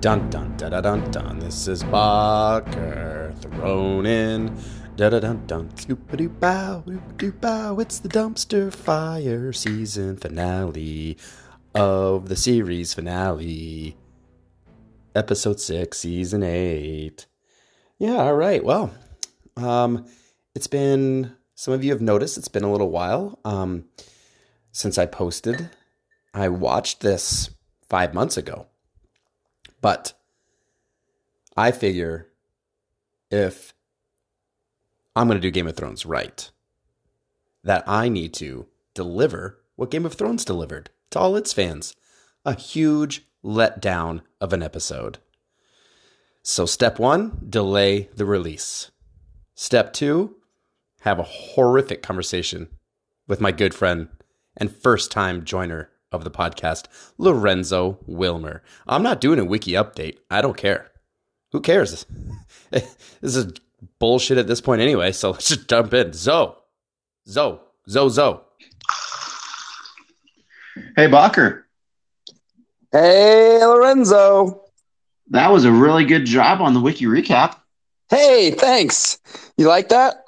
Dun 0.00 0.30
dun 0.30 0.56
da 0.56 0.70
da 0.70 0.80
dun 0.80 1.10
dun. 1.10 1.40
This 1.40 1.68
is 1.68 1.82
Barker 1.82 3.34
Throne 3.42 4.06
In. 4.06 4.56
Da 4.96 5.10
da 5.10 5.20
dun 5.20 5.46
dun. 5.46 5.76
Scoop 5.76 6.16
doo 6.16 6.30
bow, 6.30 6.82
doo 7.18 7.32
bow. 7.32 7.78
It's 7.78 7.98
the 7.98 8.08
dumpster 8.08 8.72
fire 8.72 9.52
season 9.52 10.16
finale 10.16 11.18
of 11.74 12.30
the 12.30 12.36
series 12.36 12.94
finale. 12.94 13.94
Episode 15.14 15.60
six, 15.60 15.98
season 15.98 16.42
eight. 16.42 17.26
Yeah, 17.98 18.16
all 18.16 18.36
right. 18.36 18.64
Well, 18.64 18.94
um, 19.58 20.06
it's 20.54 20.66
been 20.66 21.36
some 21.54 21.74
of 21.74 21.84
you 21.84 21.90
have 21.90 22.00
noticed 22.00 22.38
it's 22.38 22.48
been 22.48 22.64
a 22.64 22.72
little 22.72 22.90
while 22.90 23.38
um, 23.44 23.84
since 24.72 24.96
I 24.96 25.04
posted. 25.04 25.68
I 26.32 26.48
watched 26.48 27.00
this 27.00 27.50
five 27.90 28.14
months 28.14 28.38
ago. 28.38 28.69
But 29.80 30.12
I 31.56 31.72
figure 31.72 32.28
if 33.30 33.74
I'm 35.16 35.26
going 35.26 35.38
to 35.38 35.42
do 35.42 35.50
Game 35.50 35.66
of 35.66 35.76
Thrones 35.76 36.06
right, 36.06 36.50
that 37.64 37.84
I 37.86 38.08
need 38.08 38.34
to 38.34 38.66
deliver 38.94 39.60
what 39.76 39.90
Game 39.90 40.06
of 40.06 40.14
Thrones 40.14 40.44
delivered 40.44 40.90
to 41.10 41.18
all 41.18 41.36
its 41.36 41.52
fans 41.52 41.94
a 42.44 42.54
huge 42.54 43.26
letdown 43.44 44.22
of 44.40 44.52
an 44.52 44.62
episode. 44.62 45.18
So, 46.42 46.64
step 46.64 46.98
one, 46.98 47.46
delay 47.48 48.08
the 48.16 48.24
release. 48.24 48.90
Step 49.54 49.92
two, 49.92 50.36
have 51.00 51.18
a 51.18 51.24
horrific 51.24 52.02
conversation 52.02 52.68
with 53.26 53.40
my 53.40 53.52
good 53.52 53.74
friend 53.74 54.08
and 54.56 54.74
first 54.74 55.10
time 55.10 55.44
joiner 55.44 55.89
of 56.12 56.24
the 56.24 56.30
podcast, 56.30 56.86
Lorenzo 57.18 57.98
Wilmer. 58.06 58.62
I'm 58.86 59.02
not 59.02 59.20
doing 59.20 59.38
a 59.38 59.44
wiki 59.44 59.72
update. 59.72 60.18
I 60.30 60.40
don't 60.42 60.56
care. 60.56 60.90
Who 61.52 61.60
cares? 61.60 62.04
this 62.70 62.96
is 63.22 63.52
bullshit 63.98 64.38
at 64.38 64.46
this 64.46 64.60
point 64.60 64.82
anyway, 64.82 65.12
so 65.12 65.30
let's 65.32 65.48
just 65.48 65.68
jump 65.68 65.94
in. 65.94 66.12
Zo, 66.12 66.56
Zo, 67.28 67.60
Zo, 67.88 68.08
Zo. 68.08 68.42
Hey, 70.96 71.06
Bacher. 71.06 71.62
Hey, 72.92 73.64
Lorenzo. 73.64 74.64
That 75.28 75.52
was 75.52 75.64
a 75.64 75.70
really 75.70 76.04
good 76.04 76.24
job 76.24 76.60
on 76.60 76.74
the 76.74 76.80
wiki 76.80 77.04
recap. 77.04 77.56
Hey, 78.08 78.50
thanks. 78.50 79.18
You 79.56 79.68
like 79.68 79.90
that? 79.90 80.24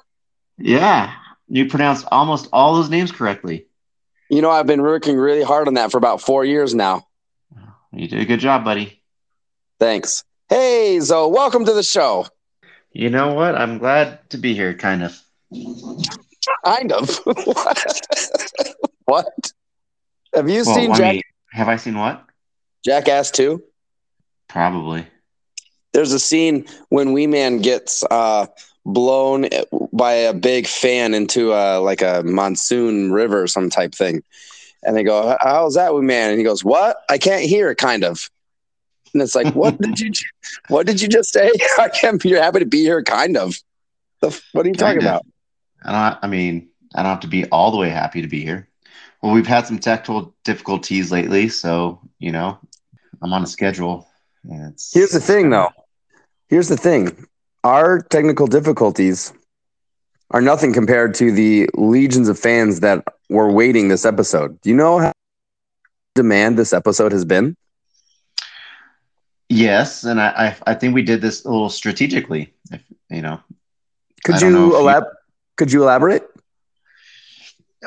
Yeah. 0.58 1.12
You 1.48 1.68
pronounced 1.68 2.06
almost 2.12 2.48
all 2.52 2.76
those 2.76 2.88
names 2.88 3.10
correctly. 3.10 3.66
You 4.32 4.40
know, 4.40 4.50
I've 4.50 4.66
been 4.66 4.80
working 4.80 5.18
really 5.18 5.42
hard 5.42 5.68
on 5.68 5.74
that 5.74 5.90
for 5.90 5.98
about 5.98 6.22
four 6.22 6.42
years 6.42 6.74
now. 6.74 7.06
You 7.92 8.08
did 8.08 8.18
a 8.18 8.24
good 8.24 8.40
job, 8.40 8.64
buddy. 8.64 9.02
Thanks. 9.78 10.24
Hey, 10.48 10.98
Zoe, 11.00 11.30
welcome 11.30 11.66
to 11.66 11.74
the 11.74 11.82
show. 11.82 12.26
You 12.92 13.10
know 13.10 13.34
what? 13.34 13.54
I'm 13.54 13.76
glad 13.76 14.30
to 14.30 14.38
be 14.38 14.54
here, 14.54 14.72
kind 14.72 15.02
of. 15.02 15.20
Kind 16.64 16.92
of. 16.92 17.10
what? 19.04 19.28
Have 20.34 20.48
you 20.48 20.62
Well, 20.64 20.74
seen 20.76 20.94
Jack- 20.94 21.20
have 21.50 21.68
I 21.68 21.76
seen 21.76 21.98
what? 21.98 22.24
Jackass 22.86 23.32
2? 23.32 23.62
Probably. 24.48 25.06
There's 25.92 26.12
a 26.14 26.18
scene 26.18 26.64
when 26.88 27.12
Wee 27.12 27.26
Man 27.26 27.58
gets 27.58 28.02
uh, 28.10 28.46
blown 28.84 29.46
eh, 29.46 29.64
by 29.92 30.12
a 30.12 30.34
big 30.34 30.66
fan 30.66 31.14
into 31.14 31.52
a, 31.52 31.78
like 31.78 32.02
a 32.02 32.22
monsoon 32.24 33.12
river 33.12 33.42
or 33.42 33.46
some 33.46 33.70
type 33.70 33.94
thing. 33.94 34.22
And 34.84 34.96
they 34.96 35.04
go, 35.04 35.36
How's 35.40 35.74
that, 35.74 35.94
Man? 35.94 36.30
And 36.30 36.38
he 36.38 36.44
goes, 36.44 36.64
What? 36.64 36.98
I 37.08 37.18
can't 37.18 37.44
hear, 37.44 37.74
kind 37.74 38.04
of. 38.04 38.28
And 39.12 39.22
it's 39.22 39.34
like, 39.34 39.54
what 39.54 39.78
did 39.78 40.00
you, 40.00 40.10
what 40.68 40.86
did 40.86 41.00
you 41.00 41.08
just 41.08 41.32
say? 41.32 41.50
I 41.78 41.88
can't. 41.88 42.24
You're 42.24 42.42
happy 42.42 42.60
to 42.60 42.66
be 42.66 42.80
here, 42.80 43.02
kind 43.02 43.36
of. 43.36 43.56
The, 44.20 44.40
what 44.52 44.64
are 44.64 44.68
you 44.68 44.74
talking 44.74 44.98
of. 44.98 45.04
about? 45.04 45.26
I 45.84 45.92
don't. 45.92 46.18
I 46.22 46.26
mean, 46.28 46.68
I 46.94 47.02
don't 47.02 47.10
have 47.10 47.20
to 47.20 47.26
be 47.26 47.44
all 47.46 47.70
the 47.70 47.76
way 47.76 47.90
happy 47.90 48.22
to 48.22 48.28
be 48.28 48.42
here. 48.42 48.68
Well, 49.20 49.32
we've 49.32 49.46
had 49.46 49.66
some 49.66 49.78
technical 49.78 50.34
difficulties 50.44 51.12
lately, 51.12 51.48
so 51.48 52.00
you 52.18 52.32
know, 52.32 52.58
I'm 53.20 53.32
on 53.32 53.42
a 53.42 53.46
schedule. 53.46 54.08
and 54.44 54.72
It's, 54.72 54.92
Here's 54.92 55.10
the 55.10 55.20
thing, 55.20 55.50
though. 55.50 55.70
Here's 56.48 56.68
the 56.68 56.76
thing. 56.76 57.26
Our 57.64 58.00
technical 58.00 58.46
difficulties 58.46 59.32
are 60.30 60.40
nothing 60.40 60.72
compared 60.72 61.14
to 61.16 61.30
the 61.30 61.68
legions 61.74 62.28
of 62.28 62.38
fans 62.38 62.80
that 62.80 63.04
were 63.28 63.50
waiting 63.52 63.88
this 63.88 64.04
episode. 64.04 64.60
Do 64.62 64.70
you 64.70 64.76
know 64.76 64.98
how 64.98 65.12
demand 66.14 66.58
this 66.58 66.72
episode 66.72 67.12
has 67.12 67.24
been? 67.24 67.54
Yes, 69.48 70.04
and 70.04 70.20
I, 70.20 70.56
I, 70.66 70.72
I 70.72 70.74
think 70.74 70.94
we 70.94 71.02
did 71.02 71.20
this 71.20 71.44
a 71.44 71.50
little 71.50 71.68
strategically. 71.68 72.52
If 72.70 72.82
you 73.10 73.20
know, 73.22 73.40
Could 74.24 74.36
I 74.36 74.38
don't 74.40 74.52
know 74.52 74.58
you, 74.68 74.88
if 74.88 74.96
you- 74.96 75.12
Could 75.56 75.72
you 75.72 75.82
elaborate? 75.82 76.22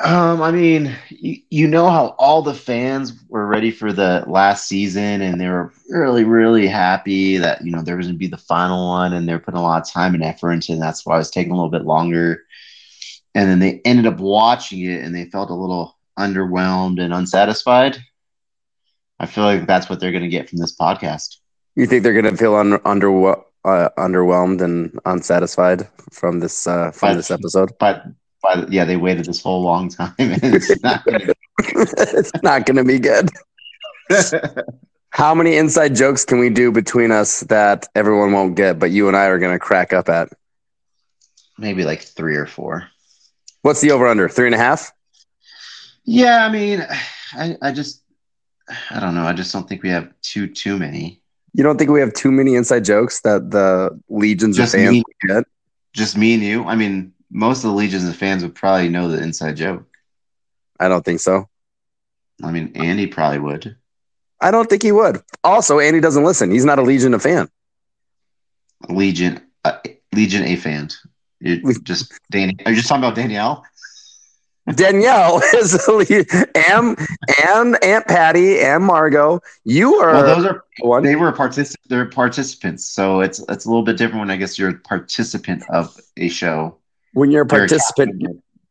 Um, 0.02 0.42
I 0.42 0.50
mean, 0.50 0.94
you, 1.08 1.38
you 1.48 1.66
know 1.66 1.88
how 1.88 2.08
all 2.18 2.42
the 2.42 2.52
fans 2.52 3.14
were 3.28 3.46
ready 3.46 3.70
for 3.70 3.92
the 3.94 4.24
last 4.26 4.68
season 4.68 5.22
and 5.22 5.40
they 5.40 5.48
were 5.48 5.72
really, 5.88 6.24
really 6.24 6.66
happy 6.66 7.38
that, 7.38 7.64
you 7.64 7.70
know, 7.72 7.80
there 7.80 7.96
was 7.96 8.06
going 8.06 8.14
to 8.14 8.18
be 8.18 8.26
the 8.26 8.36
final 8.36 8.88
one 8.88 9.14
and 9.14 9.26
they're 9.26 9.38
putting 9.38 9.58
a 9.58 9.62
lot 9.62 9.80
of 9.80 9.90
time 9.90 10.14
and 10.14 10.22
effort 10.22 10.52
into 10.52 10.72
it. 10.72 10.74
And 10.74 10.82
that's 10.82 11.06
why 11.06 11.14
it 11.14 11.18
was 11.18 11.30
taking 11.30 11.52
a 11.52 11.54
little 11.54 11.70
bit 11.70 11.86
longer. 11.86 12.42
And 13.34 13.48
then 13.48 13.58
they 13.58 13.80
ended 13.86 14.06
up 14.06 14.18
watching 14.18 14.80
it 14.82 15.02
and 15.02 15.14
they 15.14 15.26
felt 15.26 15.48
a 15.48 15.54
little 15.54 15.96
underwhelmed 16.18 17.00
and 17.00 17.14
unsatisfied. 17.14 17.96
I 19.18 19.24
feel 19.24 19.44
like 19.44 19.66
that's 19.66 19.88
what 19.88 19.98
they're 19.98 20.12
going 20.12 20.24
to 20.24 20.28
get 20.28 20.50
from 20.50 20.58
this 20.58 20.76
podcast. 20.76 21.36
You 21.74 21.86
think 21.86 22.02
they're 22.02 22.20
going 22.20 22.30
to 22.30 22.36
feel 22.36 22.54
un- 22.54 22.80
under 22.84 23.30
uh, 23.30 23.88
underwhelmed 23.98 24.60
and 24.60 24.98
unsatisfied 25.06 25.88
from 26.10 26.40
this 26.40 26.66
uh, 26.66 26.90
from 26.90 27.10
But- 27.10 27.14
this 27.16 27.30
episode? 27.30 27.72
But, 27.80 28.04
yeah, 28.68 28.84
they 28.84 28.96
waited 28.96 29.26
this 29.26 29.42
whole 29.42 29.62
long 29.62 29.88
time 29.88 30.14
and 30.18 30.40
it's 30.42 30.82
not 30.82 31.04
going 31.04 31.30
it's 31.58 32.32
not 32.42 32.66
going 32.66 32.76
to 32.76 32.84
be 32.84 32.98
good. 32.98 33.30
How 35.10 35.34
many 35.34 35.56
inside 35.56 35.94
jokes 35.96 36.24
can 36.24 36.38
we 36.38 36.50
do 36.50 36.70
between 36.70 37.10
us 37.10 37.40
that 37.42 37.86
everyone 37.94 38.32
won't 38.32 38.54
get, 38.54 38.78
but 38.78 38.90
you 38.90 39.08
and 39.08 39.16
I 39.16 39.26
are 39.26 39.38
going 39.38 39.54
to 39.54 39.58
crack 39.58 39.92
up 39.94 40.08
at? 40.10 40.28
Maybe 41.58 41.84
like 41.84 42.02
three 42.02 42.36
or 42.36 42.46
four. 42.46 42.88
What's 43.62 43.80
the 43.80 43.92
over 43.92 44.06
under? 44.06 44.28
Three 44.28 44.46
and 44.46 44.54
a 44.54 44.58
half? 44.58 44.92
Yeah, 46.04 46.44
I 46.44 46.52
mean, 46.52 46.86
I, 47.32 47.56
I 47.62 47.72
just, 47.72 48.02
I 48.90 49.00
don't 49.00 49.14
know. 49.14 49.24
I 49.24 49.32
just 49.32 49.52
don't 49.52 49.66
think 49.66 49.82
we 49.82 49.88
have 49.88 50.12
too 50.20 50.46
too 50.46 50.78
many. 50.78 51.22
You 51.54 51.64
don't 51.64 51.78
think 51.78 51.90
we 51.90 52.00
have 52.00 52.12
too 52.12 52.30
many 52.30 52.54
inside 52.54 52.84
jokes 52.84 53.22
that 53.22 53.50
the 53.50 53.98
legions 54.10 54.56
Just 54.58 54.74
of 54.74 54.80
fans 54.80 54.92
me. 54.92 55.02
get? 55.26 55.44
Just 55.94 56.16
me 56.16 56.34
and 56.34 56.42
you. 56.42 56.64
I 56.66 56.76
mean, 56.76 57.14
most 57.30 57.64
of 57.64 57.70
the 57.70 57.76
legions 57.76 58.04
of 58.08 58.16
fans 58.16 58.42
would 58.42 58.54
probably 58.54 58.88
know 58.88 59.08
the 59.08 59.22
inside 59.22 59.56
joke. 59.56 59.84
I 60.78 60.88
don't 60.88 61.04
think 61.04 61.20
so. 61.20 61.48
I 62.42 62.50
mean, 62.52 62.72
Andy 62.74 63.06
probably 63.06 63.38
would. 63.38 63.76
I 64.40 64.50
don't 64.50 64.68
think 64.68 64.82
he 64.82 64.92
would. 64.92 65.22
Also, 65.42 65.78
Andy 65.80 66.00
doesn't 66.00 66.24
listen. 66.24 66.50
He's 66.50 66.64
not 66.66 66.78
a 66.78 66.82
legion 66.82 67.14
of 67.14 67.22
fan. 67.22 67.48
Legion, 68.88 69.40
uh, 69.64 69.78
Legion 70.14 70.44
A 70.44 70.56
fan. 70.56 70.88
You're 71.40 71.72
just 71.82 72.12
Danny. 72.30 72.56
Are 72.66 72.70
you 72.72 72.76
just 72.76 72.88
talking 72.88 73.02
about 73.04 73.14
Danielle? 73.14 73.64
Danielle 74.74 75.40
is 75.54 75.74
a 75.86 75.92
le- 75.92 76.50
and 76.68 76.98
and 77.46 77.82
Aunt 77.84 78.06
Patty 78.06 78.60
and 78.60 78.84
Margot. 78.84 79.40
You 79.64 79.94
are 79.96 80.12
Well, 80.12 80.36
those 80.36 80.44
are 80.46 80.64
one. 80.80 81.02
they 81.04 81.16
were 81.16 81.32
particip- 81.32 81.76
They're 81.88 82.06
participants, 82.06 82.84
so 82.88 83.20
it's 83.20 83.38
it's 83.48 83.64
a 83.64 83.68
little 83.68 83.84
bit 83.84 83.96
different 83.96 84.20
when 84.20 84.30
I 84.30 84.36
guess 84.36 84.58
you're 84.58 84.70
a 84.70 84.74
participant 84.74 85.62
of 85.70 85.96
a 86.16 86.28
show. 86.28 86.76
When 87.16 87.30
you're 87.30 87.42
a 87.42 87.46
You're 87.46 87.64
a 87.64 87.68
participant, 87.68 88.22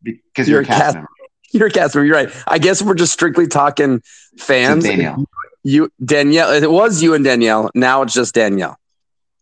because 0.04 0.48
you're, 0.48 0.62
You're 0.62 0.62
a 0.62 0.66
cast, 0.66 0.82
cast- 0.82 0.96
member. 0.96 1.10
you're 1.52 1.68
a 1.68 1.72
cast 1.72 1.96
member. 1.96 2.06
You're 2.06 2.16
right. 2.16 2.44
I 2.48 2.60
guess 2.60 2.82
we're 2.82 2.94
just 2.94 3.12
strictly 3.14 3.48
talking 3.48 4.02
fans. 4.38 4.84
Danielle. 4.84 5.26
You 5.64 5.90
Danielle. 6.04 6.52
It 6.52 6.70
was 6.70 7.02
you 7.02 7.16
and 7.16 7.26
Danielle. 7.26 7.72
Now 7.74 8.04
it's 8.04 8.14
just 8.14 8.36
Danielle. 8.36 8.78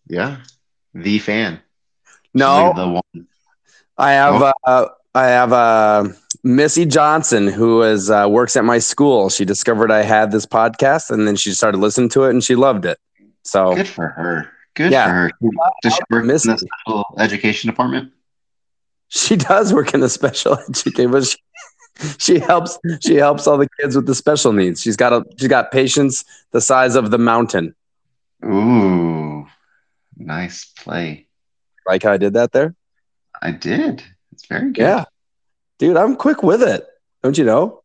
Yeah, 0.08 0.38
the 0.94 1.20
fan. 1.20 1.60
No, 2.34 2.72
the 2.76 2.88
one. 2.88 3.28
I 3.98 4.12
have 4.14 4.54
uh, 4.64 4.88
I 5.14 5.26
have 5.26 5.52
uh, 5.52 6.08
Missy 6.44 6.86
Johnson 6.86 7.48
who 7.48 7.84
is 7.84 8.10
uh, 8.10 8.28
works 8.30 8.56
at 8.56 8.64
my 8.64 8.80
school. 8.80 9.30
She 9.30 9.44
discovered 9.44 9.92
I 9.92 10.04
had 10.04 10.32
this 10.32 10.46
podcast, 10.46 11.12
and 11.12 11.28
then 11.28 11.36
she 11.36 11.52
started 11.52 11.80
listening 11.80 12.10
to 12.10 12.24
it, 12.24 12.30
and 12.30 12.42
she 12.44 12.56
loved 12.56 12.86
it. 12.86 12.98
So 13.44 13.76
Good 13.76 13.88
for 13.90 14.08
her. 14.08 14.50
Good 14.76 14.92
Yeah. 14.94 15.06
for 15.06 15.12
her. 15.12 15.32
Does 15.82 15.94
she 15.94 16.00
work 16.10 16.24
Miss- 16.26 16.46
in 16.46 16.52
the 16.54 16.58
special 16.58 17.04
education 17.20 17.70
department? 17.70 18.14
She 19.14 19.36
does 19.36 19.72
work 19.74 19.94
in 19.94 20.00
the 20.00 20.10
special 20.10 20.58
education, 20.70 21.12
but 21.12 21.24
she, 21.24 21.38
she 22.18 22.40
helps 22.40 22.80
she 23.02 23.16
helps 23.16 23.46
all 23.46 23.58
the 23.60 23.70
kids 23.80 23.96
with 23.96 24.08
the 24.08 24.16
special 24.16 24.52
needs. 24.54 24.82
She's 24.82 24.98
got 24.98 25.14
a 25.14 25.24
she's 25.38 25.48
got 25.48 25.72
patients 25.72 26.26
the 26.52 26.60
size 26.60 26.96
of 26.96 27.12
the 27.12 27.20
mountain. 27.20 27.76
Ooh, 28.44 29.46
nice 30.18 30.66
play. 30.66 31.28
Like 31.86 32.04
how 32.04 32.14
I 32.14 32.18
did 32.18 32.34
that 32.34 32.52
there? 32.54 32.74
I 33.40 33.52
did. 33.52 34.04
It's 34.32 34.48
very 34.48 34.72
good. 34.72 34.82
Yeah, 34.82 35.06
dude, 35.78 35.96
I'm 35.96 36.16
quick 36.16 36.42
with 36.42 36.64
it. 36.64 36.84
Don't 37.22 37.38
you 37.38 37.46
know? 37.46 37.84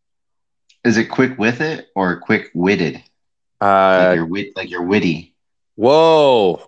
Is 0.84 0.96
it 0.96 1.06
quick 1.06 1.38
with 1.38 1.60
it 1.60 1.88
or 1.94 2.18
quick 2.20 2.50
witted? 2.54 3.02
Uh, 3.60 4.06
like 4.08 4.16
you're 4.16 4.26
wit, 4.26 4.56
like 4.56 4.70
you're 4.70 4.82
witty. 4.82 5.34
Whoa. 5.74 6.62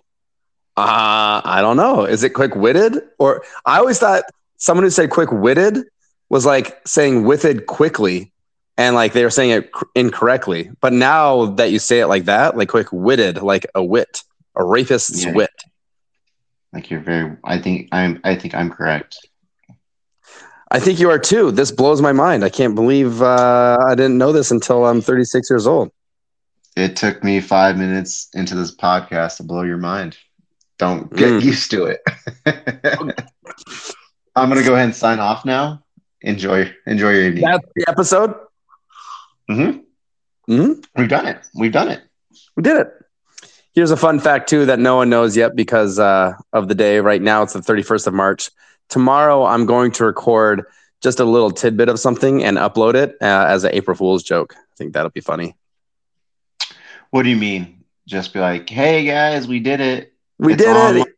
Uh, 0.77 1.41
I 1.43 1.59
don't 1.61 1.77
know. 1.77 2.05
Is 2.05 2.23
it 2.23 2.29
quick 2.29 2.55
witted? 2.55 3.01
Or 3.17 3.43
I 3.65 3.79
always 3.79 3.99
thought 3.99 4.23
someone 4.61 4.83
who 4.83 4.89
said 4.91 5.09
quick 5.09 5.31
witted 5.31 5.83
was 6.29 6.45
like 6.45 6.79
saying 6.87 7.23
witted 7.25 7.65
quickly 7.65 8.31
and 8.77 8.95
like 8.95 9.11
they 9.13 9.23
were 9.23 9.29
saying 9.31 9.49
it 9.49 9.71
cr- 9.71 9.85
incorrectly. 9.95 10.69
But 10.79 10.93
now 10.93 11.47
that 11.57 11.71
you 11.71 11.79
say 11.79 11.99
it 11.99 12.07
like 12.07 12.25
that, 12.25 12.55
like 12.55 12.69
quick 12.69 12.87
witted, 12.91 13.41
like 13.41 13.65
a 13.75 13.83
wit, 13.83 14.23
a 14.55 14.63
rapist's 14.63 15.25
Yeah. 15.25 15.33
wit. 15.33 15.49
Like 16.71 16.89
you're 16.89 17.01
very. 17.01 17.35
I 17.43 17.59
think 17.59 17.89
I'm. 17.91 18.21
I 18.23 18.35
think 18.35 18.55
I'm 18.55 18.69
correct. 18.69 19.17
I 20.71 20.79
think 20.79 20.99
you 20.99 21.09
are 21.09 21.19
too. 21.19 21.51
This 21.51 21.69
blows 21.71 22.01
my 22.01 22.13
mind. 22.13 22.45
I 22.45 22.49
can't 22.49 22.75
believe 22.75 23.21
uh, 23.21 23.77
I 23.85 23.95
didn't 23.95 24.17
know 24.17 24.31
this 24.31 24.51
until 24.51 24.85
I'm 24.85 25.01
36 25.01 25.49
years 25.49 25.67
old. 25.67 25.91
It 26.77 26.95
took 26.95 27.25
me 27.25 27.41
five 27.41 27.77
minutes 27.77 28.29
into 28.33 28.55
this 28.55 28.73
podcast 28.73 29.35
to 29.37 29.43
blow 29.43 29.63
your 29.63 29.77
mind. 29.79 30.17
Don't 30.77 31.13
get 31.13 31.29
Mm. 31.29 31.41
used 31.43 31.71
to 31.71 31.85
it. 31.85 32.01
I'm 34.35 34.49
gonna 34.49 34.63
go 34.63 34.73
ahead 34.73 34.85
and 34.85 34.95
sign 34.95 35.19
off 35.19 35.45
now. 35.45 35.83
Enjoy. 36.21 36.71
Enjoy 36.85 37.11
your 37.11 37.23
evening. 37.23 37.43
That's 37.43 37.65
the 37.75 37.85
episode. 37.87 38.33
hmm 39.49 39.71
hmm 40.47 40.73
We've 40.95 41.09
done 41.09 41.27
it. 41.27 41.45
We've 41.55 41.71
done 41.71 41.89
it. 41.89 42.01
We 42.55 42.63
did 42.63 42.77
it. 42.77 42.87
Here's 43.73 43.91
a 43.91 43.97
fun 43.97 44.19
fact 44.19 44.49
too 44.49 44.65
that 44.65 44.79
no 44.79 44.97
one 44.97 45.09
knows 45.09 45.35
yet 45.37 45.55
because 45.55 45.97
uh, 45.99 46.33
of 46.53 46.67
the 46.67 46.75
day. 46.75 46.99
Right 46.99 47.21
now 47.21 47.41
it's 47.43 47.53
the 47.53 47.59
31st 47.59 48.07
of 48.07 48.13
March. 48.13 48.49
Tomorrow 48.89 49.45
I'm 49.45 49.65
going 49.65 49.91
to 49.93 50.05
record 50.05 50.63
just 51.01 51.19
a 51.19 51.25
little 51.25 51.51
tidbit 51.51 51.89
of 51.89 51.99
something 51.99 52.43
and 52.43 52.57
upload 52.57 52.95
it 52.95 53.15
uh, 53.21 53.45
as 53.47 53.63
an 53.63 53.71
April 53.73 53.95
Fool's 53.95 54.23
joke. 54.23 54.55
I 54.57 54.75
think 54.77 54.93
that'll 54.93 55.09
be 55.09 55.21
funny. 55.21 55.55
What 57.11 57.23
do 57.23 57.29
you 57.29 57.37
mean? 57.37 57.83
Just 58.07 58.33
be 58.33 58.39
like, 58.39 58.69
hey 58.69 59.05
guys, 59.05 59.47
we 59.47 59.59
did 59.59 59.79
it. 59.79 60.13
We 60.37 60.53
It's 60.53 60.63
did 60.63 60.97
it. 60.97 61.10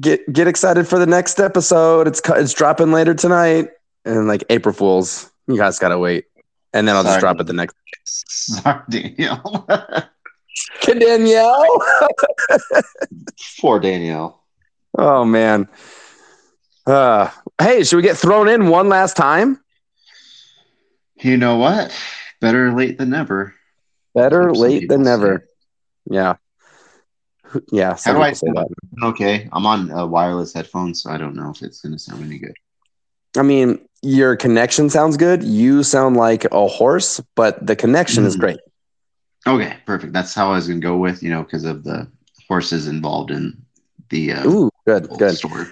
Get 0.00 0.32
get 0.32 0.46
excited 0.46 0.86
for 0.86 0.98
the 0.98 1.06
next 1.06 1.40
episode. 1.40 2.06
It's 2.06 2.20
it's 2.26 2.52
dropping 2.52 2.92
later 2.92 3.14
tonight. 3.14 3.70
And 4.04 4.28
like 4.28 4.44
April 4.50 4.72
Fools, 4.72 5.30
you 5.46 5.56
guys 5.56 5.78
gotta 5.78 5.98
wait. 5.98 6.26
And 6.72 6.86
then 6.86 6.96
I'll 6.96 7.04
just 7.04 7.20
drop 7.20 7.40
it 7.40 7.46
the 7.46 7.52
next. 7.52 7.76
Sorry, 8.04 8.82
Danielle. 8.90 9.66
Danielle. 10.82 11.82
Poor 13.60 13.80
Danielle. 13.80 14.42
Oh 14.96 15.24
man. 15.24 15.68
Uh, 16.86 17.30
hey, 17.60 17.84
should 17.84 17.96
we 17.96 18.02
get 18.02 18.16
thrown 18.16 18.48
in 18.48 18.68
one 18.68 18.88
last 18.88 19.16
time? 19.16 19.60
You 21.16 21.36
know 21.36 21.56
what? 21.56 21.92
Better 22.40 22.72
late 22.72 22.96
than 22.98 23.10
never. 23.10 23.54
Better 24.14 24.52
late 24.52 24.88
than 24.88 25.02
never. 25.02 25.38
say. 25.38 26.14
Yeah. 26.14 26.36
Yeah. 27.72 27.96
How 28.04 28.12
do 28.14 28.20
I 28.20 28.32
say 28.32 28.46
that. 28.54 28.66
Okay, 29.02 29.48
I'm 29.52 29.66
on 29.66 29.90
a 29.90 30.06
wireless 30.06 30.52
headphones, 30.52 31.02
so 31.02 31.10
I 31.10 31.18
don't 31.18 31.34
know 31.34 31.50
if 31.50 31.62
it's 31.62 31.80
going 31.80 31.92
to 31.92 31.98
sound 31.98 32.24
any 32.24 32.38
good. 32.38 32.54
I 33.36 33.42
mean, 33.42 33.78
your 34.02 34.36
connection 34.36 34.88
sounds 34.90 35.16
good. 35.16 35.42
You 35.42 35.82
sound 35.82 36.16
like 36.16 36.44
a 36.52 36.66
horse, 36.66 37.20
but 37.36 37.64
the 37.66 37.76
connection 37.76 38.24
is 38.24 38.36
Mhm. 38.36 38.40
great. 38.40 38.60
Okay, 39.46 39.76
perfect. 39.86 40.12
That's 40.12 40.34
how 40.34 40.48
I 40.48 40.56
was 40.56 40.66
going 40.66 40.80
to 40.80 40.86
go 40.86 40.96
with, 40.96 41.22
you 41.22 41.30
know, 41.30 41.42
because 41.42 41.64
of 41.64 41.84
the 41.84 42.06
horses 42.48 42.86
involved 42.88 43.30
in 43.30 43.56
the 44.10 44.32
uh, 44.32 44.46
Ooh, 44.48 44.70
good, 44.86 45.08
good. 45.18 45.36
story. 45.36 45.66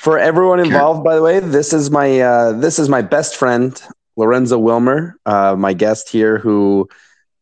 For 0.00 0.18
everyone 0.18 0.60
involved, 0.60 1.04
by 1.04 1.14
the 1.16 1.22
way, 1.22 1.40
this 1.40 1.72
is 1.72 1.90
my 1.90 2.20
uh, 2.20 2.52
this 2.52 2.78
is 2.78 2.88
my 2.88 3.02
best 3.02 3.36
friend 3.36 3.80
Lorenzo 4.16 4.58
Wilmer, 4.58 5.16
uh, 5.26 5.54
my 5.58 5.72
guest 5.74 6.08
here, 6.08 6.38
who 6.38 6.88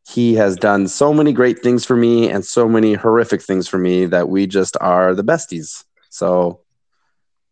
he 0.08 0.34
has 0.34 0.56
done 0.56 0.88
so 0.88 1.12
many 1.12 1.32
great 1.32 1.58
things 1.62 1.84
for 1.84 1.94
me 1.96 2.30
and 2.30 2.44
so 2.44 2.66
many 2.68 2.94
horrific 2.94 3.42
things 3.42 3.68
for 3.68 3.78
me 3.78 4.06
that 4.06 4.28
we 4.28 4.46
just 4.46 4.76
are 4.80 5.14
the 5.14 5.22
besties. 5.24 5.84
So 6.08 6.60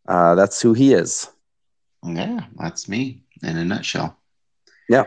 uh, 0.09 0.35
that's 0.37 0.61
who 0.63 0.73
he 0.73 0.95
is. 0.95 1.29
Yeah, 2.03 2.41
that's 2.57 2.89
me 2.89 3.23
in 3.43 3.57
a 3.59 3.65
nutshell. 3.65 4.17
Yeah. 4.89 5.05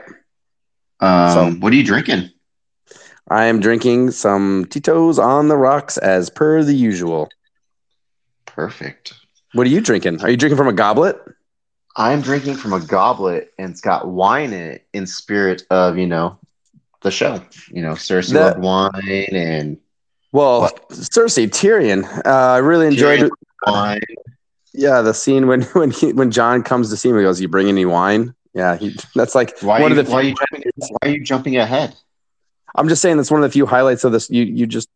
Um, 0.99 1.29
So- 1.33 1.51
what 1.59 1.73
are 1.73 1.75
you 1.75 1.83
drinking? 1.83 2.29
I 3.31 3.45
am 3.45 3.59
drinking 3.59 4.11
some 4.11 4.65
Tito's 4.69 5.19
on 5.19 5.47
the 5.49 5.57
rocks 5.57 5.97
as 5.97 6.29
per 6.29 6.63
the 6.63 6.73
usual. 6.73 7.29
Perfect. 8.45 9.13
What 9.53 9.67
are 9.67 9.69
you 9.69 9.81
drinking? 9.81 10.21
Are 10.21 10.29
you 10.29 10.37
drinking 10.37 10.57
from 10.57 10.67
a 10.67 10.73
goblet? 10.73 11.15
I'm 11.95 12.21
drinking 12.21 12.55
from 12.55 12.73
a 12.73 12.79
goblet 12.79 13.51
and 13.59 13.71
it's 13.71 13.81
got 13.81 14.07
wine 14.07 14.53
in 14.53 14.61
it 14.71 14.87
in 14.93 15.05
spirit 15.07 15.63
of, 15.69 15.97
you 15.97 16.07
know, 16.07 16.37
the 17.01 17.11
show. 17.11 17.41
You 17.71 17.81
know, 17.81 17.93
Cersei 17.93 18.33
The- 18.33 18.39
loved 18.41 18.59
wine 18.59 19.27
and 19.35 19.77
Well, 20.31 20.61
What? 20.61 20.89
Cersei 20.89 21.47
Tyrion. 21.49 22.03
Uh, 22.25 22.29
I 22.29 22.57
really 22.57 22.87
enjoyed 22.87 23.19
Tyrion. 23.19 23.25
it. 23.27 23.31
wine. 23.67 23.99
Yeah, 24.73 25.01
the 25.01 25.13
scene 25.13 25.47
when 25.47 25.61
when 25.73 25.91
he, 25.91 26.13
when 26.13 26.31
Jon 26.31 26.63
comes 26.63 26.89
to 26.91 26.97
see 26.97 27.09
him, 27.09 27.17
he 27.17 27.23
goes, 27.23 27.41
"You 27.41 27.47
bring 27.47 27.67
any 27.67 27.85
wine?" 27.85 28.35
Yeah, 28.53 28.77
he, 28.77 28.95
that's 29.15 29.35
like 29.35 29.57
Why, 29.59 29.79
one 29.81 29.91
are 29.91 29.95
you, 29.95 30.01
of 30.01 30.05
the. 30.07 30.11
why, 30.11 30.19
are 30.19 30.21
few, 30.23 30.29
you 30.29 30.35
jumping, 30.35 30.71
why 30.77 30.97
are 31.03 31.09
you 31.11 31.23
jumping 31.23 31.57
ahead? 31.57 31.95
I'm 32.75 32.87
just 32.87 33.01
saying 33.01 33.17
that's 33.17 33.31
one 33.31 33.43
of 33.43 33.49
the 33.49 33.53
few 33.53 33.65
highlights 33.65 34.03
of 34.03 34.11
this. 34.11 34.29
You 34.29 34.43
you 34.43 34.67
just 34.67 34.89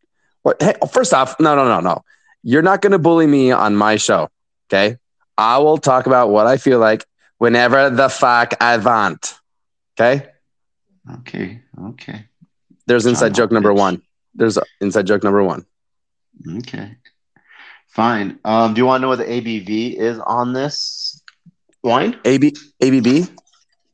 what? 0.44 0.62
Hey, 0.62 0.76
first 0.92 1.14
off, 1.14 1.40
no 1.40 1.56
no 1.56 1.66
no 1.68 1.80
no, 1.80 2.04
you're 2.44 2.62
not 2.62 2.82
going 2.82 2.92
to 2.92 3.00
bully 3.00 3.26
me 3.28 3.52
on 3.52 3.76
my 3.76 3.96
show, 3.96 4.30
okay? 4.70 4.98
I 5.38 5.58
will 5.58 5.80
talk 5.80 6.06
about 6.06 6.30
what 6.30 6.46
I 6.46 6.58
feel 6.58 6.78
like 6.78 7.06
whenever 7.40 7.90
the 7.90 8.10
fuck 8.10 8.54
I 8.62 8.78
want. 8.78 9.34
Okay, 10.00 10.30
Okay, 11.20 11.62
okay, 11.80 12.26
there's 12.88 13.06
inside 13.06 13.30
John 13.30 13.46
joke 13.46 13.52
number 13.52 13.74
one. 13.74 14.02
There's 14.36 14.58
inside 14.82 15.08
joke 15.08 15.24
number 15.24 15.44
one. 15.44 15.66
okay. 16.58 16.98
Fine. 17.94 18.40
Um, 18.44 18.74
do 18.74 18.80
you 18.82 18.86
want 18.88 19.02
to 19.02 19.04
know 19.04 19.10
what 19.10 19.20
the 19.20 19.26
ABV 19.26 19.96
is 20.00 20.18
on 20.20 20.54
this 20.54 21.22
wine? 21.84 22.20
AB 22.26 22.56
ABB. 22.82 23.30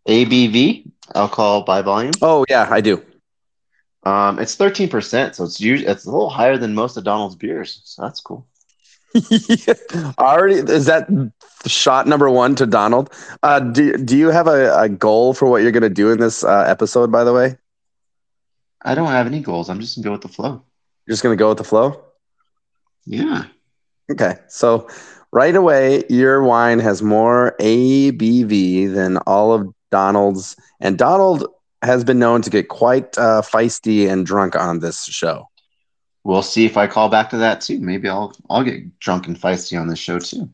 ABV, 0.07 0.89
alcohol 1.13 1.63
by 1.63 1.81
volume. 1.81 2.13
Oh 2.21 2.45
yeah, 2.49 2.67
I 2.69 2.79
do. 2.79 3.03
Um, 4.03 4.39
it's 4.39 4.55
thirteen 4.55 4.87
percent, 4.87 5.35
so 5.35 5.43
it's 5.43 5.59
usually 5.59 5.91
it's 5.91 6.05
a 6.05 6.09
little 6.09 6.29
higher 6.29 6.57
than 6.57 6.73
most 6.73 6.95
of 6.95 7.03
Donald's 7.03 7.35
beers. 7.35 7.81
So 7.83 8.01
that's 8.03 8.21
cool. 8.21 8.47
Already 10.17 10.55
is 10.55 10.85
that 10.85 11.09
shot 11.67 12.07
number 12.07 12.29
one 12.29 12.55
to 12.55 12.65
Donald? 12.65 13.11
Uh, 13.43 13.59
do 13.59 13.97
do 13.97 14.17
you 14.17 14.29
have 14.29 14.47
a, 14.47 14.73
a 14.79 14.87
goal 14.87 15.33
for 15.33 15.50
what 15.50 15.62
you're 15.62 15.74
going 15.74 15.83
to 15.83 15.89
do 15.89 16.09
in 16.09 16.19
this 16.19 16.43
uh, 16.45 16.63
episode? 16.67 17.12
By 17.12 17.25
the 17.25 17.33
way, 17.33 17.57
I 18.83 18.95
don't 18.95 19.07
have 19.07 19.27
any 19.27 19.39
goals. 19.41 19.69
I'm 19.69 19.79
just 19.79 19.95
gonna 19.95 20.05
go 20.05 20.12
with 20.13 20.21
the 20.21 20.27
flow. 20.29 20.63
you're 21.05 21.13
just 21.13 21.24
going 21.24 21.36
to 21.38 21.39
go 21.41 21.50
with 21.50 21.57
the 21.57 21.63
flow. 21.63 22.01
Yeah. 23.05 23.45
Okay, 24.12 24.36
so 24.48 24.88
right 25.31 25.55
away, 25.55 26.03
your 26.09 26.43
wine 26.43 26.79
has 26.79 27.01
more 27.01 27.55
ABV 27.59 28.93
than 28.93 29.17
all 29.25 29.53
of 29.53 29.67
Donald's, 29.91 30.55
and 30.79 30.98
Donald 30.98 31.45
has 31.81 32.03
been 32.03 32.19
known 32.19 32.41
to 32.41 32.50
get 32.50 32.67
quite 32.69 33.17
uh, 33.17 33.41
feisty 33.41 34.09
and 34.09 34.25
drunk 34.25 34.55
on 34.55 34.79
this 34.79 35.05
show. 35.05 35.48
We'll 36.24 36.41
see 36.43 36.65
if 36.65 36.75
I 36.77 36.86
call 36.88 37.09
back 37.09 37.29
to 37.31 37.38
that 37.38 37.62
too. 37.62 37.79
Maybe 37.79 38.07
I'll 38.09 38.33
I'll 38.50 38.63
get 38.63 39.00
drunk 39.00 39.27
and 39.27 39.39
feisty 39.39 39.79
on 39.79 39.88
this 39.88 40.00
show 40.00 40.19
too. 40.19 40.50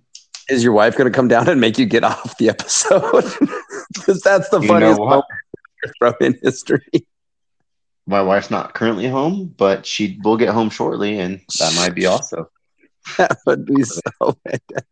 Is 0.48 0.64
your 0.64 0.74
wife 0.74 0.96
going 0.96 1.12
to 1.12 1.16
come 1.16 1.28
down 1.28 1.50
and 1.50 1.60
make 1.60 1.78
you 1.80 1.86
get 1.86 2.04
off 2.04 2.38
the 2.38 2.50
episode? 2.50 3.26
Because 3.94 4.20
that's 4.22 4.50
the 4.50 4.60
You 4.60 4.68
funniest 4.68 5.00
moment 5.00 5.26
in 6.20 6.38
history. 6.44 7.08
My 8.08 8.22
wife's 8.22 8.52
not 8.52 8.74
currently 8.74 9.08
home, 9.08 9.54
but 9.58 9.86
she 9.86 10.20
will 10.24 10.38
get 10.38 10.50
home 10.50 10.70
shortly, 10.70 11.20
and 11.20 11.42
that 11.60 11.74
might 11.76 11.96
be 11.96 12.06
also. 12.14 12.50
That 13.18 13.38
would 13.46 13.66
be 13.66 13.84
so 13.84 14.02
fantastic. 14.48 14.86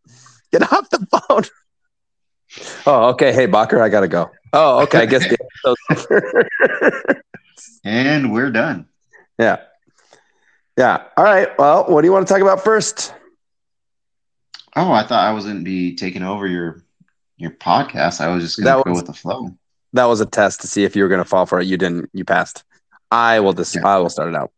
Get 0.52 0.72
off 0.72 0.88
the 0.90 1.06
phone. 1.06 1.42
Oh, 2.86 3.08
okay. 3.10 3.32
Hey, 3.32 3.46
Bacher, 3.48 3.80
I 3.80 3.88
gotta 3.88 4.08
go. 4.08 4.30
Oh, 4.52 4.82
okay. 4.82 4.98
I 5.00 5.06
guess 5.06 5.28
the 5.28 5.36
episode's 5.40 6.06
over. 7.10 7.20
And 7.84 8.32
we're 8.32 8.50
done. 8.50 8.86
yeah. 9.38 9.58
Yeah. 10.76 11.04
All 11.16 11.24
right. 11.24 11.48
Well, 11.58 11.84
what 11.88 12.02
do 12.02 12.06
you 12.08 12.12
want 12.12 12.26
to 12.26 12.32
talk 12.32 12.42
about 12.42 12.62
first? 12.64 13.14
Oh, 14.76 14.92
I 14.92 15.04
thought 15.04 15.24
I 15.24 15.32
was 15.32 15.44
gonna 15.44 15.60
be 15.60 15.94
taking 15.94 16.22
over 16.22 16.46
your 16.46 16.82
your 17.36 17.50
podcast. 17.52 18.20
I 18.20 18.28
was 18.34 18.42
just 18.44 18.56
gonna 18.58 18.76
That 18.76 18.84
go 18.84 18.92
with 18.92 19.06
the 19.06 19.12
flow. 19.12 19.50
That 19.92 20.06
was 20.06 20.20
a 20.20 20.26
test 20.26 20.60
to 20.62 20.66
see 20.68 20.82
if 20.84 20.96
you 20.96 21.02
were 21.04 21.08
gonna 21.08 21.24
fall 21.24 21.46
for 21.46 21.60
it. 21.60 21.66
You 21.66 21.76
didn't. 21.76 22.10
You 22.12 22.24
passed. 22.24 22.64
I 23.10 23.40
will 23.40 23.52
just. 23.52 23.74
Yeah. 23.74 23.86
I 23.86 23.98
will 23.98 24.08
start 24.10 24.28
it 24.28 24.34
out. 24.36 24.50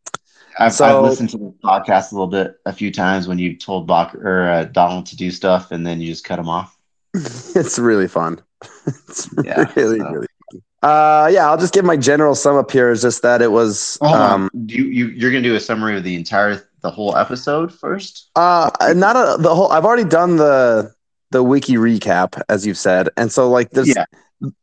I've, 0.59 0.73
So- 0.73 0.85
I've 0.85 1.05
listened 1.05 1.31
to 1.31 1.38
the 1.38 1.55
podcast 1.65 2.12
a 2.12 2.15
little 2.15 2.26
bit 2.29 2.57
a 2.65 2.73
few 2.73 2.91
times 2.91 3.29
when 3.29 3.38
you 3.38 3.57
told 3.57 3.87
Bach 3.87 4.15
or 4.15 4.49
uh, 4.49 4.65
Donald 4.65 5.07
to 5.07 5.17
do 5.17 5.31
stuff, 5.31 5.71
and 5.71 5.87
then 5.87 6.00
you 6.00 6.09
just 6.09 6.25
cut 6.25 6.38
him 6.38 6.49
off. 6.49 6.76
it's 7.15 7.79
really 7.79 8.09
fun. 8.09 8.41
It's 8.87 9.29
Yeah, 9.45 9.71
really, 9.76 9.99
so- 9.99 10.05
really 10.11 10.26
fun. 10.53 10.62
Uh, 10.83 11.29
yeah, 11.33 11.49
I'll 11.50 11.57
just 11.59 11.73
give 11.75 11.85
my 11.85 11.97
general 11.97 12.35
sum 12.37 12.55
up 12.57 12.71
here. 12.71 12.91
Is 12.91 13.03
just 13.03 13.23
that 13.23 13.43
it 13.43 13.50
was. 13.50 13.99
Oh, 14.00 14.15
um. 14.15 14.49
Do 14.67 14.76
you, 14.76 14.85
you 14.85 15.07
you're 15.09 15.31
gonna 15.33 15.43
do 15.43 15.57
a 15.57 15.61
summary 15.61 15.97
of 15.97 16.05
the 16.05 16.15
entire 16.15 16.69
the 16.83 16.91
whole 16.91 17.17
episode 17.17 17.73
first? 17.75 18.31
Uh, 18.37 18.71
not 18.95 19.17
a, 19.17 19.43
the 19.43 19.53
whole. 19.53 19.73
I've 19.73 19.85
already 19.85 20.05
done 20.09 20.37
the 20.37 20.95
the 21.33 21.43
wiki 21.43 21.75
recap, 21.75 22.41
as 22.49 22.65
you've 22.67 22.79
said, 22.79 23.09
and 23.17 23.33
so 23.33 23.50
like 23.50 23.71
this. 23.71 23.88
Yeah. 23.97 24.05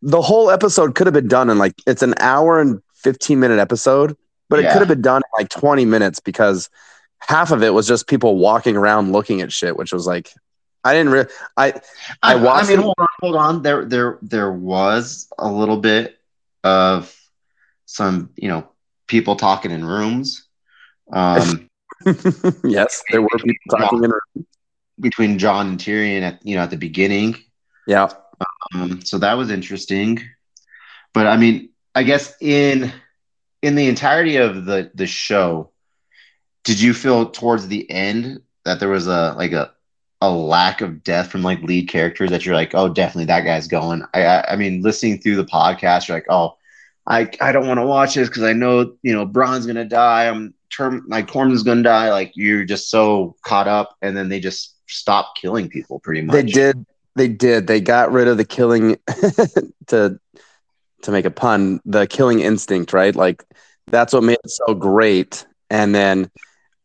the 0.01 0.21
whole 0.21 0.49
episode 0.49 0.95
could 0.95 1.07
have 1.07 1.13
been 1.15 1.27
done 1.27 1.49
in 1.49 1.57
like 1.57 1.73
it's 1.85 2.03
an 2.03 2.13
hour 2.19 2.61
and 2.61 2.81
fifteen 3.03 3.39
minute 3.39 3.59
episode, 3.59 4.15
but 4.49 4.59
it 4.59 4.71
could 4.71 4.79
have 4.79 4.87
been 4.87 5.01
done 5.01 5.21
in 5.21 5.41
like 5.41 5.49
twenty 5.49 5.85
minutes 5.85 6.19
because 6.19 6.69
half 7.19 7.51
of 7.51 7.63
it 7.63 7.73
was 7.73 7.87
just 7.87 8.07
people 8.07 8.37
walking 8.37 8.75
around 8.75 9.11
looking 9.11 9.41
at 9.41 9.51
shit, 9.51 9.77
which 9.77 9.93
was 9.93 10.05
like, 10.05 10.33
I 10.83 10.93
didn't 10.93 11.11
really, 11.11 11.29
I, 11.55 11.67
I 11.67 11.73
I, 12.21 12.33
I 12.33 12.35
watched 12.35 12.69
mean, 12.69 12.79
hold 12.79 12.95
on, 12.97 13.07
hold 13.21 13.35
on. 13.35 13.61
There, 13.61 13.85
there, 13.85 14.19
there 14.21 14.51
was 14.51 15.29
a 15.37 15.49
little 15.49 15.77
bit 15.77 16.17
of 16.63 17.15
some, 17.85 18.31
you 18.35 18.49
know, 18.49 18.67
people 19.07 19.37
talking 19.37 19.71
in 19.71 19.85
rooms 19.85 20.47
um, 21.11 21.69
yes, 22.63 23.03
there 23.11 23.21
were 23.21 23.29
people 23.37 23.77
talking 23.77 24.03
in, 24.03 24.45
between 24.99 25.37
Jon 25.37 25.67
and 25.67 25.79
Tyrion 25.79 26.21
at 26.21 26.45
you 26.45 26.55
know 26.55 26.63
at 26.63 26.69
the 26.69 26.77
beginning. 26.77 27.35
yeah. 27.87 28.09
Um, 28.73 29.01
so 29.03 29.17
that 29.19 29.33
was 29.33 29.51
interesting. 29.51 30.21
But 31.13 31.27
I 31.27 31.37
mean, 31.37 31.69
I 31.95 32.03
guess 32.03 32.33
in 32.41 32.91
in 33.61 33.75
the 33.75 33.87
entirety 33.87 34.37
of 34.37 34.65
the 34.65 34.91
the 34.93 35.07
show, 35.07 35.71
did 36.63 36.79
you 36.79 36.93
feel 36.93 37.29
towards 37.29 37.67
the 37.67 37.89
end 37.89 38.41
that 38.65 38.79
there 38.79 38.89
was 38.89 39.07
a 39.07 39.33
like 39.37 39.51
a 39.51 39.71
a 40.21 40.31
lack 40.31 40.79
of 40.81 41.03
death 41.03 41.29
from 41.29 41.43
like 41.43 41.61
lead 41.63 41.89
characters 41.89 42.29
that 42.29 42.45
you're 42.45 42.55
like, 42.55 42.73
oh, 42.73 42.87
definitely 42.87 43.25
that 43.25 43.41
guy's 43.41 43.67
going. 43.67 44.03
I 44.13 44.23
I, 44.23 44.53
I 44.53 44.55
mean, 44.55 44.81
listening 44.81 45.19
through 45.19 45.35
the 45.35 45.45
podcast, 45.45 46.07
you're 46.07 46.17
like, 46.17 46.27
oh, 46.29 46.57
I 47.07 47.29
I 47.41 47.51
don't 47.51 47.67
want 47.67 47.79
to 47.79 47.85
watch 47.85 48.15
this 48.15 48.29
because 48.29 48.43
I 48.43 48.53
know 48.53 48.95
you 49.03 49.13
know 49.13 49.25
Bronn's 49.25 49.65
gonna 49.65 49.85
die. 49.85 50.27
I'm 50.27 50.53
term 50.69 51.05
like 51.07 51.27
Tormund's 51.27 51.63
gonna 51.63 51.83
die. 51.83 52.09
Like 52.09 52.31
you're 52.35 52.65
just 52.65 52.89
so 52.89 53.35
caught 53.43 53.67
up, 53.67 53.97
and 54.01 54.15
then 54.15 54.29
they 54.29 54.39
just 54.39 54.75
stop 54.87 55.35
killing 55.35 55.69
people 55.69 55.99
pretty 55.99 56.21
much. 56.21 56.33
They 56.33 56.43
did. 56.43 56.85
They 57.15 57.27
did. 57.27 57.67
They 57.67 57.79
got 57.79 58.11
rid 58.11 58.27
of 58.27 58.37
the 58.37 58.45
killing 58.45 58.97
to 59.87 60.19
to 61.03 61.11
make 61.11 61.25
a 61.25 61.31
pun, 61.31 61.79
the 61.85 62.07
killing 62.07 62.39
instinct, 62.39 62.93
right? 62.93 63.15
Like 63.15 63.43
that's 63.87 64.13
what 64.13 64.23
made 64.23 64.37
it 64.43 64.49
so 64.49 64.73
great. 64.73 65.45
And 65.69 65.93
then 65.93 66.29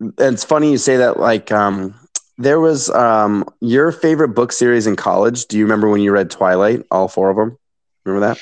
and 0.00 0.14
it's 0.34 0.44
funny 0.44 0.70
you 0.70 0.78
say 0.78 0.96
that. 0.98 1.18
Like 1.18 1.50
um, 1.52 1.94
there 2.36 2.60
was 2.60 2.90
um, 2.90 3.44
your 3.60 3.90
favorite 3.92 4.28
book 4.28 4.52
series 4.52 4.86
in 4.86 4.96
college. 4.96 5.46
Do 5.46 5.58
you 5.58 5.64
remember 5.64 5.88
when 5.88 6.00
you 6.00 6.12
read 6.12 6.30
Twilight? 6.30 6.84
All 6.90 7.08
four 7.08 7.30
of 7.30 7.36
them. 7.36 7.58
Remember 8.04 8.26
that? 8.28 8.38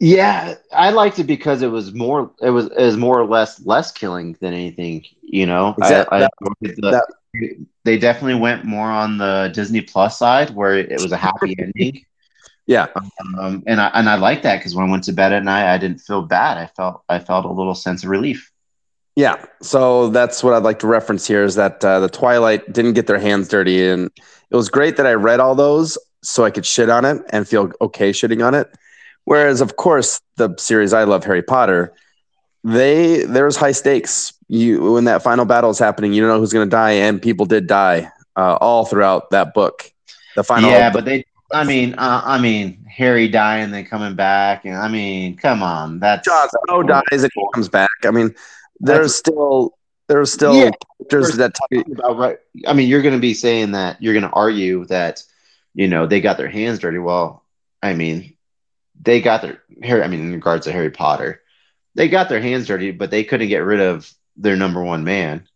Yeah, 0.00 0.54
I 0.72 0.90
liked 0.90 1.18
it 1.18 1.24
because 1.24 1.62
it 1.62 1.68
was 1.70 1.92
more 1.94 2.30
it 2.40 2.50
was 2.50 2.66
it 2.66 2.82
was 2.82 2.96
more 2.96 3.20
or 3.20 3.26
less 3.26 3.64
less 3.64 3.92
killing 3.92 4.36
than 4.40 4.52
anything, 4.52 5.04
you 5.22 5.46
know. 5.46 5.74
I- 5.80 5.88
I, 6.10 6.18
that- 6.20 6.32
the- 7.34 7.66
they 7.84 7.98
definitely 7.98 8.40
went 8.40 8.64
more 8.64 8.88
on 8.88 9.18
the 9.18 9.50
Disney 9.54 9.82
Plus 9.82 10.18
side 10.18 10.50
where 10.50 10.74
it 10.76 11.00
was 11.00 11.12
a 11.12 11.16
happy 11.16 11.54
ending. 11.58 12.04
Yeah. 12.66 12.88
Um, 13.38 13.62
and 13.66 13.80
I 13.80 13.88
and 13.94 14.08
I 14.08 14.16
like 14.16 14.42
that 14.42 14.58
because 14.58 14.74
when 14.74 14.88
I 14.88 14.90
went 14.90 15.04
to 15.04 15.12
bed 15.12 15.32
at 15.32 15.44
night, 15.44 15.72
I 15.72 15.78
didn't 15.78 15.98
feel 15.98 16.22
bad. 16.22 16.58
I 16.58 16.66
felt 16.66 17.02
I 17.08 17.18
felt 17.18 17.44
a 17.44 17.52
little 17.52 17.74
sense 17.74 18.02
of 18.02 18.10
relief. 18.10 18.50
Yeah, 19.14 19.42
so 19.62 20.10
that's 20.10 20.44
what 20.44 20.52
I'd 20.52 20.62
like 20.62 20.78
to 20.80 20.86
reference 20.86 21.26
here 21.26 21.42
is 21.42 21.54
that 21.54 21.82
uh, 21.82 22.00
the 22.00 22.08
Twilight 22.08 22.70
didn't 22.70 22.92
get 22.92 23.06
their 23.06 23.18
hands 23.18 23.48
dirty, 23.48 23.86
and 23.86 24.10
it 24.50 24.56
was 24.56 24.68
great 24.68 24.98
that 24.98 25.06
I 25.06 25.14
read 25.14 25.40
all 25.40 25.54
those 25.54 25.96
so 26.22 26.44
I 26.44 26.50
could 26.50 26.66
shit 26.66 26.90
on 26.90 27.06
it 27.06 27.22
and 27.30 27.48
feel 27.48 27.72
okay 27.80 28.10
shitting 28.10 28.46
on 28.46 28.54
it. 28.54 28.68
Whereas, 29.24 29.62
of 29.62 29.76
course, 29.76 30.20
the 30.36 30.54
series 30.58 30.92
I 30.92 31.04
love, 31.04 31.24
Harry 31.24 31.42
Potter, 31.42 31.94
they 32.62 33.24
there's 33.24 33.56
high 33.56 33.72
stakes. 33.72 34.34
You 34.48 34.92
when 34.92 35.04
that 35.04 35.22
final 35.22 35.46
battle 35.46 35.70
is 35.70 35.78
happening, 35.78 36.12
you 36.12 36.20
don't 36.20 36.28
know 36.28 36.38
who's 36.38 36.52
going 36.52 36.68
to 36.68 36.70
die, 36.70 36.92
and 36.92 37.22
people 37.22 37.46
did 37.46 37.66
die 37.66 38.10
uh, 38.36 38.56
all 38.60 38.84
throughout 38.84 39.30
that 39.30 39.54
book. 39.54 39.90
The 40.34 40.44
final, 40.44 40.70
yeah, 40.70 40.90
but 40.90 41.04
they. 41.06 41.24
I 41.52 41.64
mean, 41.64 41.94
uh, 41.94 42.22
I 42.24 42.38
mean, 42.40 42.84
Harry 42.90 43.28
dying, 43.28 43.70
then 43.70 43.84
coming 43.86 44.14
back, 44.14 44.64
and 44.64 44.76
I 44.76 44.88
mean, 44.88 45.36
come 45.36 45.62
on, 45.62 46.00
that's 46.00 46.26
Jon 46.26 46.48
Snow 46.66 46.82
dies 46.82 47.02
and 47.22 47.30
he 47.34 47.46
comes 47.54 47.68
back. 47.68 47.88
I 48.04 48.10
mean, 48.10 48.34
there's 48.80 49.14
still 49.14 49.76
there's 50.08 50.32
still 50.32 50.54
Yeah. 50.54 50.70
characters 50.98 51.36
that 51.36 51.56
you, 51.70 51.84
about 51.98 52.18
right. 52.18 52.38
I 52.66 52.72
mean, 52.72 52.88
you're 52.88 53.02
going 53.02 53.14
to 53.14 53.20
be 53.20 53.34
saying 53.34 53.72
that 53.72 54.02
you're 54.02 54.14
going 54.14 54.28
to 54.28 54.30
argue 54.30 54.84
that 54.86 55.22
you 55.74 55.88
know 55.88 56.06
they 56.06 56.20
got 56.20 56.36
their 56.36 56.48
hands 56.48 56.78
dirty. 56.80 56.98
Well, 56.98 57.44
I 57.82 57.94
mean, 57.94 58.34
they 59.00 59.20
got 59.20 59.42
their 59.42 59.62
Harry. 59.82 60.02
I 60.02 60.08
mean, 60.08 60.20
in 60.20 60.32
regards 60.32 60.66
to 60.66 60.72
Harry 60.72 60.90
Potter, 60.90 61.42
they 61.94 62.08
got 62.08 62.28
their 62.28 62.40
hands 62.40 62.66
dirty, 62.66 62.90
but 62.90 63.10
they 63.10 63.24
couldn't 63.24 63.48
get 63.48 63.58
rid 63.58 63.80
of 63.80 64.12
their 64.36 64.56
number 64.56 64.82
one 64.82 65.04
man. 65.04 65.46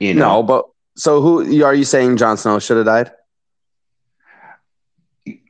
You 0.00 0.14
know, 0.14 0.36
No, 0.36 0.42
but 0.42 0.66
so 0.96 1.20
who 1.20 1.64
are 1.64 1.74
you 1.74 1.84
saying 1.84 2.16
Jon 2.16 2.36
Snow 2.36 2.58
should 2.58 2.78
have 2.78 2.86
died? 2.86 3.12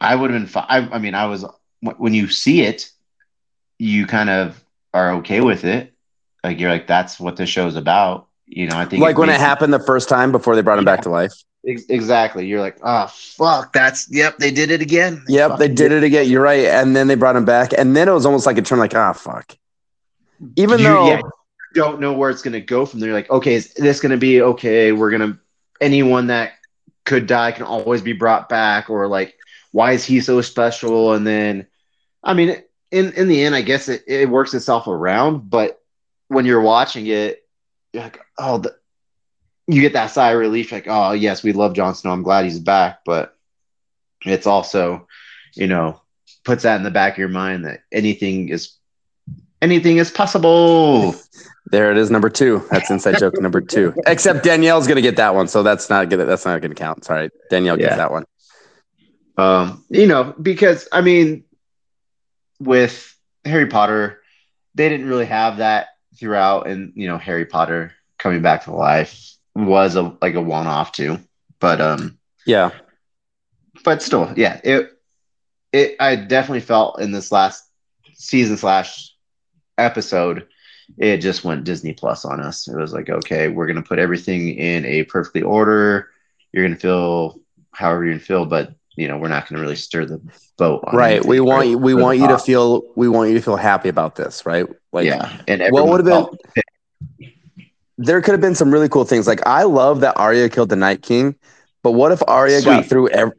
I 0.00 0.14
would 0.14 0.30
have 0.30 0.40
been. 0.40 0.48
Fi- 0.48 0.66
I, 0.68 0.78
I 0.94 0.98
mean, 0.98 1.14
I 1.14 1.26
was 1.26 1.44
when 1.80 2.14
you 2.14 2.28
see 2.28 2.62
it, 2.62 2.90
you 3.78 4.06
kind 4.06 4.30
of 4.30 4.62
are 4.94 5.12
okay 5.14 5.40
with 5.40 5.64
it. 5.64 5.92
Like 6.44 6.60
you're 6.60 6.70
like, 6.70 6.86
that's 6.86 7.18
what 7.18 7.36
the 7.36 7.46
show's 7.46 7.76
about. 7.76 8.28
You 8.46 8.66
know, 8.66 8.76
I 8.76 8.84
think 8.84 9.02
Like 9.02 9.16
when 9.16 9.30
it 9.30 9.40
happened 9.40 9.72
the 9.72 9.80
first 9.80 10.08
time 10.08 10.32
before 10.32 10.54
they 10.56 10.62
brought 10.62 10.78
him 10.78 10.84
back 10.84 11.02
to 11.02 11.10
life. 11.10 11.32
Exactly. 11.64 12.46
You're 12.46 12.60
like, 12.60 12.78
oh 12.82 13.06
fuck, 13.06 13.72
that's 13.72 14.10
yep, 14.10 14.36
they 14.38 14.50
did 14.50 14.70
it 14.70 14.82
again. 14.82 15.24
Yep, 15.28 15.58
they 15.58 15.68
did 15.68 15.92
it 15.92 16.02
again. 16.02 16.28
You're 16.28 16.42
right. 16.42 16.66
And 16.66 16.94
then 16.94 17.06
they 17.06 17.14
brought 17.14 17.36
him 17.36 17.44
back. 17.44 17.72
And 17.76 17.96
then 17.96 18.08
it 18.08 18.12
was 18.12 18.26
almost 18.26 18.46
like 18.46 18.58
a 18.58 18.62
turn 18.62 18.78
like, 18.80 18.94
ah, 18.94 19.12
fuck. 19.12 19.56
Even 20.56 20.80
You- 20.80 20.84
though 20.86 21.06
yeah, 21.06 21.16
you 21.18 21.30
don't 21.74 22.00
know 22.00 22.12
where 22.12 22.30
it's 22.30 22.42
gonna 22.42 22.60
go 22.60 22.84
from 22.84 23.00
there. 23.00 23.08
You're 23.10 23.16
like, 23.16 23.30
okay, 23.30 23.54
is 23.54 23.72
this 23.74 24.00
gonna 24.00 24.16
be 24.16 24.42
okay? 24.42 24.90
We're 24.92 25.10
gonna 25.12 25.38
anyone 25.80 26.26
that 26.26 26.52
could 27.04 27.26
die 27.26 27.52
can 27.52 27.62
always 27.64 28.02
be 28.02 28.12
brought 28.12 28.48
back, 28.48 28.90
or 28.90 29.06
like, 29.06 29.34
why 29.72 29.92
is 29.92 30.04
he 30.04 30.20
so 30.20 30.40
special? 30.40 31.12
And 31.14 31.26
then, 31.26 31.66
I 32.22 32.34
mean, 32.34 32.62
in 32.90 33.12
in 33.12 33.28
the 33.28 33.42
end, 33.42 33.54
I 33.54 33.62
guess 33.62 33.88
it, 33.88 34.04
it 34.06 34.28
works 34.28 34.54
itself 34.54 34.86
around. 34.86 35.50
But 35.50 35.80
when 36.28 36.46
you're 36.46 36.60
watching 36.60 37.06
it, 37.06 37.46
you're 37.92 38.04
like, 38.04 38.20
oh, 38.38 38.58
the, 38.58 38.76
you 39.66 39.80
get 39.80 39.94
that 39.94 40.10
sigh 40.10 40.32
of 40.32 40.38
relief, 40.38 40.72
like, 40.72 40.86
oh 40.88 41.12
yes, 41.12 41.42
we 41.42 41.52
love 41.52 41.74
Jon 41.74 41.94
Snow. 41.94 42.10
I'm 42.12 42.22
glad 42.22 42.44
he's 42.44 42.58
back, 42.58 43.00
but 43.04 43.36
it's 44.24 44.46
also, 44.46 45.08
you 45.54 45.66
know, 45.66 46.00
puts 46.44 46.62
that 46.64 46.76
in 46.76 46.82
the 46.82 46.90
back 46.90 47.14
of 47.14 47.18
your 47.18 47.28
mind 47.28 47.64
that 47.64 47.80
anything 47.90 48.48
is 48.48 48.76
anything 49.60 49.96
is 49.98 50.10
possible. 50.10 51.14
there 51.66 51.90
it 51.92 51.96
is, 51.96 52.10
number 52.10 52.28
two. 52.28 52.62
That's 52.70 52.90
inside 52.90 53.18
joke 53.18 53.40
number 53.40 53.60
two. 53.60 53.94
Except 54.06 54.42
Danielle's 54.42 54.86
gonna 54.86 55.00
get 55.00 55.16
that 55.16 55.34
one, 55.34 55.48
so 55.48 55.62
that's 55.62 55.88
not 55.88 56.10
gonna 56.10 56.24
that's 56.24 56.44
not 56.44 56.60
gonna 56.60 56.74
count. 56.74 57.04
Sorry. 57.04 57.30
Danielle 57.50 57.76
gets 57.76 57.92
Yeah. 57.92 57.96
that 57.96 58.10
one. 58.10 58.24
Um, 59.36 59.84
you 59.88 60.06
know, 60.06 60.34
because 60.40 60.88
I 60.92 61.00
mean, 61.00 61.44
with 62.60 63.16
Harry 63.44 63.66
Potter, 63.66 64.20
they 64.74 64.88
didn't 64.88 65.08
really 65.08 65.26
have 65.26 65.58
that 65.58 65.88
throughout, 66.18 66.66
and 66.68 66.92
you 66.94 67.08
know, 67.08 67.18
Harry 67.18 67.44
Potter 67.46 67.92
coming 68.18 68.42
back 68.42 68.64
to 68.64 68.72
life 68.72 69.34
was 69.54 69.96
a 69.96 70.16
like 70.20 70.34
a 70.34 70.40
one 70.40 70.66
off 70.66 70.92
too. 70.92 71.18
But 71.60 71.80
um, 71.80 72.18
Yeah. 72.46 72.70
but 73.84 74.02
still, 74.02 74.32
yeah, 74.36 74.60
it 74.64 74.90
it 75.72 75.96
I 76.00 76.16
definitely 76.16 76.60
felt 76.60 77.00
in 77.00 77.12
this 77.12 77.32
last 77.32 77.64
season 78.14 78.56
slash 78.56 79.14
episode, 79.78 80.46
it 80.98 81.18
just 81.18 81.44
went 81.44 81.64
Disney 81.64 81.92
Plus 81.92 82.24
on 82.24 82.40
us. 82.40 82.68
It 82.68 82.76
was 82.76 82.92
like, 82.92 83.08
okay, 83.10 83.48
we're 83.48 83.66
gonna 83.66 83.82
put 83.82 83.98
everything 83.98 84.50
in 84.56 84.84
a 84.84 85.04
perfectly 85.04 85.42
order. 85.42 86.10
You're 86.52 86.64
gonna 86.64 86.76
feel 86.76 87.40
however 87.72 88.04
you're 88.04 88.14
gonna 88.14 88.24
feel, 88.24 88.46
but 88.46 88.74
you 88.96 89.08
know, 89.08 89.18
we're 89.18 89.28
not 89.28 89.48
gonna 89.48 89.60
really 89.60 89.76
stir 89.76 90.04
the 90.04 90.20
boat. 90.58 90.84
On 90.86 90.96
Right. 90.96 91.24
We 91.24 91.40
want 91.40 91.68
you 91.68 91.78
we 91.78 91.94
want 91.94 92.18
you 92.18 92.28
to 92.28 92.38
feel 92.38 92.82
we 92.96 93.08
want 93.08 93.30
you 93.30 93.36
to 93.36 93.42
feel 93.42 93.56
happy 93.56 93.88
about 93.88 94.16
this, 94.16 94.44
right? 94.46 94.66
Like 94.92 95.06
yeah, 95.06 95.40
and 95.48 95.62
what 95.72 95.88
would 95.88 96.06
have 96.06 96.28
been 96.28 97.28
there 97.98 98.20
could 98.20 98.32
have 98.32 98.40
been 98.40 98.54
some 98.54 98.70
really 98.70 98.88
cool 98.88 99.04
things. 99.04 99.26
Like 99.26 99.46
I 99.46 99.62
love 99.62 100.00
that 100.00 100.16
Arya 100.18 100.48
killed 100.48 100.68
the 100.68 100.76
Night 100.76 101.02
King, 101.02 101.34
but 101.82 101.92
what 101.92 102.12
if 102.12 102.22
Arya 102.26 102.62
got 102.62 102.86
through 102.86 103.08
ev- 103.10 103.32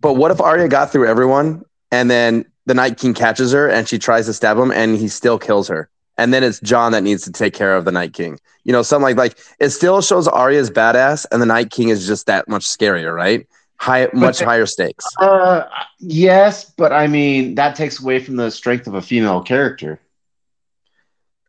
but 0.00 0.14
what 0.14 0.30
if 0.30 0.40
Arya 0.40 0.68
got 0.68 0.92
through 0.92 1.06
everyone 1.06 1.62
and 1.90 2.10
then 2.10 2.44
the 2.66 2.74
Night 2.74 2.98
King 2.98 3.14
catches 3.14 3.52
her 3.52 3.68
and 3.68 3.88
she 3.88 3.98
tries 3.98 4.26
to 4.26 4.32
stab 4.32 4.56
him 4.56 4.70
and 4.70 4.96
he 4.96 5.08
still 5.08 5.38
kills 5.38 5.68
her. 5.68 5.88
And 6.18 6.32
then 6.32 6.44
it's 6.44 6.60
Jon 6.60 6.92
that 6.92 7.02
needs 7.02 7.22
to 7.24 7.32
take 7.32 7.54
care 7.54 7.74
of 7.74 7.84
the 7.84 7.92
Night 7.92 8.12
King. 8.12 8.38
You 8.64 8.72
know, 8.72 8.82
something 8.82 9.16
like 9.16 9.16
like 9.16 9.38
it 9.58 9.70
still 9.70 10.02
shows 10.02 10.28
Arya's 10.28 10.70
badass 10.70 11.26
and 11.32 11.40
the 11.40 11.46
Night 11.46 11.70
King 11.70 11.88
is 11.88 12.06
just 12.06 12.26
that 12.26 12.48
much 12.48 12.64
scarier, 12.66 13.14
right? 13.14 13.46
High 13.78 14.08
much 14.12 14.40
higher 14.40 14.66
stakes. 14.66 15.04
Uh, 15.18 15.64
yes, 15.98 16.64
but 16.64 16.92
I 16.92 17.08
mean 17.08 17.56
that 17.56 17.74
takes 17.74 18.00
away 18.00 18.20
from 18.20 18.36
the 18.36 18.50
strength 18.50 18.86
of 18.86 18.94
a 18.94 19.02
female 19.02 19.42
character. 19.42 20.00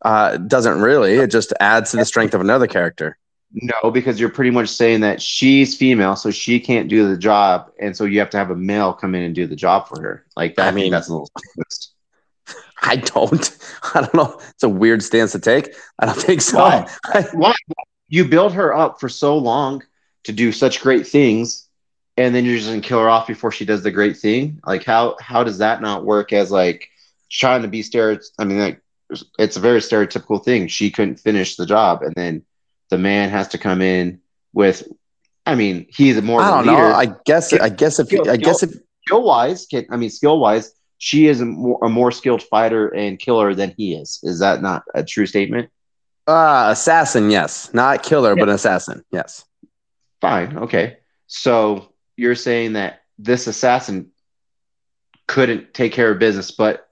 Uh 0.01 0.38
doesn't 0.38 0.82
really. 0.82 1.13
It 1.13 1.27
just 1.32 1.53
adds 1.60 1.92
to 1.92 1.98
the 1.98 2.06
strength 2.06 2.34
of 2.34 2.42
another 2.42 2.68
character. 2.68 3.18
No, 3.53 3.92
because 3.92 4.20
you're 4.20 4.30
pretty 4.30 4.50
much 4.50 4.68
saying 4.70 5.01
that 5.01 5.22
she's 5.22 5.77
female, 5.77 6.15
so 6.15 6.32
she 6.32 6.60
can't 6.60 6.89
do 6.89 7.08
the 7.08 7.18
job, 7.18 7.72
and 7.80 7.96
so 7.96 8.06
you 8.06 8.18
have 8.18 8.32
to 8.32 8.38
have 8.38 8.50
a 8.50 8.56
male 8.56 8.94
come 8.94 9.13
in 9.13 9.22
and 9.22 9.36
do 9.36 9.46
the 9.46 9.56
job 9.56 9.88
for 9.88 10.01
her. 10.01 10.25
Like 10.36 10.56
that, 10.56 10.70
I 10.70 10.72
mean, 10.72 10.92
that's 10.92 11.08
a 11.08 11.12
little. 11.12 11.30
I 12.82 12.96
don't. 12.96 13.58
I 13.94 14.01
don't 14.01 14.13
know. 14.15 14.39
It's 14.50 14.63
a 14.63 14.70
weird 14.70 15.03
stance 15.03 15.34
to 15.34 15.39
take. 15.39 15.75
I 16.00 16.08
don't 16.08 16.20
think 16.20 16.42
so. 16.42 16.58
Why? 16.58 16.88
Why 17.34 17.53
you 18.10 18.25
build 18.25 18.53
her 18.53 18.75
up 18.75 19.00
for 19.00 19.08
so 19.08 19.38
long 19.38 19.84
to 20.24 20.32
do 20.32 20.51
such 20.51 20.82
great 20.82 21.06
things, 21.08 21.68
and 22.17 22.34
then 22.34 22.46
you're 22.46 22.58
just 22.58 22.67
gonna 22.67 22.82
kill 22.82 23.00
her 23.00 23.10
off 23.10 23.27
before 23.27 23.51
she 23.51 23.65
does 23.65 23.84
the 23.84 23.91
great 23.91 24.17
thing? 24.17 24.60
Like 24.65 24.84
how 24.84 25.17
how 25.20 25.43
does 25.43 25.60
that 25.60 25.82
not 25.82 26.05
work 26.05 26.34
as 26.34 26.51
like 26.51 26.89
trying 27.32 27.62
to 27.63 27.67
be 27.67 27.82
stereotypical? 27.82 28.32
I 28.39 28.43
mean, 28.46 28.60
like 28.60 28.82
it's 29.38 29.58
a 29.58 29.60
very 29.60 29.79
stereotypical 29.79 30.43
thing. 30.43 30.67
She 30.67 30.91
couldn't 30.91 31.20
finish 31.20 31.55
the 31.55 31.65
job, 31.65 32.01
and 32.03 32.13
then 32.15 32.43
the 32.89 32.98
man 32.98 33.29
has 33.29 33.50
to 33.50 33.58
come 33.58 33.82
in 33.82 34.22
with. 34.53 34.88
I 35.46 35.55
mean, 35.55 35.88
he's 35.89 36.22
more. 36.22 36.41
I 36.41 36.50
don't 36.50 36.65
know. 36.65 36.93
I 36.93 37.08
guess. 37.25 37.51
I 37.53 37.70
guess 37.70 38.00
if. 38.00 38.08
I 38.27 38.38
guess 38.38 38.63
if. 38.63 38.74
skill 39.05 39.24
wise, 39.24 39.65
can 39.65 39.86
I 39.89 39.98
mean 39.98 40.10
skill 40.10 40.39
wise, 40.39 40.74
she 40.98 41.27
is 41.27 41.41
a 41.41 41.46
more, 41.46 41.79
a 41.84 41.89
more 41.89 42.12
skilled 42.12 42.41
fighter 42.43 42.88
and 42.88 43.20
killer 43.20 43.53
than 43.53 43.74
he 43.77 43.93
is. 43.96 44.20
Is 44.24 44.39
that 44.39 44.62
not 44.62 44.84
a 44.96 45.03
true 45.03 45.25
statement? 45.25 45.70
Uh, 46.25 46.70
assassin, 46.72 47.29
yes, 47.29 47.74
not 47.74 48.03
killer, 48.03 48.38
but 48.38 48.48
assassin, 48.48 49.03
yes. 49.12 49.43
Fine, 50.22 50.58
okay. 50.60 51.00
So 51.27 51.92
you're 52.15 52.36
saying 52.36 52.74
that 52.74 53.03
this 53.17 53.48
assassin 53.48 54.12
couldn't 55.27 55.74
take 55.74 55.93
care 55.93 56.12
of 56.12 56.20
business, 56.20 56.51
but 56.51 56.88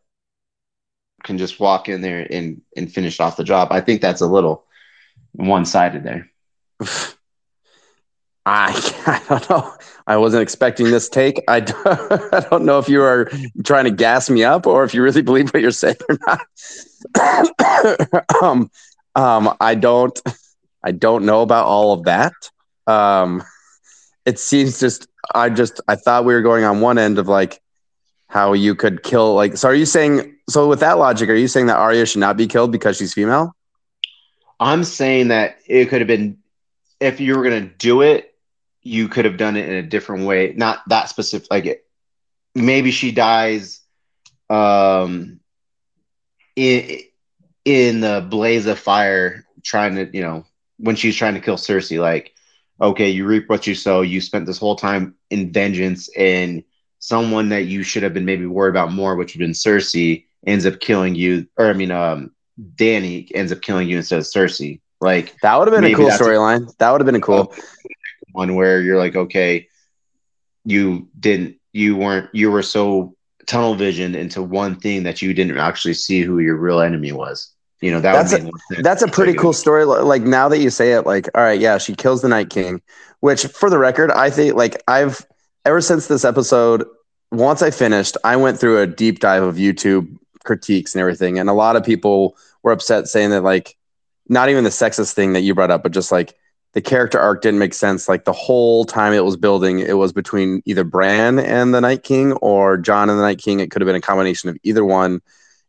can 1.23 1.37
just 1.37 1.59
walk 1.59 1.87
in 1.87 2.01
there 2.01 2.25
and 2.29 2.61
and 2.75 2.91
finish 2.91 3.19
off 3.19 3.37
the 3.37 3.43
job. 3.43 3.69
I 3.71 3.81
think 3.81 4.01
that's 4.01 4.21
a 4.21 4.27
little 4.27 4.65
one 5.33 5.65
sided 5.65 6.03
there. 6.03 6.29
I, 8.43 8.73
I 9.05 9.21
don't 9.27 9.49
know. 9.49 9.73
I 10.07 10.17
wasn't 10.17 10.41
expecting 10.41 10.89
this 10.89 11.09
take. 11.09 11.43
I 11.47 11.59
don't, 11.59 11.85
I 12.33 12.39
don't 12.49 12.65
know 12.65 12.79
if 12.79 12.89
you 12.89 13.03
are 13.03 13.29
trying 13.63 13.85
to 13.85 13.91
gas 13.91 14.29
me 14.29 14.43
up 14.43 14.65
or 14.65 14.83
if 14.83 14.93
you 14.93 15.03
really 15.03 15.21
believe 15.21 15.53
what 15.53 15.61
you're 15.61 15.71
saying 15.71 15.97
or 16.09 16.17
not. 16.25 18.17
um, 18.41 18.71
um, 19.15 19.55
I 19.59 19.75
don't. 19.75 20.19
I 20.83 20.91
don't 20.91 21.25
know 21.25 21.43
about 21.43 21.67
all 21.67 21.93
of 21.93 22.05
that. 22.05 22.33
Um, 22.87 23.43
it 24.25 24.39
seems 24.39 24.79
just. 24.79 25.07
I 25.33 25.49
just. 25.49 25.81
I 25.87 25.95
thought 25.95 26.25
we 26.25 26.33
were 26.33 26.41
going 26.41 26.63
on 26.63 26.81
one 26.81 26.97
end 26.97 27.19
of 27.19 27.27
like 27.27 27.61
how 28.27 28.53
you 28.53 28.75
could 28.75 29.03
kill. 29.03 29.35
Like, 29.35 29.57
so 29.57 29.69
are 29.69 29.75
you 29.75 29.85
saying? 29.85 30.35
So 30.49 30.67
with 30.67 30.79
that 30.79 30.97
logic, 30.97 31.29
are 31.29 31.35
you 31.35 31.47
saying 31.47 31.67
that 31.67 31.77
Arya 31.77 32.05
should 32.05 32.19
not 32.19 32.37
be 32.37 32.47
killed 32.47 32.71
because 32.71 32.97
she's 32.97 33.13
female? 33.13 33.55
I'm 34.59 34.83
saying 34.83 35.29
that 35.29 35.57
it 35.67 35.89
could 35.89 36.01
have 36.01 36.07
been 36.07 36.37
if 37.01 37.19
you 37.19 37.35
were 37.35 37.43
going 37.43 37.67
to 37.67 37.75
do 37.75 38.01
it, 38.01 38.33
you 38.83 39.09
could 39.09 39.25
have 39.25 39.37
done 39.37 39.57
it 39.57 39.67
in 39.67 39.75
a 39.75 39.83
different 39.83 40.25
way, 40.25 40.53
not 40.55 40.87
that 40.87 41.09
specific. 41.09 41.47
Like 41.51 41.65
it, 41.65 41.85
maybe 42.55 42.91
she 42.91 43.11
dies, 43.11 43.81
um, 44.49 45.39
in 46.55 46.99
in 47.65 48.01
the 48.01 48.25
blaze 48.27 48.67
of 48.67 48.79
fire, 48.79 49.45
trying 49.63 49.95
to 49.95 50.09
you 50.15 50.21
know 50.21 50.45
when 50.77 50.95
she's 50.95 51.15
trying 51.15 51.33
to 51.33 51.39
kill 51.39 51.57
Cersei. 51.57 51.99
Like, 51.99 52.33
okay, 52.81 53.09
you 53.09 53.25
reap 53.25 53.47
what 53.49 53.67
you 53.67 53.75
sow. 53.75 54.01
You 54.01 54.19
spent 54.19 54.45
this 54.45 54.57
whole 54.57 54.75
time 54.75 55.15
in 55.29 55.51
vengeance, 55.51 56.09
and 56.17 56.63
someone 56.99 57.49
that 57.49 57.65
you 57.65 57.83
should 57.83 58.03
have 58.03 58.13
been 58.13 58.25
maybe 58.25 58.45
worried 58.45 58.71
about 58.71 58.91
more, 58.91 59.15
which 59.15 59.33
would 59.33 59.41
have 59.41 59.47
been 59.47 59.53
Cersei, 59.53 60.25
ends 60.45 60.65
up 60.65 60.79
killing 60.79 61.15
you. 61.15 61.47
Or 61.57 61.67
I 61.67 61.73
mean, 61.73 61.91
um, 61.91 62.31
Danny 62.75 63.29
ends 63.33 63.51
up 63.51 63.61
killing 63.61 63.89
you 63.89 63.97
instead 63.97 64.19
of 64.19 64.25
Cersei. 64.25 64.79
Like 64.99 65.35
That 65.41 65.57
would 65.57 65.67
have 65.67 65.81
been 65.81 65.91
a 65.91 65.95
cool 65.95 66.09
storyline. 66.09 66.75
That 66.77 66.91
would 66.91 67.01
have 67.01 67.05
been 67.05 67.15
a 67.15 67.21
cool. 67.21 67.53
one 68.33 68.55
where 68.55 68.81
you're 68.81 68.99
like, 68.99 69.15
okay, 69.15 69.67
you 70.63 71.09
didn't, 71.19 71.57
you 71.73 71.95
weren't, 71.95 72.29
you 72.33 72.51
were 72.51 72.61
so 72.61 73.15
tunnel 73.47 73.75
vision 73.75 74.13
into 74.15 74.43
one 74.43 74.79
thing 74.79 75.03
that 75.03 75.21
you 75.21 75.33
didn't 75.33 75.57
actually 75.57 75.95
see 75.95 76.21
who 76.21 76.39
your 76.39 76.55
real 76.55 76.79
enemy 76.79 77.11
was. 77.11 77.51
You 77.81 77.91
know, 77.91 77.99
that 78.01 78.13
That's 78.13 78.43
more. 78.43 78.51
That's 78.81 79.01
a 79.01 79.07
pretty 79.07 79.33
cool 79.33 79.53
story. 79.53 79.85
Like 79.85 80.21
now 80.21 80.47
that 80.49 80.59
you 80.59 80.69
say 80.69 80.93
it, 80.93 81.05
like, 81.05 81.27
all 81.35 81.43
right, 81.43 81.59
yeah, 81.59 81.79
she 81.79 81.95
kills 81.95 82.21
the 82.21 82.27
Night 82.27 82.51
King, 82.51 82.81
which 83.21 83.45
for 83.47 83.69
the 83.69 83.79
record, 83.79 84.11
I 84.11 84.29
think 84.29 84.55
like 84.55 84.81
I've 84.87 85.25
ever 85.65 85.81
since 85.81 86.07
this 86.07 86.23
episode, 86.23 86.85
once 87.31 87.61
I 87.63 87.71
finished, 87.71 88.17
I 88.23 88.35
went 88.35 88.59
through 88.59 88.81
a 88.81 88.87
deep 88.87 89.19
dive 89.19 89.41
of 89.41 89.55
YouTube 89.55 90.15
critiques 90.43 90.93
and 90.93 91.01
everything. 91.01 91.39
And 91.39 91.49
a 91.49 91.53
lot 91.53 91.75
of 91.75 91.83
people 91.83 92.37
were 92.61 92.71
upset 92.71 93.07
saying 93.07 93.31
that 93.31 93.41
like 93.41 93.75
not 94.27 94.49
even 94.49 94.63
the 94.63 94.69
sexist 94.69 95.13
thing 95.13 95.33
that 95.33 95.41
you 95.41 95.55
brought 95.55 95.71
up, 95.71 95.81
but 95.81 95.91
just 95.91 96.11
like 96.11 96.35
the 96.73 96.81
character 96.81 97.19
arc 97.19 97.41
didn't 97.41 97.59
make 97.59 97.73
sense. 97.73 98.07
Like 98.07 98.25
the 98.25 98.31
whole 98.31 98.85
time 98.85 99.13
it 99.13 99.25
was 99.25 99.37
building, 99.37 99.79
it 99.79 99.97
was 99.97 100.13
between 100.13 100.61
either 100.65 100.83
Bran 100.83 101.39
and 101.39 101.73
the 101.73 101.81
Night 101.81 102.03
King 102.03 102.33
or 102.33 102.77
Jon 102.77 103.09
and 103.09 103.17
the 103.17 103.23
Night 103.23 103.39
King. 103.39 103.59
It 103.59 103.71
could 103.71 103.81
have 103.81 103.87
been 103.87 103.95
a 103.95 104.01
combination 104.01 104.49
of 104.49 104.57
either 104.63 104.85
one. 104.85 105.21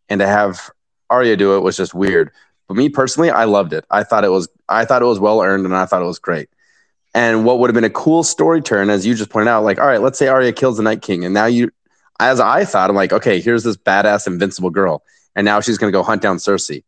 And 0.09 0.21
to 0.21 0.27
have 0.27 0.71
Arya 1.13 1.37
do 1.37 1.57
it 1.57 1.61
was 1.61 1.77
just 1.77 1.95
weird. 1.95 2.33
But 2.67 2.77
me 2.77 2.89
personally, 2.89 3.31
I 3.31 3.45
loved 3.45 3.73
it. 3.73 3.85
I 3.91 4.03
thought 4.03 4.25
it 4.25 4.31
was 4.31 4.49
I 4.69 4.85
thought 4.85 5.03
it 5.03 5.07
was 5.07 5.21
well 5.21 5.43
earned 5.43 5.67
and 5.67 5.77
I 5.77 5.87
thought 5.87 6.03
it 6.03 6.07
was 6.07 6.19
great. 6.19 6.49
And 7.15 7.45
what 7.45 7.59
would 7.59 7.69
have 7.69 7.75
been 7.75 7.85
a 7.85 7.91
cool 7.91 8.23
story 8.23 8.63
turn, 8.63 8.89
as 8.89 9.05
you 9.05 9.15
just 9.15 9.29
pointed 9.29 9.51
out, 9.51 9.65
like, 9.65 9.79
all 9.79 9.87
right, 9.87 10.01
let's 10.01 10.19
say 10.19 10.29
Arya 10.29 10.53
kills 10.53 10.79
the 10.79 10.83
Night 10.83 11.03
King, 11.03 11.27
and 11.27 11.35
now 11.35 11.45
you, 11.45 11.71
as 12.19 12.41
I 12.41 12.65
thought, 12.65 12.89
I'm 12.89 12.97
like, 12.97 13.13
okay, 13.13 13.39
here's 13.39 13.65
this 13.65 13.77
badass 13.77 14.27
invincible 14.27 14.71
girl, 14.71 15.03
and 15.37 15.45
now 15.45 15.61
she's 15.61 15.77
gonna 15.77 15.93
go 15.93 16.03
hunt 16.03 16.23
down 16.23 16.39
Cersei, 16.39 16.85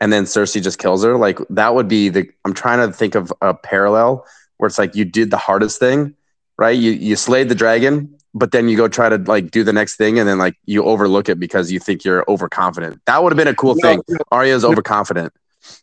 and 0.00 0.12
then 0.12 0.24
Cersei 0.24 0.60
just 0.60 0.80
kills 0.80 1.04
her. 1.04 1.16
Like 1.16 1.38
that 1.50 1.74
would 1.74 1.86
be 1.86 2.08
the. 2.08 2.28
I'm 2.44 2.54
trying 2.54 2.86
to 2.86 2.92
think 2.92 3.14
of 3.14 3.32
a 3.40 3.54
parallel 3.54 4.26
where 4.56 4.66
it's 4.66 4.78
like 4.78 4.96
you 4.96 5.04
did 5.04 5.30
the 5.30 5.36
hardest 5.36 5.78
thing, 5.78 6.14
right? 6.56 6.76
You 6.76 6.90
you 6.90 7.14
slayed 7.14 7.48
the 7.48 7.54
dragon, 7.54 8.17
but 8.38 8.52
then 8.52 8.68
you 8.68 8.76
go 8.76 8.88
try 8.88 9.08
to 9.08 9.16
like 9.18 9.50
do 9.50 9.64
the 9.64 9.72
next 9.72 9.96
thing, 9.96 10.18
and 10.18 10.28
then 10.28 10.38
like 10.38 10.56
you 10.64 10.84
overlook 10.84 11.28
it 11.28 11.38
because 11.38 11.70
you 11.72 11.78
think 11.80 12.04
you're 12.04 12.24
overconfident. 12.28 13.00
That 13.06 13.22
would 13.22 13.32
have 13.32 13.36
been 13.36 13.48
a 13.48 13.54
cool 13.54 13.74
No, 13.76 13.82
thing. 13.82 14.02
no, 14.08 14.18
Arya's 14.30 14.64
overconfident. 14.64 15.32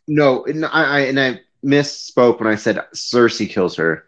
no, 0.08 0.44
and 0.44 0.64
I, 0.64 0.68
I 0.84 1.00
and 1.00 1.20
I 1.20 1.40
misspoke 1.64 2.38
when 2.40 2.48
I 2.48 2.56
said 2.56 2.78
Cersei 2.94 3.48
kills 3.48 3.76
her. 3.76 4.04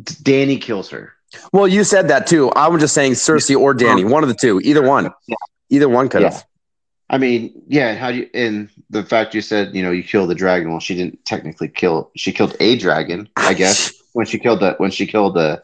D- 0.00 0.14
Danny 0.22 0.56
kills 0.58 0.90
her. 0.90 1.12
Well, 1.52 1.68
you 1.68 1.84
said 1.84 2.08
that 2.08 2.26
too. 2.26 2.50
I 2.50 2.68
was 2.68 2.80
just 2.80 2.94
saying 2.94 3.12
Cersei 3.12 3.56
or 3.56 3.72
Danny, 3.74 4.04
one 4.04 4.22
of 4.24 4.28
the 4.28 4.34
two, 4.34 4.60
either 4.60 4.82
one, 4.82 5.10
Yeah. 5.28 5.36
either 5.68 5.88
one 5.88 6.08
could 6.08 6.22
have. 6.22 6.32
Yeah. 6.34 6.40
I 7.08 7.18
mean, 7.18 7.62
yeah. 7.68 7.94
How 7.96 8.12
do 8.12 8.18
you? 8.18 8.30
And 8.34 8.68
the 8.88 9.02
fact 9.02 9.34
you 9.34 9.40
said, 9.40 9.74
you 9.74 9.82
know, 9.82 9.90
you 9.90 10.02
kill 10.04 10.26
the 10.28 10.34
dragon. 10.34 10.70
Well, 10.70 10.80
she 10.80 10.94
didn't 10.94 11.24
technically 11.24 11.68
kill. 11.68 12.10
She 12.16 12.32
killed 12.32 12.56
a 12.60 12.76
dragon, 12.76 13.28
I 13.36 13.54
guess, 13.54 13.92
when 14.12 14.26
she 14.26 14.38
killed 14.38 14.60
the 14.60 14.74
when 14.78 14.90
she 14.92 15.06
killed 15.06 15.34
the 15.34 15.62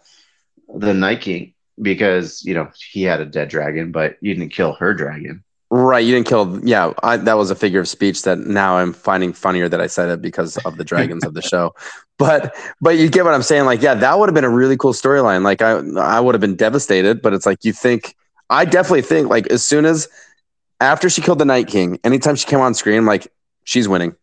the 0.74 0.92
Night 0.92 1.20
King 1.20 1.54
because 1.80 2.44
you 2.44 2.54
know 2.54 2.70
he 2.92 3.02
had 3.02 3.20
a 3.20 3.26
dead 3.26 3.48
dragon, 3.48 3.92
but 3.92 4.16
you 4.20 4.34
didn't 4.34 4.50
kill 4.50 4.72
her 4.74 4.94
dragon. 4.94 5.42
Right, 5.68 6.04
you 6.04 6.14
didn't 6.14 6.28
kill. 6.28 6.60
Yeah, 6.64 6.92
I, 7.02 7.16
that 7.16 7.36
was 7.36 7.50
a 7.50 7.56
figure 7.56 7.80
of 7.80 7.88
speech 7.88 8.22
that 8.22 8.38
now 8.38 8.76
I'm 8.76 8.92
finding 8.92 9.32
funnier 9.32 9.68
that 9.68 9.80
I 9.80 9.88
said 9.88 10.08
it 10.10 10.22
because 10.22 10.56
of 10.58 10.76
the 10.76 10.84
dragons 10.84 11.24
of 11.24 11.34
the 11.34 11.42
show. 11.52 11.74
But 12.18 12.54
but 12.80 12.98
you 12.98 13.08
get 13.08 13.24
what 13.24 13.34
I'm 13.34 13.42
saying. 13.42 13.64
Like, 13.64 13.82
yeah, 13.82 13.94
that 13.94 14.18
would 14.18 14.28
have 14.28 14.34
been 14.34 14.44
a 14.44 14.50
really 14.50 14.76
cool 14.76 14.92
storyline. 14.92 15.42
Like, 15.42 15.62
I 15.62 15.80
I 16.00 16.20
would 16.20 16.34
have 16.34 16.40
been 16.40 16.56
devastated. 16.56 17.20
But 17.20 17.34
it's 17.34 17.46
like 17.46 17.64
you 17.64 17.72
think. 17.72 18.14
I 18.48 18.64
definitely 18.64 19.02
think 19.02 19.28
like 19.28 19.48
as 19.48 19.64
soon 19.64 19.84
as 19.84 20.08
after 20.80 21.10
she 21.10 21.20
killed 21.20 21.40
the 21.40 21.44
Night 21.44 21.66
King, 21.66 21.98
anytime 22.04 22.36
she 22.36 22.46
came 22.46 22.60
on 22.60 22.74
screen, 22.74 22.98
I'm 22.98 23.06
like 23.06 23.26
she's 23.64 23.88
winning. 23.88 24.14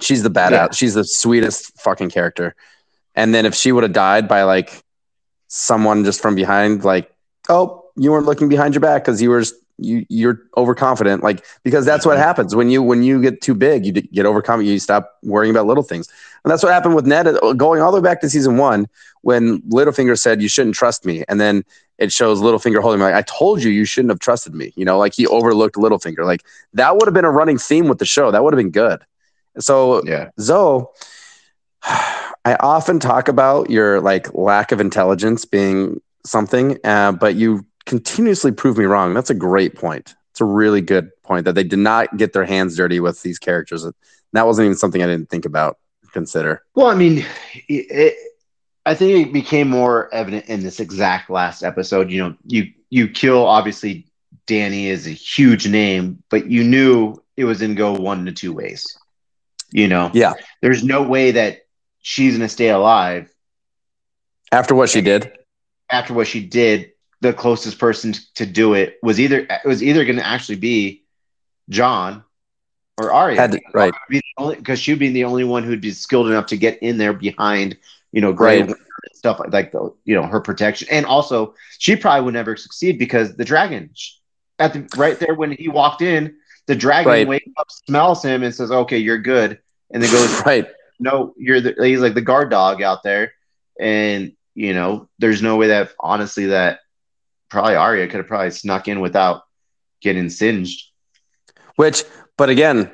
She's 0.00 0.22
the 0.22 0.30
badass. 0.30 0.50
Yeah. 0.50 0.68
She's 0.72 0.94
the 0.94 1.04
sweetest 1.04 1.80
fucking 1.80 2.10
character. 2.10 2.54
And 3.14 3.34
then 3.34 3.46
if 3.46 3.54
she 3.54 3.72
would 3.72 3.82
have 3.82 3.92
died 3.92 4.28
by 4.28 4.44
like 4.44 4.84
someone 5.50 6.04
just 6.04 6.22
from 6.22 6.36
behind, 6.36 6.84
like, 6.84 7.12
oh, 7.48 7.84
you 7.96 8.12
weren't 8.12 8.24
looking 8.24 8.48
behind 8.48 8.72
your 8.72 8.80
back 8.80 9.02
because 9.02 9.20
you 9.20 9.28
were 9.30 9.40
just, 9.40 9.54
you 9.78 10.06
you're 10.08 10.42
overconfident, 10.56 11.22
like 11.22 11.44
because 11.64 11.84
that's 11.84 12.04
what 12.06 12.18
happens 12.18 12.54
when 12.54 12.70
you 12.70 12.82
when 12.82 13.02
you 13.02 13.20
get 13.20 13.40
too 13.40 13.54
big, 13.54 13.84
you 13.84 13.92
get 13.92 14.26
overconfident, 14.26 14.72
you 14.72 14.78
stop 14.78 15.18
worrying 15.22 15.50
about 15.50 15.66
little 15.66 15.82
things, 15.82 16.06
and 16.44 16.50
that's 16.50 16.62
what 16.62 16.72
happened 16.72 16.94
with 16.94 17.06
Ned 17.06 17.26
uh, 17.26 17.52
going 17.54 17.80
all 17.80 17.90
the 17.90 17.98
way 17.98 18.04
back 18.04 18.20
to 18.20 18.28
season 18.28 18.58
one 18.58 18.88
when 19.22 19.60
Littlefinger 19.62 20.18
said 20.18 20.42
you 20.42 20.48
shouldn't 20.48 20.74
trust 20.74 21.04
me, 21.06 21.24
and 21.28 21.40
then 21.40 21.64
it 21.96 22.12
shows 22.12 22.40
Littlefinger 22.40 22.82
holding 22.82 23.00
like 23.00 23.14
I 23.14 23.22
told 23.22 23.62
you 23.62 23.70
you 23.70 23.86
shouldn't 23.86 24.10
have 24.10 24.20
trusted 24.20 24.54
me, 24.54 24.72
you 24.76 24.84
know, 24.84 24.98
like 24.98 25.14
he 25.14 25.26
overlooked 25.26 25.76
Littlefinger, 25.76 26.26
like 26.26 26.44
that 26.74 26.96
would 26.96 27.06
have 27.06 27.14
been 27.14 27.24
a 27.24 27.30
running 27.30 27.56
theme 27.58 27.88
with 27.88 27.98
the 27.98 28.06
show, 28.06 28.30
that 28.30 28.44
would 28.44 28.52
have 28.52 28.58
been 28.58 28.70
good. 28.70 29.00
So 29.58 30.04
Yeah, 30.04 30.28
Zoe, 30.38 30.84
I 32.44 32.54
often 32.54 32.98
talk 33.00 33.28
about 33.28 33.70
your 33.70 34.00
like 34.00 34.32
lack 34.34 34.72
of 34.72 34.80
intelligence 34.80 35.44
being 35.44 36.00
something, 36.24 36.78
uh, 36.84 37.12
but 37.12 37.34
you 37.36 37.66
continuously 37.86 38.52
prove 38.52 38.78
me 38.78 38.84
wrong. 38.84 39.14
That's 39.14 39.30
a 39.30 39.34
great 39.34 39.74
point. 39.74 40.14
It's 40.30 40.40
a 40.40 40.44
really 40.44 40.80
good 40.80 41.10
point 41.22 41.44
that 41.44 41.54
they 41.54 41.64
did 41.64 41.78
not 41.78 42.16
get 42.16 42.32
their 42.32 42.44
hands 42.44 42.76
dirty 42.76 43.00
with 43.00 43.22
these 43.22 43.38
characters. 43.38 43.86
That 44.32 44.46
wasn't 44.46 44.66
even 44.66 44.76
something 44.78 45.02
I 45.02 45.06
didn't 45.06 45.28
think 45.28 45.44
about, 45.44 45.78
consider. 46.12 46.62
Well, 46.74 46.86
I 46.86 46.94
mean, 46.94 47.24
it, 47.68 47.86
it, 47.90 48.16
I 48.86 48.94
think 48.94 49.26
it 49.26 49.32
became 49.32 49.68
more 49.68 50.12
evident 50.14 50.46
in 50.46 50.62
this 50.62 50.80
exact 50.80 51.30
last 51.30 51.62
episode. 51.62 52.10
You 52.10 52.22
know, 52.22 52.36
you 52.46 52.72
you 52.90 53.08
kill 53.08 53.46
obviously 53.46 54.06
Danny 54.46 54.88
is 54.88 55.06
a 55.06 55.10
huge 55.10 55.68
name, 55.68 56.22
but 56.30 56.46
you 56.46 56.64
knew 56.64 57.22
it 57.36 57.44
was 57.44 57.60
in 57.62 57.74
go 57.74 57.92
one 57.92 58.24
to 58.26 58.32
two 58.32 58.52
ways. 58.52 58.86
You 59.72 59.88
know, 59.88 60.10
Yeah. 60.14 60.32
there's 60.62 60.82
no 60.82 61.02
way 61.02 61.32
that 61.32 61.66
she's 62.00 62.32
going 62.32 62.40
to 62.40 62.48
stay 62.48 62.68
alive 62.70 63.30
After 64.52 64.74
what 64.74 64.88
she 64.90 65.00
did, 65.00 65.32
after 65.90 66.14
what 66.14 66.26
she 66.26 66.44
did. 66.44 66.92
The 67.22 67.32
closest 67.32 67.78
person 67.78 68.14
to 68.36 68.46
do 68.46 68.74
it 68.74 68.98
was 69.02 69.20
either 69.20 69.40
it 69.40 69.66
was 69.66 69.82
either 69.82 70.04
going 70.04 70.16
to 70.16 70.26
actually 70.26 70.56
be 70.56 71.04
Jon 71.68 72.24
or 72.96 73.12
Arya. 73.12 73.48
to, 73.48 73.60
right, 73.74 73.92
because 74.56 74.80
she'd 74.80 74.98
be 74.98 75.10
the 75.10 75.24
only 75.24 75.44
one 75.44 75.62
who'd 75.62 75.80
be 75.80 75.90
skilled 75.90 76.28
enough 76.28 76.46
to 76.46 76.56
get 76.56 76.78
in 76.82 76.96
there 76.98 77.12
behind, 77.12 77.76
you 78.12 78.20
know, 78.20 78.32
Grey 78.32 78.62
Right. 78.62 78.68
And 78.68 78.76
stuff 79.12 79.38
like 79.38 79.52
like 79.52 79.72
the 79.72 79.92
you 80.04 80.14
know 80.14 80.22
her 80.26 80.40
protection, 80.40 80.88
and 80.90 81.04
also 81.06 81.54
she 81.78 81.96
probably 81.96 82.24
would 82.24 82.34
never 82.34 82.56
succeed 82.56 82.98
because 82.98 83.36
the 83.36 83.44
dragon 83.44 83.90
at 84.58 84.72
the 84.72 84.88
right 84.96 85.18
there 85.18 85.34
when 85.34 85.52
he 85.52 85.68
walked 85.68 86.02
in, 86.02 86.36
the 86.66 86.74
dragon 86.74 87.10
Right. 87.10 87.28
wakes 87.28 87.48
up, 87.58 87.70
smells 87.70 88.22
him, 88.22 88.42
and 88.42 88.54
says, 88.54 88.70
"Okay, 88.70 88.98
you're 88.98 89.18
good," 89.18 89.58
and 89.90 90.02
then 90.02 90.10
goes 90.10 90.44
right. 90.44 90.66
No, 91.00 91.34
you're 91.36 91.60
the, 91.60 91.74
he's 91.78 92.00
like 92.00 92.14
the 92.14 92.20
guard 92.20 92.50
dog 92.50 92.82
out 92.82 93.02
there, 93.02 93.32
and 93.80 94.32
you 94.54 94.74
know, 94.74 95.08
there's 95.18 95.42
no 95.42 95.56
way 95.56 95.68
that 95.68 95.92
honestly 95.98 96.46
that 96.46 96.80
probably 97.48 97.74
Arya 97.74 98.06
could 98.08 98.18
have 98.18 98.26
probably 98.26 98.50
snuck 98.50 98.88
in 98.88 99.00
without 99.00 99.42
getting 100.00 100.30
singed. 100.30 100.90
Which, 101.76 102.04
but 102.36 102.50
again, 102.50 102.90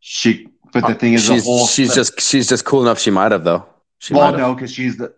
She, 0.00 0.48
but 0.72 0.80
the 0.80 0.94
uh, 0.94 0.94
thing 0.94 1.14
is, 1.14 1.24
she's 1.24 1.44
whole 1.44 1.66
she's 1.66 1.94
just 1.94 2.20
she's 2.20 2.48
just 2.48 2.64
cool 2.64 2.82
enough. 2.82 2.98
She 2.98 3.10
might 3.10 3.32
have 3.32 3.44
though. 3.44 3.66
She 3.98 4.14
well, 4.14 4.30
might 4.30 4.38
have. 4.38 4.48
no, 4.48 4.54
because 4.54 4.72
she's 4.72 4.96
the 4.96 5.14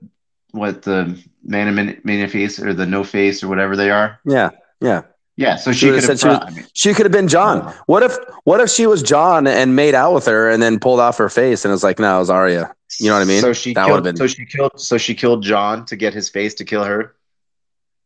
what 0.52 0.82
the 0.82 1.22
man 1.44 1.78
and 1.78 2.04
man 2.04 2.28
face 2.28 2.58
or 2.60 2.72
the 2.72 2.86
no 2.86 3.04
face 3.04 3.42
or 3.42 3.48
whatever 3.48 3.76
they 3.76 3.90
are. 3.90 4.18
Yeah, 4.24 4.50
yeah. 4.80 5.02
Yeah, 5.38 5.56
so 5.56 5.70
She 5.72 5.78
she 5.80 5.86
could 5.90 6.04
have. 6.04 6.18
she 6.20 6.28
was- 6.28 6.38
I 6.42 6.50
mean, 6.50 6.66
She 6.72 6.94
could 6.94 7.04
have 7.04 7.12
been 7.12 7.28
Jon. 7.28 7.74
What 7.86 8.02
if 8.02 8.16
what 8.44 8.60
if 8.60 8.70
she 8.70 8.86
was 8.86 9.02
Jon 9.02 9.46
and 9.46 9.76
made 9.76 9.94
out 9.94 10.14
with 10.14 10.24
her 10.26 10.48
and 10.48 10.62
then 10.62 10.78
pulled 10.78 10.98
off 11.00 11.18
her 11.18 11.28
face 11.28 11.64
and 11.64 11.70
it 11.70 11.74
was 11.74 11.84
like, 11.84 11.98
no, 11.98 12.16
it 12.16 12.20
was 12.20 12.30
Arya. 12.30 12.74
You 13.00 13.08
know 13.08 13.14
what 13.16 13.20
I 13.22 13.24
mean? 13.26 13.40
So 13.42 13.52
she 13.52 13.74
That 13.74 13.86
killed, 13.86 14.04
been- 14.04 14.16
So 14.16 14.26
she 14.26 14.46
killed. 14.46 14.80
So 14.80 14.96
she 14.96 15.14
killed 15.14 15.42
Jon 15.42 15.84
to 15.86 15.96
get 15.96 16.14
his 16.14 16.28
face 16.30 16.54
to 16.54 16.64
kill 16.64 16.84
her. 16.84 17.14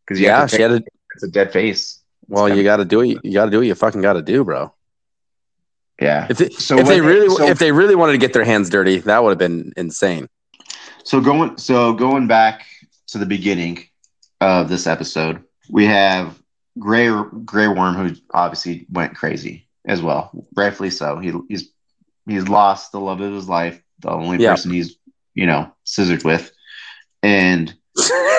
Because 0.07 0.21
Yeah, 0.21 0.47
she 0.49 0.61
had 0.61 0.69
to. 0.69 0.85
It's 1.15 1.23
a 1.23 1.29
dead 1.29 1.53
face. 1.53 2.01
Well, 2.29 2.49
you 2.49 2.63
got 2.65 2.79
to 2.79 2.85
do 2.85 3.01
it. 3.03 3.19
You 3.25 3.33
got 3.33 3.45
to 3.45 3.51
do 3.51 3.59
what 3.59 3.67
you 3.67 3.75
fucking 3.75 4.01
got 4.03 4.15
to 4.15 4.23
do, 4.23 4.43
bro. 4.45 4.73
Yeah. 6.01 6.27
If 6.31 6.39
they, 6.39 6.49
So 6.51 6.79
if 6.79 6.87
they 6.87 7.01
really 7.01 7.29
so- 7.29 7.47
if 7.47 7.59
they 7.59 7.71
really 7.73 7.95
wanted 7.95 8.13
to 8.13 8.19
get 8.19 8.33
their 8.33 8.45
hands 8.45 8.71
dirty, 8.71 8.99
that 9.01 9.23
would 9.23 9.31
have 9.31 9.39
been 9.39 9.73
insane. 9.77 10.29
So 11.05 11.21
going 11.21 11.59
so 11.59 11.93
going 11.93 12.27
back 12.27 12.65
to 13.09 13.19
the 13.19 13.27
beginning 13.27 13.85
of 14.41 14.69
this 14.69 14.87
episode, 14.87 15.43
we 15.69 15.85
have 15.87 16.40
Grey 16.81 17.09
Grey 17.45 17.69
Worm 17.69 17.95
who 17.95 18.15
obviously 18.33 18.87
went 18.91 19.15
crazy 19.15 19.69
as 19.87 20.03
well, 20.03 20.31
rightfully 20.57 20.91
so. 20.91 21.19
He 21.19 21.33
he's 21.49 21.71
he's 22.27 22.49
lost 22.49 22.91
the 22.93 23.01
love 23.01 23.21
of 23.21 23.33
his 23.33 23.49
life, 23.49 23.81
the 24.01 24.11
only 24.11 24.39
Yeah. 24.39 24.55
person 24.55 24.73
he's 24.73 24.97
you 25.35 25.47
know 25.47 25.71
scissored 25.85 26.25
with, 26.25 26.51
and 27.23 27.75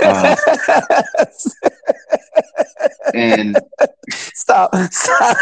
Uh, 0.03 0.35
and 3.13 3.59
stop! 4.09 4.73
Stop! 4.91 5.37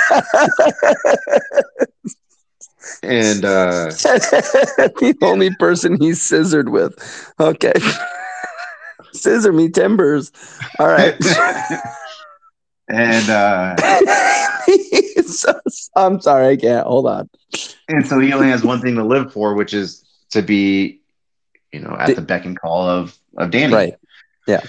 and 3.04 3.46
uh 3.46 3.86
the 3.90 5.16
only 5.22 5.54
person 5.56 5.98
he's 6.00 6.22
scissored 6.22 6.70
with. 6.70 6.94
Okay. 7.40 7.74
Scissor 9.14 9.52
me 9.54 9.70
timbers. 9.70 10.32
All 10.80 10.88
right. 10.88 11.16
And 12.90 13.30
uh 13.30 13.76
So- 15.26 15.60
I'm 15.96 16.20
sorry, 16.22 16.48
I 16.50 16.56
can't. 16.56 16.88
Hold 16.88 17.08
on. 17.08 17.30
and 17.88 18.06
so 18.08 18.20
he 18.20 18.34
only 18.34 18.50
has 18.50 18.64
one 18.64 18.82
thing 18.82 18.96
to 18.96 19.04
live 19.04 19.32
for, 19.32 19.54
which 19.54 19.74
is 19.74 20.04
to 20.32 20.42
be, 20.42 21.02
you 21.72 21.80
know, 21.80 21.96
at 22.00 22.08
The- 22.08 22.16
the 22.16 22.22
beck 22.22 22.46
and 22.46 22.60
call 22.60 22.88
of 22.90 23.16
of 23.38 23.52
Danny. 23.52 23.74
Right. 23.74 23.94
Yeah. 24.48 24.62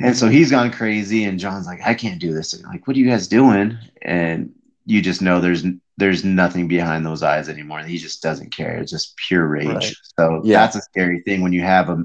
And 0.00 0.16
so 0.16 0.28
he's 0.28 0.50
gone 0.52 0.70
crazy, 0.70 1.24
and 1.24 1.38
Jon's 1.40 1.66
like, 1.66 1.80
I 1.84 1.92
can't 1.92 2.20
do 2.20 2.32
this. 2.32 2.52
And 2.54 2.62
like, 2.64 2.86
what 2.86 2.96
are 2.96 3.00
you 3.00 3.10
guys 3.10 3.26
doing? 3.26 3.76
And 4.02 4.52
you 4.86 5.02
just 5.02 5.20
know 5.20 5.40
there's 5.40 5.64
there's 5.96 6.24
nothing 6.24 6.68
behind 6.68 7.04
those 7.04 7.22
eyes 7.24 7.48
anymore. 7.48 7.80
He 7.82 7.98
just 7.98 8.22
doesn't 8.22 8.54
care. 8.54 8.76
It's 8.78 8.92
just 8.92 9.16
pure 9.16 9.46
rage. 9.46 9.66
Right. 9.66 9.94
So 10.18 10.40
Yeah. 10.44 10.60
that's 10.60 10.76
a 10.76 10.80
scary 10.82 11.20
thing 11.22 11.42
when 11.42 11.52
you 11.52 11.62
have 11.62 11.90
a 11.90 12.04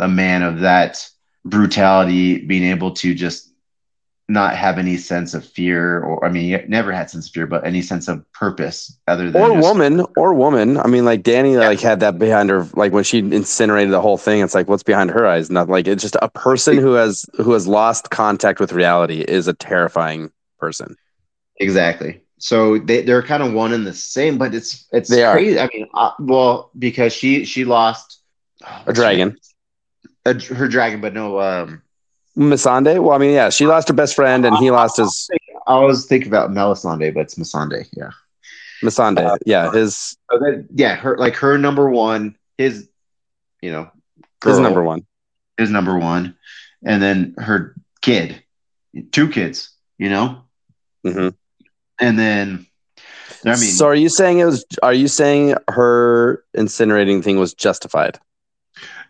a 0.00 0.08
man 0.08 0.42
of 0.42 0.60
that 0.60 1.08
brutality 1.44 2.44
being 2.44 2.64
able 2.64 2.90
to 2.92 3.14
just 3.14 3.51
not 4.32 4.56
have 4.56 4.78
any 4.78 4.96
sense 4.96 5.34
of 5.34 5.44
fear 5.44 6.02
or 6.02 6.24
I 6.24 6.30
mean 6.30 6.64
never 6.68 6.90
had 6.92 7.10
sense 7.10 7.26
of 7.28 7.32
fear, 7.32 7.46
but 7.46 7.64
any 7.64 7.82
sense 7.82 8.08
of 8.08 8.24
purpose 8.32 8.98
other 9.06 9.30
than 9.30 9.40
Or 9.42 9.54
just- 9.54 9.68
woman, 9.68 10.06
or 10.16 10.34
woman. 10.34 10.78
I 10.78 10.86
mean, 10.88 11.04
like 11.04 11.22
Danny, 11.22 11.56
like 11.56 11.80
had 11.80 12.00
that 12.00 12.18
behind 12.18 12.50
her. 12.50 12.66
Like 12.74 12.92
when 12.92 13.04
she 13.04 13.18
incinerated 13.18 13.92
the 13.92 14.00
whole 14.00 14.18
thing, 14.18 14.40
it's 14.42 14.54
like, 14.54 14.68
what's 14.68 14.82
behind 14.82 15.10
her 15.10 15.26
eyes? 15.26 15.50
Not 15.50 15.68
like 15.68 15.86
it's 15.86 16.02
just 16.02 16.16
a 16.22 16.28
person 16.28 16.78
who 16.78 16.92
has 16.94 17.24
who 17.36 17.52
has 17.52 17.66
lost 17.68 18.10
contact 18.10 18.58
with 18.60 18.72
reality 18.72 19.20
is 19.20 19.46
a 19.48 19.54
terrifying 19.54 20.30
person. 20.58 20.96
Exactly. 21.58 22.22
So 22.38 22.78
they 22.78 23.02
they're 23.02 23.22
kind 23.22 23.42
of 23.42 23.52
one 23.52 23.72
and 23.72 23.86
the 23.86 23.94
same, 23.94 24.38
but 24.38 24.54
it's 24.54 24.86
it's 24.92 25.08
They 25.08 25.22
are. 25.24 25.34
crazy. 25.34 25.60
I 25.60 25.68
mean, 25.72 25.86
uh, 25.94 26.10
well, 26.18 26.70
because 26.76 27.12
she 27.12 27.44
she 27.44 27.64
lost 27.64 28.20
oh, 28.66 28.82
A 28.86 28.92
dragon. 28.92 29.36
a, 30.24 30.34
her 30.34 30.68
dragon, 30.68 31.00
but 31.00 31.14
no. 31.14 31.38
Um, 31.38 31.82
Missandei? 32.36 33.02
Well, 33.02 33.14
I 33.14 33.18
mean, 33.18 33.32
yeah, 33.32 33.50
she 33.50 33.66
lost 33.66 33.88
her 33.88 33.94
best 33.94 34.14
friend 34.14 34.44
and 34.44 34.56
he 34.56 34.70
lost 34.70 34.96
his 34.96 35.28
I 35.66 35.78
was 35.78 36.06
thinking 36.06 36.28
about 36.28 36.50
Melisandre, 36.50 37.14
but 37.14 37.20
it's 37.20 37.36
Missandei. 37.36 37.86
Yeah. 37.92 38.10
Missandei. 38.82 39.36
Yeah, 39.46 39.70
his 39.72 40.16
So 40.30 40.38
that, 40.38 40.66
yeah, 40.74 40.96
her 40.96 41.16
like 41.16 41.36
her 41.36 41.58
number 41.58 41.88
one, 41.88 42.36
his, 42.58 42.88
you 43.60 43.70
know, 43.70 43.90
his 44.44 44.58
number 44.58 44.82
one. 44.82 45.06
His 45.58 45.70
number 45.70 45.98
one, 45.98 46.36
and 46.84 47.02
then 47.02 47.34
her 47.38 47.76
kid, 48.00 48.42
two 49.12 49.28
kids, 49.28 49.70
you 49.98 50.08
know, 50.10 50.42
hmm 51.04 51.28
and 52.00 52.18
then 52.18 52.66
I 53.44 53.50
mean, 53.50 53.56
so 53.56 53.86
are 53.86 53.94
you 53.94 54.08
saying 54.08 54.38
it 54.38 54.44
was? 54.44 54.64
Are 54.82 54.92
you 54.92 55.08
saying 55.08 55.54
her 55.68 56.44
incinerating 56.56 57.22
thing 57.22 57.38
was 57.38 57.54
justified? 57.54 58.18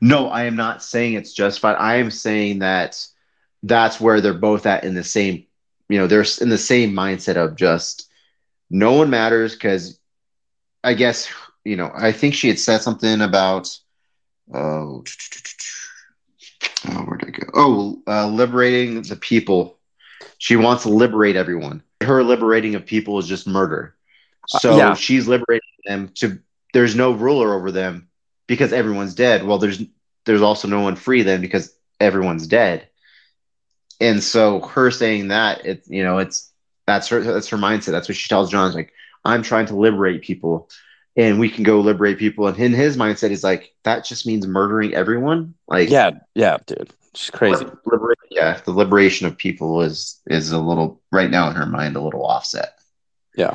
No, 0.00 0.28
I 0.28 0.44
am 0.44 0.56
not 0.56 0.82
saying 0.82 1.14
it's 1.14 1.32
justified. 1.32 1.76
I 1.76 1.96
am 1.96 2.10
saying 2.10 2.58
that 2.58 3.06
that's 3.62 4.00
where 4.00 4.20
they're 4.20 4.34
both 4.34 4.66
at 4.66 4.84
in 4.84 4.94
the 4.94 5.04
same, 5.04 5.44
you 5.88 5.98
know, 5.98 6.06
they're 6.06 6.24
in 6.40 6.48
the 6.48 6.58
same 6.58 6.92
mindset 6.92 7.36
of 7.36 7.56
just 7.56 8.08
no 8.70 8.92
one 8.92 9.10
matters 9.10 9.52
because 9.54 9.98
I 10.82 10.94
guess, 10.94 11.28
you 11.64 11.76
know, 11.76 11.90
I 11.94 12.12
think 12.12 12.34
she 12.34 12.48
had 12.48 12.58
said 12.58 12.78
something 12.78 13.20
about, 13.20 13.76
oh, 14.52 15.04
oh 16.88 17.02
where'd 17.04 17.24
I 17.26 17.30
go? 17.30 17.46
Oh, 17.54 18.02
uh, 18.06 18.26
liberating 18.28 19.02
the 19.02 19.16
people. 19.16 19.78
She 20.38 20.56
wants 20.56 20.82
to 20.82 20.88
liberate 20.88 21.36
everyone. 21.36 21.82
Her 22.02 22.24
liberating 22.24 22.74
of 22.74 22.84
people 22.84 23.18
is 23.18 23.28
just 23.28 23.46
murder. 23.46 23.94
So 24.48 24.72
Uh, 24.72 24.76
yeah. 24.76 24.94
she's 24.94 25.28
liberating 25.28 25.68
them 25.84 26.08
to, 26.16 26.40
there's 26.72 26.96
no 26.96 27.12
ruler 27.12 27.54
over 27.54 27.70
them 27.70 28.08
because 28.48 28.72
everyone's 28.72 29.14
dead. 29.14 29.44
Well, 29.44 29.58
there's 29.58 29.82
there's 30.24 30.42
also 30.42 30.68
no 30.68 30.80
one 30.80 30.96
free 30.96 31.22
then 31.22 31.40
because 31.40 31.74
everyone's 32.00 32.46
dead. 32.46 32.88
And 34.02 34.22
so 34.22 34.60
her 34.60 34.90
saying 34.90 35.28
that 35.28 35.64
it 35.66 35.84
you 35.88 36.04
know 36.04 36.18
it's 36.18 36.52
that's 36.86 37.08
her 37.08 37.20
that's 37.20 37.48
her 37.48 37.56
mindset. 37.56 37.92
That's 37.92 38.08
what 38.08 38.16
she 38.16 38.28
tells 38.28 38.50
Jon. 38.50 38.66
It's 38.66 38.76
like 38.76 38.92
I'm 39.24 39.42
trying 39.42 39.66
to 39.66 39.76
liberate 39.76 40.22
people, 40.22 40.68
and 41.16 41.38
we 41.40 41.48
can 41.48 41.64
go 41.64 41.80
liberate 41.80 42.18
people. 42.18 42.48
And 42.48 42.58
in 42.58 42.72
his 42.72 42.96
mindset, 42.96 43.30
he's 43.30 43.44
like 43.44 43.72
that 43.84 44.04
just 44.04 44.26
means 44.26 44.46
murdering 44.46 44.94
everyone. 44.94 45.54
Like 45.68 45.88
Yeah, 45.90 46.10
yeah, 46.34 46.58
dude, 46.66 46.92
she's 47.14 47.30
crazy. 47.30 47.64
liber- 47.86 48.14
yeah, 48.30 48.60
the 48.64 48.72
liberation 48.72 49.26
of 49.26 49.36
people 49.38 49.82
is 49.82 50.20
is 50.26 50.52
a 50.52 50.58
little 50.58 51.00
right 51.12 51.30
now 51.30 51.48
in 51.50 51.56
her 51.56 51.66
mind 51.66 51.96
a 51.96 52.00
little 52.02 52.24
offset. 52.26 52.74
Yeah. 53.36 53.54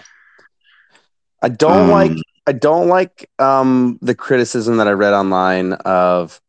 I 1.41 1.49
don't 1.49 1.83
Um, 1.83 1.89
like 1.89 2.12
I 2.47 2.51
don't 2.53 2.88
like 2.88 3.29
um 3.39 3.99
the 4.01 4.15
criticism 4.15 4.77
that 4.77 4.88
I 4.88 4.91
read 4.91 5.13
online 5.13 5.73
of 5.73 6.41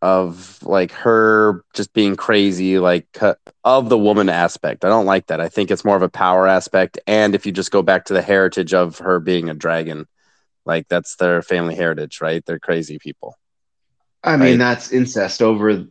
of 0.00 0.62
like 0.62 0.92
her 0.92 1.64
just 1.74 1.92
being 1.92 2.14
crazy 2.14 2.78
like 2.78 3.06
of 3.64 3.88
the 3.88 3.98
woman 3.98 4.28
aspect. 4.28 4.84
I 4.84 4.88
don't 4.88 5.06
like 5.06 5.26
that. 5.26 5.40
I 5.40 5.48
think 5.48 5.70
it's 5.70 5.84
more 5.84 5.96
of 5.96 6.02
a 6.02 6.08
power 6.08 6.46
aspect 6.46 6.98
and 7.06 7.34
if 7.34 7.46
you 7.46 7.52
just 7.52 7.70
go 7.72 7.82
back 7.82 8.04
to 8.06 8.12
the 8.14 8.22
heritage 8.22 8.74
of 8.74 8.98
her 8.98 9.18
being 9.18 9.48
a 9.48 9.54
dragon, 9.54 10.06
like 10.64 10.86
that's 10.88 11.16
their 11.16 11.42
family 11.42 11.74
heritage, 11.74 12.20
right? 12.20 12.44
They're 12.46 12.60
crazy 12.60 12.98
people. 12.98 13.36
I 14.22 14.36
mean, 14.36 14.50
Right. 14.50 14.58
that's 14.58 14.92
incest 14.92 15.42
over 15.42 15.86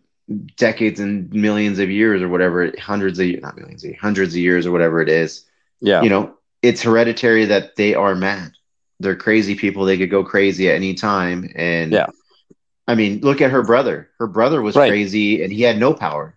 decades 0.57 0.99
and 0.99 1.31
millions 1.33 1.79
of 1.79 1.89
years 1.89 2.21
or 2.21 2.29
whatever, 2.29 2.71
hundreds 2.79 3.19
of 3.19 3.27
not 3.41 3.57
millions, 3.57 3.83
of 3.83 3.95
hundreds 3.95 4.33
of 4.33 4.39
years 4.39 4.65
or 4.65 4.71
whatever 4.71 5.01
it 5.01 5.09
is. 5.09 5.45
Yeah. 5.81 6.01
You 6.01 6.09
know, 6.09 6.37
it's 6.61 6.81
hereditary 6.81 7.45
that 7.45 7.75
they 7.75 7.93
are 7.95 8.15
mad. 8.15 8.51
They're 8.99 9.15
crazy 9.15 9.55
people. 9.55 9.85
They 9.85 9.97
could 9.97 10.09
go 10.09 10.23
crazy 10.23 10.69
at 10.69 10.75
any 10.75 10.93
time. 10.93 11.49
And 11.55 11.91
Yeah. 11.91 12.07
I 12.87 12.95
mean, 12.95 13.19
look 13.21 13.41
at 13.41 13.51
her 13.51 13.63
brother. 13.63 14.09
Her 14.19 14.27
brother 14.27 14.61
was 14.61 14.75
Right. 14.75 14.89
crazy 14.89 15.43
and 15.43 15.51
he 15.51 15.61
had 15.61 15.77
no 15.77 15.93
power, 15.93 16.35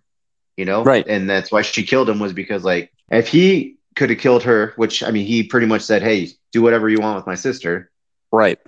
you 0.56 0.64
know? 0.64 0.82
Right. 0.82 1.06
And 1.06 1.28
that's 1.30 1.52
why 1.52 1.62
she 1.62 1.84
killed 1.84 2.08
him 2.08 2.18
was 2.18 2.32
because 2.32 2.64
like 2.64 2.92
if 3.10 3.28
he 3.28 3.76
could 3.96 4.10
have 4.10 4.18
killed 4.18 4.42
her, 4.44 4.72
which 4.76 5.02
I 5.02 5.10
mean, 5.10 5.26
he 5.26 5.42
pretty 5.44 5.66
much 5.66 5.82
said, 5.82 6.02
Hey, 6.02 6.28
do 6.52 6.62
whatever 6.62 6.88
you 6.88 7.00
want 7.00 7.16
with 7.16 7.26
my 7.26 7.34
sister 7.36 7.90
right. 8.32 8.58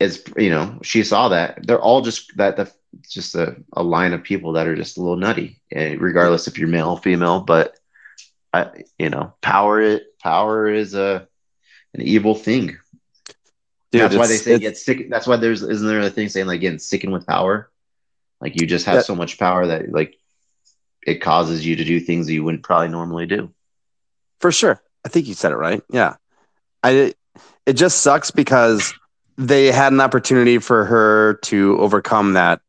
is 0.00 0.22
you 0.36 0.50
know 0.50 0.78
she 0.82 1.02
saw 1.02 1.28
that 1.28 1.66
they're 1.66 1.80
all 1.80 2.02
just 2.02 2.36
that 2.36 2.56
the 2.56 2.70
just 3.08 3.34
a, 3.34 3.56
a 3.72 3.82
line 3.82 4.12
of 4.12 4.22
people 4.22 4.52
that 4.52 4.66
are 4.66 4.76
just 4.76 4.98
a 4.98 5.00
little 5.00 5.16
nutty 5.16 5.60
eh, 5.72 5.96
regardless 5.98 6.46
if 6.46 6.58
you're 6.58 6.68
male 6.68 6.90
or 6.90 6.98
female 6.98 7.40
but 7.40 7.78
I, 8.52 8.84
you 8.98 9.08
know 9.08 9.32
power 9.40 9.80
it 9.80 10.02
power 10.22 10.68
is 10.68 10.94
a 10.94 11.26
an 11.94 12.02
evil 12.02 12.34
thing 12.34 12.76
Dude, 13.92 14.00
that's 14.02 14.16
why 14.16 14.26
they 14.26 14.38
say 14.38 14.58
get 14.58 14.76
sick 14.78 15.10
that's 15.10 15.26
why 15.26 15.36
there's 15.36 15.62
isn't 15.62 15.86
there 15.86 16.00
a 16.00 16.10
thing 16.10 16.28
saying 16.28 16.46
like 16.46 16.60
getting 16.60 16.78
sickened 16.78 17.12
with 17.12 17.26
power 17.26 17.70
like 18.40 18.58
you 18.58 18.66
just 18.66 18.86
have 18.86 18.96
That- 18.96 19.04
so 19.04 19.14
much 19.14 19.38
power 19.38 19.66
that 19.66 19.92
like 19.92 20.16
it 21.06 21.20
causes 21.20 21.64
you 21.66 21.76
to 21.76 21.84
do 21.84 22.00
things 22.00 22.26
that 22.26 22.32
you 22.32 22.42
wouldn't 22.42 22.62
probably 22.62 22.88
normally 22.88 23.26
do 23.26 23.52
For 24.40 24.50
sure. 24.50 24.80
I 25.04 25.08
think 25.08 25.26
you 25.26 25.34
said 25.34 25.52
it 25.52 25.56
right. 25.56 25.82
Yeah. 25.90 26.16
I 26.82 27.12
it 27.66 27.74
just 27.74 28.02
sucks 28.02 28.30
because 28.30 28.94
they 29.36 29.66
had 29.72 29.92
an 29.92 30.00
opportunity 30.00 30.58
for 30.58 30.84
her 30.84 31.34
to 31.44 31.78
overcome 31.78 32.34
that 32.34 32.60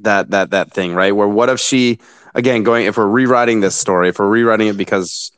that 0.00 0.30
that 0.30 0.50
that 0.50 0.72
thing, 0.72 0.94
right? 0.94 1.14
Where 1.14 1.28
what 1.28 1.48
if 1.48 1.60
she 1.60 1.98
again 2.34 2.62
going 2.62 2.86
if 2.86 2.96
we're 2.96 3.06
rewriting 3.06 3.60
this 3.60 3.76
story, 3.76 4.08
if 4.08 4.18
we're 4.18 4.28
rewriting 4.28 4.68
it 4.68 4.76
because 4.76 5.32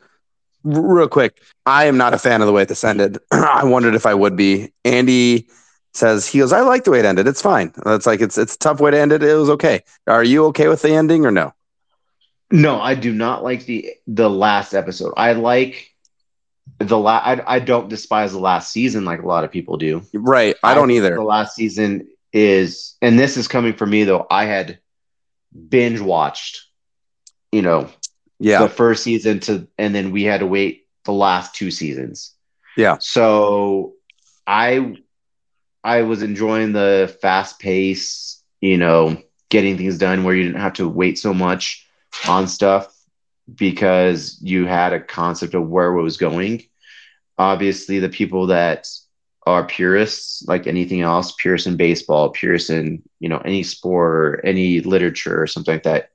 real 0.67 1.07
quick, 1.07 1.41
I 1.65 1.85
am 1.85 1.97
not 1.97 2.13
a 2.13 2.17
fan 2.17 2.41
of 2.41 2.47
the 2.47 2.53
way 2.53 2.65
this 2.65 2.83
ended. 2.83 3.17
I 3.31 3.63
wondered 3.63 3.95
if 3.95 4.05
I 4.05 4.13
would 4.13 4.35
be. 4.35 4.71
Andy 4.83 5.47
says 5.93 6.27
he 6.27 6.39
goes, 6.39 6.53
I 6.53 6.61
like 6.61 6.83
the 6.83 6.91
way 6.91 6.99
it 6.99 7.05
ended. 7.05 7.27
It's 7.27 7.41
fine. 7.41 7.73
It's 7.85 8.05
like 8.05 8.21
it's 8.21 8.37
it's 8.37 8.55
a 8.55 8.59
tough 8.59 8.79
way 8.79 8.91
to 8.91 8.99
end 8.99 9.11
it. 9.11 9.23
It 9.23 9.33
was 9.35 9.49
okay. 9.51 9.83
Are 10.05 10.23
you 10.23 10.45
okay 10.47 10.67
with 10.67 10.81
the 10.81 10.91
ending 10.91 11.25
or 11.25 11.31
no? 11.31 11.53
No, 12.51 12.79
I 12.79 12.95
do 12.95 13.13
not 13.13 13.43
like 13.43 13.65
the 13.65 13.93
the 14.07 14.29
last 14.29 14.73
episode. 14.73 15.13
I 15.17 15.33
like 15.33 15.93
the 16.77 16.97
last. 16.97 17.25
I, 17.25 17.55
I 17.55 17.59
don't 17.59 17.89
despise 17.89 18.31
the 18.31 18.39
last 18.39 18.71
season 18.71 19.05
like 19.05 19.21
a 19.21 19.27
lot 19.27 19.43
of 19.43 19.51
people 19.51 19.77
do. 19.77 20.01
Right. 20.13 20.55
I 20.63 20.73
don't 20.73 20.91
either. 20.91 21.15
The 21.15 21.23
last 21.23 21.55
season 21.55 22.07
is, 22.31 22.95
and 23.01 23.17
this 23.17 23.37
is 23.37 23.47
coming 23.47 23.73
from 23.73 23.89
me 23.89 24.03
though. 24.03 24.25
I 24.29 24.45
had 24.45 24.79
binge 25.69 25.99
watched, 25.99 26.65
you 27.51 27.61
know, 27.61 27.89
Yeah. 28.39 28.61
the 28.61 28.69
first 28.69 29.03
season 29.03 29.39
to, 29.41 29.67
and 29.77 29.95
then 29.95 30.11
we 30.11 30.23
had 30.23 30.41
to 30.41 30.47
wait 30.47 30.87
the 31.05 31.13
last 31.13 31.55
two 31.55 31.71
seasons. 31.71 32.33
Yeah. 32.75 32.97
So 32.99 33.93
I, 34.45 34.95
I 35.83 36.03
was 36.03 36.21
enjoying 36.21 36.73
the 36.73 37.15
fast 37.21 37.59
pace, 37.59 38.43
you 38.61 38.77
know, 38.77 39.21
getting 39.49 39.77
things 39.77 39.97
done 39.97 40.23
where 40.23 40.35
you 40.35 40.43
didn't 40.43 40.61
have 40.61 40.73
to 40.73 40.87
wait 40.87 41.17
so 41.17 41.33
much 41.33 41.87
on 42.27 42.47
stuff 42.47 42.93
because 43.53 44.37
you 44.41 44.65
had 44.65 44.93
a 44.93 44.99
concept 44.99 45.53
of 45.53 45.67
where 45.67 45.93
it 45.93 46.01
was 46.01 46.17
going. 46.17 46.63
Obviously, 47.37 47.99
the 47.99 48.09
people 48.09 48.47
that 48.47 48.87
are 49.45 49.65
purists, 49.65 50.43
like 50.47 50.67
anything 50.67 51.01
else, 51.01 51.33
purists 51.37 51.67
in 51.67 51.77
baseball, 51.77 52.29
purists 52.29 52.69
in 52.69 53.01
you 53.19 53.29
know 53.29 53.37
any 53.45 53.63
sport 53.63 54.15
or 54.15 54.45
any 54.45 54.81
literature 54.81 55.41
or 55.41 55.47
something 55.47 55.75
like 55.75 55.83
that, 55.83 56.11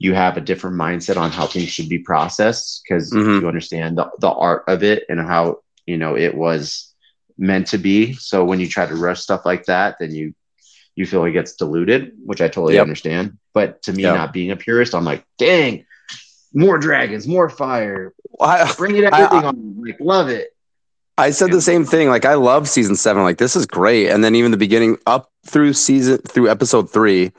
you 0.00 0.14
have 0.14 0.36
a 0.36 0.40
different 0.40 0.76
mindset 0.76 1.16
on 1.18 1.30
how 1.30 1.46
things 1.46 1.68
should 1.68 1.88
be 1.88 1.98
processed 2.00 2.82
because 2.82 3.12
Mhm. 3.12 3.42
you 3.42 3.46
understand 3.48 3.98
the, 3.98 4.10
the 4.18 4.30
art 4.30 4.64
of 4.66 4.82
it 4.82 5.04
and 5.08 5.20
how 5.20 5.60
you 5.86 5.96
know 5.98 6.16
it 6.16 6.34
was 6.34 6.92
meant 7.38 7.68
to 7.68 7.78
be. 7.78 8.14
So 8.14 8.44
when 8.44 8.58
you 8.60 8.66
try 8.68 8.86
to 8.86 8.94
rush 8.96 9.20
stuff 9.20 9.44
like 9.46 9.66
that, 9.66 9.96
then 10.00 10.12
you 10.12 10.34
you 10.96 11.06
feel 11.06 11.24
it 11.24 11.32
gets 11.32 11.54
diluted, 11.54 12.12
which 12.26 12.40
I 12.42 12.48
totally 12.48 12.74
Yep. 12.74 12.82
understand. 12.82 13.38
But 13.54 13.82
to 13.84 13.92
me, 13.92 14.02
Yeah. 14.02 14.14
not 14.14 14.32
being 14.32 14.50
a 14.50 14.56
purist, 14.56 14.94
I'm 14.94 15.04
like, 15.04 15.24
dang, 15.38 15.84
more 16.52 16.78
dragons, 16.78 17.26
more 17.28 17.48
fire, 17.48 18.12
I, 18.40 18.72
bring 18.76 18.96
it 18.96 19.04
I- 19.04 19.22
everything 19.22 19.44
on, 19.46 19.76
like 19.86 19.98
love 20.00 20.28
it. 20.28 20.48
I 21.16 21.30
said 21.30 21.52
the 21.52 21.60
same 21.60 21.84
thing. 21.84 22.08
Like 22.08 22.24
I 22.24 22.34
love 22.34 22.68
season 22.68 22.96
seven. 22.96 23.22
Like 23.22 23.36
this 23.38 23.54
is 23.54 23.66
great. 23.66 24.08
And 24.08 24.24
then 24.24 24.34
even 24.34 24.50
the 24.50 24.56
beginning 24.56 24.96
up 25.06 25.30
through 25.46 25.74
season 25.74 26.18
through 26.18 26.48
episode 26.48 26.90
three, 26.90 27.32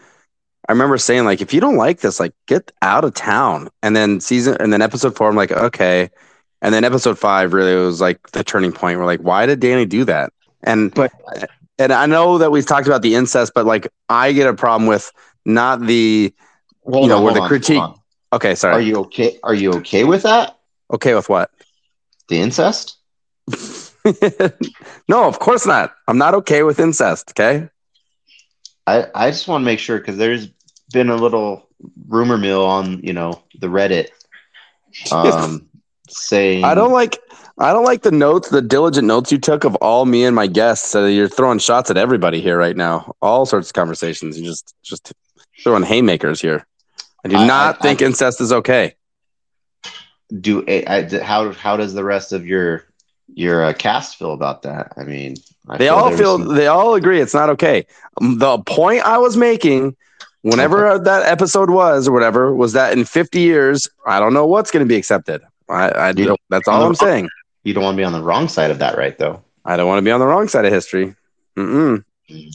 I 0.72 0.74
remember 0.74 0.98
saying 0.98 1.26
like, 1.26 1.42
if 1.42 1.54
you 1.54 1.60
don't 1.60 1.76
like 1.76 2.00
this, 2.00 2.18
like 2.18 2.32
get 2.48 2.72
out 2.82 3.04
of 3.04 3.14
town. 3.14 3.68
And 3.84 3.94
then 3.94 4.22
season 4.22 4.56
and 4.62 4.72
then 4.72 4.82
episode 4.82 5.18
four, 5.18 5.28
I'm 5.28 5.36
like, 5.36 5.52
okay. 5.52 6.10
And 6.62 6.74
then 6.74 6.86
episode 6.86 7.20
five 7.20 7.52
really 7.52 7.76
was 7.76 8.00
like 8.00 8.26
the 8.32 8.42
turning 8.42 8.72
point. 8.72 8.98
We're 8.98 9.06
like, 9.06 9.20
why 9.20 9.46
did 9.46 9.60
Danny 9.60 9.86
do 9.86 10.06
that? 10.06 10.32
And 10.64 10.94
But- 10.94 11.12
and 11.78 11.92
I 11.92 12.06
know 12.06 12.38
that 12.38 12.52
we've 12.54 12.66
talked 12.66 12.88
about 12.88 13.02
the 13.02 13.16
incest, 13.16 13.52
but 13.54 13.66
like 13.66 13.92
I 14.08 14.32
get 14.32 14.48
a 14.48 14.54
problem 14.54 14.88
with 14.88 15.12
not 15.46 15.82
the 15.82 16.34
Hold 16.86 17.04
You 17.04 17.10
know, 17.10 17.18
on, 17.18 17.24
where 17.24 17.34
the 17.34 17.42
on, 17.42 17.50
critique- 17.50 17.84
okay, 18.32 18.56
Are 18.64 18.80
you 18.80 18.96
okay? 19.00 19.40
Are 19.44 19.54
you 19.54 19.74
okay 19.74 20.06
with 20.06 20.24
that? 20.24 20.58
okay 20.94 21.16
with 21.16 21.28
what? 21.28 21.52
The 22.30 22.40
incest? 22.40 22.96
no, 25.10 25.26
of 25.26 25.40
course 25.40 25.66
not. 25.66 25.96
I'm 26.08 26.18
not 26.18 26.34
okay 26.36 26.64
with 26.64 26.80
incest. 26.80 27.32
Okay. 27.32 27.68
I 28.88 29.08
I 29.14 29.32
just 29.32 29.48
want 29.48 29.62
to 29.62 29.66
make 29.66 29.80
sure 29.80 30.00
because 30.00 30.18
there's 30.18 30.48
been 30.92 31.10
a 31.10 31.16
little 31.16 31.68
rumor 32.08 32.38
mill 32.38 32.66
on 32.66 33.00
you 33.04 33.14
know 33.14 33.42
the 33.60 33.68
Reddit, 33.68 34.10
um, 35.12 35.68
saying 36.10 36.64
I 36.64 36.76
don't 36.76 36.92
like 36.92 37.20
I 37.58 37.74
don't 37.74 37.86
like 37.86 38.02
the 38.02 38.12
notes, 38.12 38.50
the 38.50 38.62
diligent 38.62 39.08
notes 39.08 39.32
you 39.32 39.38
took 39.38 39.64
of 39.64 39.76
all 39.76 40.06
me 40.06 40.24
and 40.24 40.36
my 40.36 40.48
guests. 40.48 40.90
So 40.90 41.06
you're 41.06 41.28
throwing 41.30 41.60
shots 41.60 41.90
at 41.92 41.98
everybody 41.98 42.42
here 42.42 42.58
right 42.58 42.76
now. 42.76 43.14
All 43.22 43.46
sorts 43.46 43.70
of 43.70 43.74
conversations. 43.74 44.38
You 44.40 44.46
just 44.46 44.74
just 44.84 45.14
throwing 45.64 45.84
haymakers 45.84 46.42
here. 46.42 46.66
I 47.24 47.28
do 47.28 47.36
I- 47.38 47.46
not 47.48 47.76
I- 47.80 47.82
think 47.82 48.02
I- 48.02 48.06
incest 48.06 48.42
is 48.42 48.52
okay. 48.52 48.96
do 50.40 50.64
I, 50.68 51.08
how 51.24 51.52
how 51.52 51.78
does 51.78 51.94
the 51.94 52.04
rest 52.04 52.32
of 52.34 52.46
your 52.46 52.86
your 53.34 53.64
uh, 53.66 53.74
cast 53.74 54.18
feel 54.18 54.34
about 54.34 54.64
that? 54.64 54.94
I 54.98 55.04
mean, 55.04 55.36
They 55.78 55.90
all 55.90 56.12
feel 56.16 56.38
some- 56.38 56.56
they 56.56 56.68
all 56.68 56.96
agree 56.96 57.22
it's 57.22 57.34
not 57.34 57.50
okay. 57.52 57.86
The 58.20 58.58
point 58.60 59.02
I 59.06 59.18
was 59.20 59.38
making 59.38 59.96
whenever 60.42 60.98
that 61.00 61.24
episode 61.24 61.70
was 61.70 62.08
or 62.08 62.12
whatever 62.12 62.54
was 62.54 62.74
that 62.74 62.94
in 62.98 63.06
50 63.06 63.40
years, 63.40 63.88
I 64.06 64.20
don't 64.20 64.34
know 64.34 64.46
what's 64.46 64.72
going 64.72 64.86
to 64.86 64.90
be 64.90 64.96
accepted. 64.96 65.42
I, 65.70 65.90
I 65.90 66.10
You- 66.10 66.26
don't, 66.26 66.40
that's 66.50 66.68
all 66.68 66.84
I'm 66.84 66.96
saying. 66.96 67.30
you 67.64 67.74
don't 67.74 67.84
want 67.84 67.96
to 67.96 68.00
be 68.02 68.04
on 68.06 68.14
the 68.14 68.22
wrong 68.24 68.48
side 68.48 68.72
of 68.72 68.80
that, 68.80 68.98
right? 68.98 69.18
Though. 69.18 69.44
I 69.66 69.78
don't 69.78 69.88
want 69.88 70.00
to 70.00 70.04
be 70.04 70.12
on 70.12 70.20
the 70.20 70.26
wrong 70.28 70.48
side 70.48 70.66
of 70.66 70.74
history. 70.74 71.16
Mm-mm. 71.58 72.04
Mm. 72.30 72.52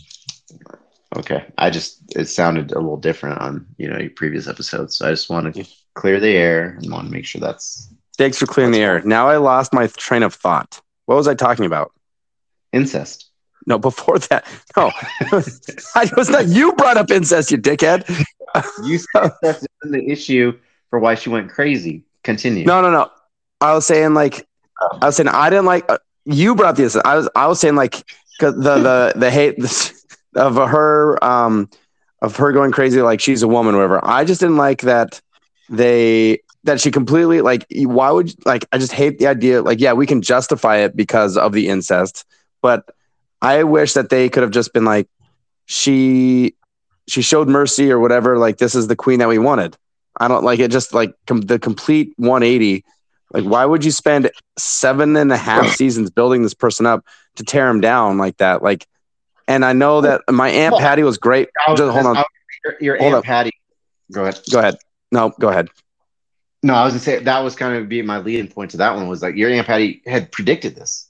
Okay, 1.17 1.45
I 1.57 1.71
just 1.71 2.03
it 2.17 2.27
sounded 2.27 2.73
a 2.73 2.79
little 2.81 2.97
different 2.97 3.39
on 3.41 3.67
you 3.79 3.89
know 3.89 3.99
your 3.99 4.11
previous 4.11 4.49
episodes, 4.49 4.97
so 4.97 5.07
I 5.07 5.11
just 5.11 5.31
want 5.31 5.55
to 5.55 5.65
clear 5.95 6.21
the 6.21 6.29
air 6.37 6.77
and 6.83 6.91
want 6.93 7.07
to 7.07 7.13
make 7.13 7.25
sure 7.25 7.41
that's 7.41 7.89
Thanks 8.19 8.39
for 8.39 8.47
clearing 8.47 8.73
the 8.73 8.81
air. 8.81 9.01
Now 9.03 9.29
I 9.29 9.37
lost 9.37 9.73
my 9.73 9.87
train 9.87 10.23
of 10.23 10.35
thought. 10.35 10.81
What 11.07 11.15
was 11.17 11.29
I 11.29 11.35
talking 11.35 11.65
about? 11.65 11.93
incest. 12.73 13.26
No, 13.67 13.79
before 13.79 14.19
that. 14.21 14.47
No, 14.77 14.91
I 15.95 16.11
was 16.17 16.29
not. 16.31 16.47
You 16.47 16.73
brought 16.75 16.97
up 16.97 17.11
incest, 17.11 17.51
you 17.51 17.59
dickhead. 17.59 18.09
You 18.85 18.99
said 18.99 19.33
that's 19.43 19.67
the 19.83 20.05
issue 20.09 20.59
for 20.91 20.99
why 20.99 21.15
she 21.17 21.29
went 21.31 21.51
crazy. 21.51 22.05
Continue. 22.23 22.65
No, 22.65 22.81
no, 22.81 22.91
no. 22.91 23.11
I 23.61 23.75
was 23.75 23.87
saying 23.87 24.15
like, 24.15 24.47
I 25.03 25.07
was 25.07 25.17
saying 25.17 25.29
I 25.29 25.51
didn't 25.51 25.67
like. 25.67 25.85
Uh, 25.91 25.99
you 26.25 26.55
brought 26.55 26.77
this. 26.77 26.97
I 26.97 27.17
was, 27.17 27.29
I 27.37 27.47
was 27.49 27.61
saying 27.61 27.75
like, 27.77 27.93
'cause 28.41 28.55
the 28.55 28.79
the 28.79 29.13
the 29.17 29.31
hate 29.31 29.59
of 30.37 30.57
her, 30.57 31.23
um, 31.25 31.69
of 32.23 32.37
her 32.37 32.53
going 32.53 32.73
crazy, 32.73 33.03
like 33.03 33.21
she's 33.21 33.43
a 33.43 33.49
woman, 33.49 33.75
or 33.75 33.79
whatever. 33.79 34.01
I 34.03 34.25
just 34.25 34.41
didn't 34.41 34.57
like 34.57 34.83
that 34.83 35.21
they 35.69 36.39
that 36.65 36.81
she 36.81 36.91
completely 36.91 37.41
like. 37.41 37.67
Why 37.71 38.11
would 38.11 38.33
like? 38.47 38.65
I 38.73 38.79
just 38.79 38.93
hate 38.93 39.19
the 39.19 39.27
idea. 39.27 39.63
Like, 39.63 39.81
yeah, 39.81 39.93
we 39.93 40.07
can 40.07 40.23
justify 40.23 40.79
it 40.79 40.97
because 40.97 41.37
of 41.37 41.53
the 41.53 41.69
incest, 41.69 42.25
but 42.63 42.89
I 43.43 43.65
wish 43.65 43.93
that 43.95 44.09
they 44.09 44.29
could 44.29 44.43
have 44.43 44.53
just 44.53 44.73
been 44.73 44.85
like, 44.85 45.09
she 45.67 46.55
she 47.09 47.23
showed 47.23 47.49
mercy 47.49 47.91
or 47.93 47.99
whatever. 48.01 48.39
Like, 48.39 48.59
this 48.59 48.75
is 48.75 48.89
the 48.89 48.97
queen 48.97 49.19
that 49.21 49.29
we 49.29 49.39
wanted. 49.39 49.77
I 50.19 50.29
don't 50.29 50.45
like 50.45 50.59
it. 50.59 50.71
Just 50.71 50.95
like 50.95 51.15
com- 51.27 51.43
the 51.43 51.59
complete 51.59 52.13
180. 52.17 52.85
Like, 53.33 53.45
why 53.45 53.65
would 53.65 53.85
you 53.85 53.91
spend 53.91 54.31
seven 54.59 55.17
and 55.17 55.33
a 55.33 55.37
half 55.37 55.69
seasons 55.77 56.11
building 56.11 56.43
this 56.43 56.55
person 56.55 56.87
up 56.87 57.05
to 57.37 57.45
tear 57.45 57.69
him 57.69 57.81
down 57.81 58.19
like 58.19 58.37
that? 58.39 58.63
Like, 58.63 58.87
and 59.49 59.65
I 59.65 59.73
know 59.73 60.01
that 60.01 60.23
my 60.29 60.49
aunt 60.49 60.73
Well, 60.73 60.81
Patty 60.81 61.03
was 61.03 61.19
great. 61.19 61.49
Was- 61.69 61.79
Just 61.79 61.93
hold 61.93 62.07
on. 62.07 62.17
I- 62.17 62.25
your, 62.65 62.77
your 62.81 62.97
Hold 62.97 63.07
aunt 63.07 63.19
up. 63.19 63.25
Patty. 63.25 63.53
Go 64.13 64.23
ahead. 64.23 64.41
Go 64.51 64.59
ahead. 64.59 64.77
No, 65.13 65.33
go 65.39 65.49
ahead. 65.49 65.69
No, 66.63 66.75
I 66.75 66.85
was 66.85 66.95
gonna 66.95 67.01
say 67.01 67.23
that 67.23 67.39
was 67.45 67.55
kind 67.55 67.77
of 67.77 67.89
be 67.89 68.03
my 68.03 68.19
leading 68.19 68.49
point 68.49 68.73
to 68.73 68.77
that 68.79 68.95
one 68.97 69.07
was 69.09 69.23
like 69.23 69.37
your 69.37 69.51
aunt 69.51 69.67
Patty 69.67 70.03
had 70.07 70.33
predicted 70.33 70.75
this. 70.75 71.09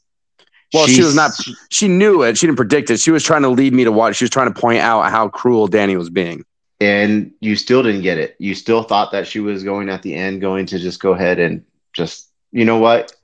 Well, 0.75 0.87
she 0.87 1.03
was 1.03 1.15
not. 1.15 1.33
She 1.71 1.89
knew 1.89 2.23
it. 2.23 2.37
She 2.37 2.47
didn't 2.47 2.57
predict 2.57 2.91
it. 2.91 2.99
She 3.01 3.11
was 3.11 3.23
trying 3.25 3.43
to 3.43 3.49
lead 3.49 3.73
me 3.73 3.85
to 3.85 3.93
watch. 3.93 4.17
She 4.17 4.25
was 4.25 4.31
trying 4.31 4.53
to 4.53 4.61
point 4.61 4.81
out 4.81 5.11
how 5.11 5.29
cruel 5.29 5.67
Danny 5.69 5.97
was 5.97 6.11
being. 6.11 6.45
and 6.81 7.33
you 7.41 7.57
still 7.57 7.83
didn't 7.83 8.03
get 8.03 8.19
it. 8.19 8.37
You 8.39 8.55
still 8.55 8.83
thought 8.83 9.13
that 9.13 9.27
she 9.27 9.41
was 9.41 9.65
going 9.65 9.89
at 9.89 10.03
the 10.03 10.15
end, 10.15 10.41
going 10.43 10.67
to 10.67 10.79
just 10.79 11.01
go 11.01 11.13
ahead 11.15 11.39
and 11.39 11.65
just, 11.95 12.29
you 12.53 12.67
know 12.67 12.77
what, 12.79 13.15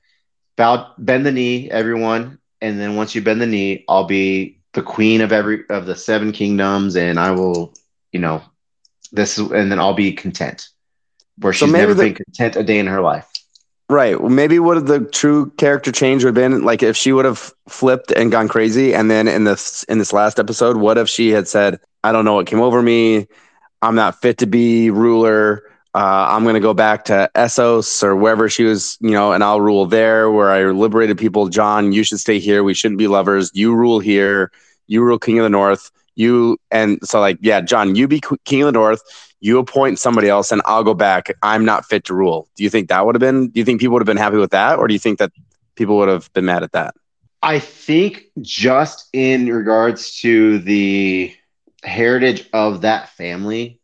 bow, 0.57 0.91
bend 0.97 1.27
the 1.27 1.33
knee, 1.33 1.71
everyone, 1.71 2.39
and 2.63 2.81
then 2.81 2.97
once 2.97 3.15
you 3.15 3.21
bend 3.21 3.43
the 3.43 3.47
knee, 3.47 3.85
I'll 3.91 4.05
be 4.05 4.59
the 4.73 4.81
queen 4.83 5.21
of 5.21 5.33
every 5.33 5.65
of 5.69 5.85
the 5.85 5.95
seven 5.97 6.33
kingdoms, 6.33 6.97
and 6.97 7.19
I 7.21 7.33
will, 7.33 7.75
you 8.13 8.21
know, 8.21 8.43
this, 9.11 9.37
and 9.37 9.71
then 9.71 9.79
I'll 9.79 9.93
be 9.93 10.13
content. 10.13 10.69
Where 11.39 11.53
So 11.53 11.67
she's 11.67 11.73
never 11.75 11.93
the- 11.93 12.05
been 12.05 12.15
content 12.15 12.57
a 12.57 12.63
day 12.63 12.79
in 12.79 12.87
her 12.87 13.03
life. 13.03 13.29
Right. 13.93 14.19
Well, 14.19 14.31
maybe 14.31 14.59
what 14.59 14.87
the 14.87 15.01
true 15.01 15.51
character 15.59 15.93
change 15.93 16.25
would 16.25 16.35
have 16.35 16.51
been 16.51 16.63
like 16.63 16.83
if 16.83 16.97
she 16.97 17.13
would 17.13 17.27
have 17.27 17.53
flipped 17.69 18.11
and 18.11 18.33
gone 18.33 18.49
crazy, 18.49 18.95
and 18.95 19.11
then 19.11 19.29
in 19.29 19.45
this 19.45 19.83
in 19.85 19.99
this 19.99 20.15
last 20.15 20.39
episode, 20.39 20.79
what 20.79 20.97
if 20.97 21.11
she 21.11 21.29
had 21.29 21.47
said, 21.47 21.79
"I 22.03 22.11
don't 22.11 22.25
know 22.25 22.33
what 22.33 22.47
came 22.47 22.63
over 22.63 22.81
me. 22.81 23.27
I'm 23.83 23.95
not 23.95 24.19
fit 24.19 24.39
to 24.39 24.47
be 24.47 24.89
ruler. 24.91 25.65
Uh, 25.95 26.25
I'm 26.31 26.43
going 26.43 26.55
to 26.55 26.61
go 26.61 26.73
back 26.73 27.05
to 27.07 27.31
Essos 27.35 28.03
or 28.03 28.17
wherever 28.17 28.49
she 28.49 28.65
was, 28.65 28.97
you 29.03 29.11
know, 29.11 29.33
and 29.33 29.45
I'll 29.45 29.61
rule 29.61 29.85
there 29.85 30.31
where 30.31 30.51
I 30.51 30.65
liberated 30.71 31.19
people. 31.19 31.49
Jon, 31.49 31.93
you 31.93 32.03
should 32.03 32.19
stay 32.21 32.39
here. 32.39 32.65
We 32.65 32.73
shouldn't 32.73 32.99
be 32.99 33.09
lovers. 33.09 33.51
You 33.53 33.75
rule 33.75 34.01
here. 34.01 34.51
You 34.87 35.03
rule 35.03 35.19
King 35.19 35.39
of 35.39 35.43
the 35.43 35.51
North. 35.51 35.91
You 36.15 36.59
and 36.71 36.99
so 37.03 37.21
like, 37.21 37.39
yeah, 37.41 37.61
Jon, 37.61 37.95
you 37.95 38.07
be 38.07 38.21
King 38.45 38.63
of 38.63 38.67
the 38.67 38.73
North. 38.73 39.03
You 39.41 39.59
appoint 39.59 39.99
somebody 39.99 40.29
else, 40.29 40.53
and 40.53 40.63
I'll 40.65 40.85
go 40.85 40.95
back. 40.95 41.33
I'm 41.43 41.65
not 41.65 41.85
fit 41.85 42.05
to 42.05 42.15
rule. 42.15 42.49
Do 42.55 42.63
you 42.63 42.71
think 42.71 42.89
that 42.89 43.05
would 43.05 43.15
have 43.15 43.21
been? 43.21 43.49
Do 43.49 43.59
you 43.59 43.65
think 43.65 43.81
people 43.81 43.95
would 43.95 44.03
have 44.03 44.07
been 44.07 44.17
happy 44.17 44.37
with 44.37 44.51
that, 44.53 44.79
or 44.79 44.87
do 44.87 44.95
you 44.95 45.01
think 45.01 45.19
that 45.19 45.33
people 45.75 45.97
would 45.99 46.09
have 46.09 46.33
been 46.33 46.45
mad 46.45 46.63
at 46.63 46.73
that? 46.73 46.95
I 47.43 47.59
think 47.59 48.27
just 48.41 49.09
in 49.13 49.47
regards 49.47 50.21
to 50.21 50.61
the 50.61 51.35
heritage 51.83 52.49
of 52.53 52.83
that 52.83 53.09
family, 53.09 53.81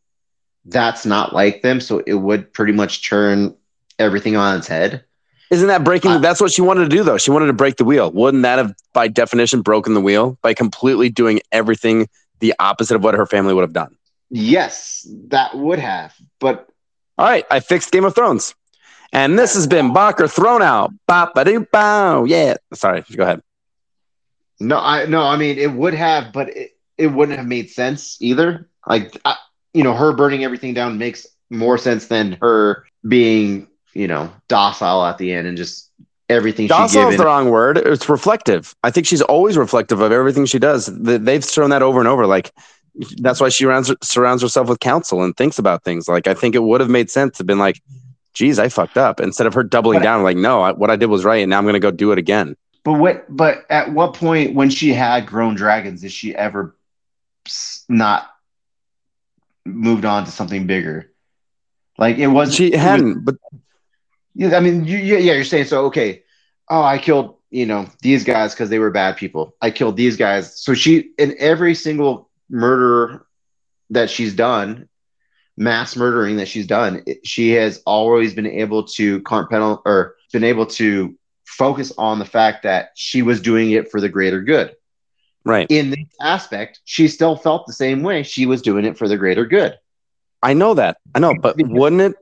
that's 0.65 1.05
not 1.05 1.33
like 1.33 1.63
them. 1.63 1.81
So 1.81 1.99
it 2.07 2.15
would 2.15 2.53
pretty 2.53 2.73
much 2.73 3.09
turn 3.09 3.57
everything 3.99 4.37
on 4.37 4.59
its 4.59 4.69
head. 4.69 5.05
Isn't 5.51 5.69
that 5.69 5.85
breaking? 5.85 6.11
Uh, 6.13 6.19
that's 6.19 6.41
what 6.41 6.53
she 6.53 6.61
wanted 6.63 6.83
to 6.85 6.89
do, 6.97 7.03
though. 7.03 7.17
She 7.19 7.31
wanted 7.31 7.47
to 7.47 7.53
break 7.55 7.77
the 7.77 7.85
wheel. 7.85 8.11
Wouldn't 8.13 8.43
that 8.43 8.59
have, 8.59 8.75
by 8.93 9.09
definition, 9.09 9.63
broken 9.63 9.95
the 9.95 10.01
wheel 10.01 10.39
by 10.43 10.53
completely 10.55 11.09
doing 11.09 11.41
everything 11.53 12.09
the 12.41 12.55
opposite 12.59 12.95
of 12.97 13.03
what 13.03 13.15
her 13.15 13.27
family 13.27 13.55
would 13.55 13.63
have 13.63 13.73
done? 13.73 13.97
Yes, 14.31 15.07
that 15.29 15.57
would 15.57 15.79
have. 15.79 16.15
But 16.39 16.69
All 17.17 17.27
right, 17.27 17.47
I 17.51 17.61
fixed 17.61 17.91
Game 17.93 18.05
of 18.05 18.15
Thrones, 18.15 18.55
and 19.13 19.39
this 19.39 19.55
has 19.55 19.67
been 19.67 19.93
Bacher 19.95 20.31
thrown 20.31 20.61
out. 20.61 20.93
Ba 21.07 21.31
ba 21.35 21.45
doo 21.45 21.67
bow. 21.73 22.25
Yeah. 22.25 22.57
Sorry. 22.75 23.03
Go 23.17 23.23
ahead. 23.23 23.43
no, 24.61 24.79
I 24.79 25.07
no, 25.07 25.23
I 25.23 25.37
mean 25.37 25.59
it 25.59 25.73
would 25.73 25.95
have, 25.95 26.33
but 26.33 26.51
it, 26.51 26.73
it 26.99 27.07
wouldn't 27.07 27.39
have 27.39 27.47
made 27.47 27.71
sense 27.71 28.19
either. 28.21 28.69
Like 28.87 29.19
I, 29.25 29.37
you 29.73 29.83
know, 29.83 29.95
her 29.95 30.13
burning 30.13 30.45
everything 30.45 30.75
down 30.75 30.99
makes 30.99 31.27
more 31.51 31.79
sense 31.79 32.09
than 32.09 32.37
her 32.43 32.85
being, 33.07 33.69
you 33.99 34.07
know, 34.07 34.31
docile 34.47 35.05
at 35.05 35.19
the 35.19 35.33
end 35.33 35.49
and 35.49 35.57
just 35.57 35.91
everything 36.29 36.67
she 36.67 36.69
Docile 36.69 37.09
is 37.09 37.17
the 37.17 37.25
wrong 37.25 37.51
word. 37.51 37.79
It's 37.79 38.09
reflective. 38.09 38.75
I 38.85 38.93
think 38.93 39.07
she's 39.07 39.23
always 39.23 39.57
reflective 39.57 40.01
of 40.01 40.13
everything 40.13 40.47
she 40.47 40.61
does. 40.61 40.87
They've 40.87 41.45
shown 41.45 41.71
that 41.71 41.83
over 41.83 41.99
and 41.99 42.09
over. 42.09 42.25
Like 42.27 42.53
that's 43.17 43.41
why 43.41 43.49
she 43.49 43.65
surrounds, 43.65 43.93
surrounds 44.03 44.43
herself 44.43 44.69
with 44.69 44.79
counsel 44.79 45.25
and 45.25 45.37
thinks 45.37 45.59
about 45.59 45.83
things. 45.83 46.07
Like 46.07 46.29
I 46.29 46.35
think 46.35 46.55
it 46.55 46.63
would 46.63 46.81
have 46.81 46.91
made 46.91 47.11
sense 47.11 47.37
to 47.37 47.41
have 47.41 47.47
been 47.49 47.59
like, 47.59 47.81
"Geez, 48.35 48.61
I 48.61 48.69
fucked 48.69 48.97
up." 48.97 49.19
Instead 49.19 49.49
of 49.49 49.55
her 49.55 49.65
doubling 49.65 49.99
But- 49.99 50.05
down, 50.05 50.23
like, 50.23 50.37
"No, 50.37 50.63
I, 50.63 50.73
what 50.73 50.91
I 50.91 50.97
did 50.97 51.07
was 51.07 51.25
right, 51.25 51.43
and 51.43 51.51
now 51.51 51.59
I'm 51.59 51.65
going 51.65 51.75
to 51.75 51.81
go 51.81 51.91
do 51.91 52.13
it 52.13 52.19
again." 52.19 52.57
But 52.85 52.95
what? 52.95 53.25
But 53.29 53.67
at 53.69 53.93
what 53.93 54.15
point, 54.15 54.55
when 54.55 54.71
she 54.71 54.93
had 54.95 55.27
grown 55.27 55.57
dragons, 55.57 56.03
did 56.03 56.13
she 56.13 56.37
ever 56.37 56.77
not 57.89 58.31
moved 59.65 60.05
on 60.05 60.25
to 60.25 60.31
something 60.31 60.69
bigger? 60.69 61.11
Like 61.99 62.19
it 62.19 62.29
wasn't. 62.29 62.57
She 62.57 62.67
it 62.69 62.73
was- 62.75 62.81
hadn't, 62.81 63.25
but 63.25 63.35
I 64.53 64.61
mean, 64.61 64.85
you, 64.85 64.97
yeah, 64.99 65.19
yeah, 65.19 65.33
you're 65.35 65.45
saying 65.45 65.65
so. 65.65 65.87
Okay, 65.87 66.23
oh, 66.69 66.83
I 66.83 66.99
killed 66.99 67.37
you 67.51 67.67
know 67.67 67.87
these 68.03 68.25
guys 68.25 68.55
because 68.55 68.69
they 68.71 68.79
were 68.79 68.91
bad 68.91 69.17
people. 69.17 69.55
I 69.61 69.71
killed 69.71 69.97
these 69.97 70.17
guys. 70.17 70.61
So 70.63 70.75
she 70.75 71.11
in 71.19 71.35
every 71.39 71.75
single 71.75 72.29
murder 72.49 73.27
that 73.91 74.11
she's 74.11 74.35
done, 74.35 74.89
mass 75.57 75.97
murdering 75.97 76.37
that 76.37 76.49
she's 76.49 76.67
done, 76.67 77.03
it- 77.07 77.27
she 77.27 77.51
has 77.53 77.83
always 77.87 78.35
been 78.35 78.47
able 78.47 78.85
to 78.85 79.21
compartmental 79.23 79.81
or 79.85 80.15
been 80.33 80.45
able 80.45 80.67
to 80.67 81.15
focus 81.47 81.93
on 81.99 82.19
the 82.19 82.25
fact 82.25 82.63
that 82.63 82.91
she 82.95 83.23
was 83.23 83.41
doing 83.41 83.71
it 83.73 83.91
for 83.91 84.01
the 84.01 84.09
greater 84.09 84.41
good. 84.43 84.75
right. 85.45 85.67
In 85.71 85.91
this 85.91 86.07
aspect, 86.21 86.81
she 86.85 87.09
still 87.09 87.37
felt 87.37 87.67
the 87.67 87.73
same 87.73 88.03
way. 88.03 88.23
She 88.23 88.47
was 88.47 88.63
doing 88.63 88.85
it 88.85 88.99
for 88.99 89.09
the 89.09 89.17
greater 89.17 89.47
good. 89.47 89.75
I 90.43 90.55
know 90.55 90.75
that. 90.75 90.99
I 91.15 91.19
know, 91.21 91.35
but 91.35 91.57
wouldn't 91.63 92.03
it? 92.03 92.15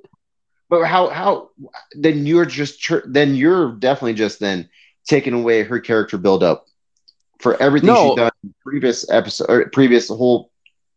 But 0.69 0.85
how 0.87 1.09
how 1.09 1.51
then 1.93 2.27
you're 2.27 2.45
just 2.45 2.91
then 3.07 3.35
you're 3.35 3.73
definitely 3.73 4.15
just 4.15 4.41
then 4.41 4.69
taking 5.07 5.33
away 5.33 5.63
her 5.63 5.79
character 5.79 6.19
build 6.19 6.43
up 6.43 6.67
for 7.39 7.61
everything 7.63 7.89
No. 7.89 8.09
she's 8.09 8.17
done 8.17 8.31
in 8.43 8.55
previous 8.65 9.09
episode 9.11 9.49
or 9.49 9.69
previous 9.71 10.09
whole 10.09 10.51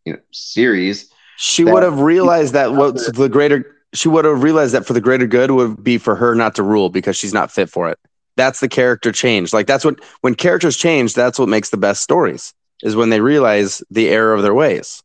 you 0.05 0.13
know 0.13 0.19
series. 0.31 1.11
She 1.37 1.63
would 1.63 1.83
have 1.83 1.99
realized 1.99 2.53
that 2.53 2.73
what's 2.73 3.11
the 3.11 3.29
greater. 3.29 3.75
She 3.93 4.07
would 4.07 4.25
have 4.25 4.43
realized 4.43 4.73
that 4.73 4.85
for 4.85 4.93
the 4.93 5.01
greater 5.01 5.25
good 5.25 5.51
would 5.51 5.83
be 5.83 5.97
for 5.97 6.15
her 6.15 6.35
not 6.35 6.55
to 6.55 6.63
rule 6.63 6.89
because 6.89 7.17
she's 7.17 7.33
not 7.33 7.51
fit 7.51 7.69
for 7.69 7.89
it. 7.89 7.97
That's 8.35 8.59
the 8.59 8.67
character 8.67 9.11
change. 9.11 9.53
Like 9.53 9.67
that's 9.67 9.83
what 9.85 9.99
when 10.21 10.35
characters 10.35 10.77
change, 10.77 11.13
that's 11.13 11.39
what 11.39 11.49
makes 11.49 11.69
the 11.69 11.77
best 11.77 12.01
stories. 12.01 12.53
Is 12.81 12.95
when 12.95 13.09
they 13.09 13.19
realize 13.19 13.83
the 13.89 14.09
error 14.09 14.33
of 14.33 14.41
their 14.41 14.53
ways. 14.53 15.03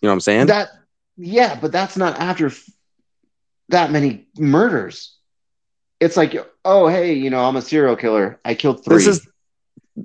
You 0.00 0.06
know 0.06 0.12
what 0.12 0.14
I'm 0.14 0.20
saying? 0.20 0.46
That 0.46 0.70
yeah, 1.16 1.58
but 1.60 1.72
that's 1.72 1.96
not 1.96 2.18
after 2.18 2.50
that 3.70 3.90
many 3.90 4.26
murders. 4.38 5.16
It's 5.98 6.16
like 6.16 6.34
oh 6.64 6.88
hey 6.88 7.14
you 7.14 7.30
know 7.30 7.44
I'm 7.44 7.56
a 7.56 7.62
serial 7.62 7.96
killer. 7.96 8.40
I 8.44 8.54
killed 8.54 8.84
three, 8.84 8.96
this 8.96 9.06
is 9.06 9.28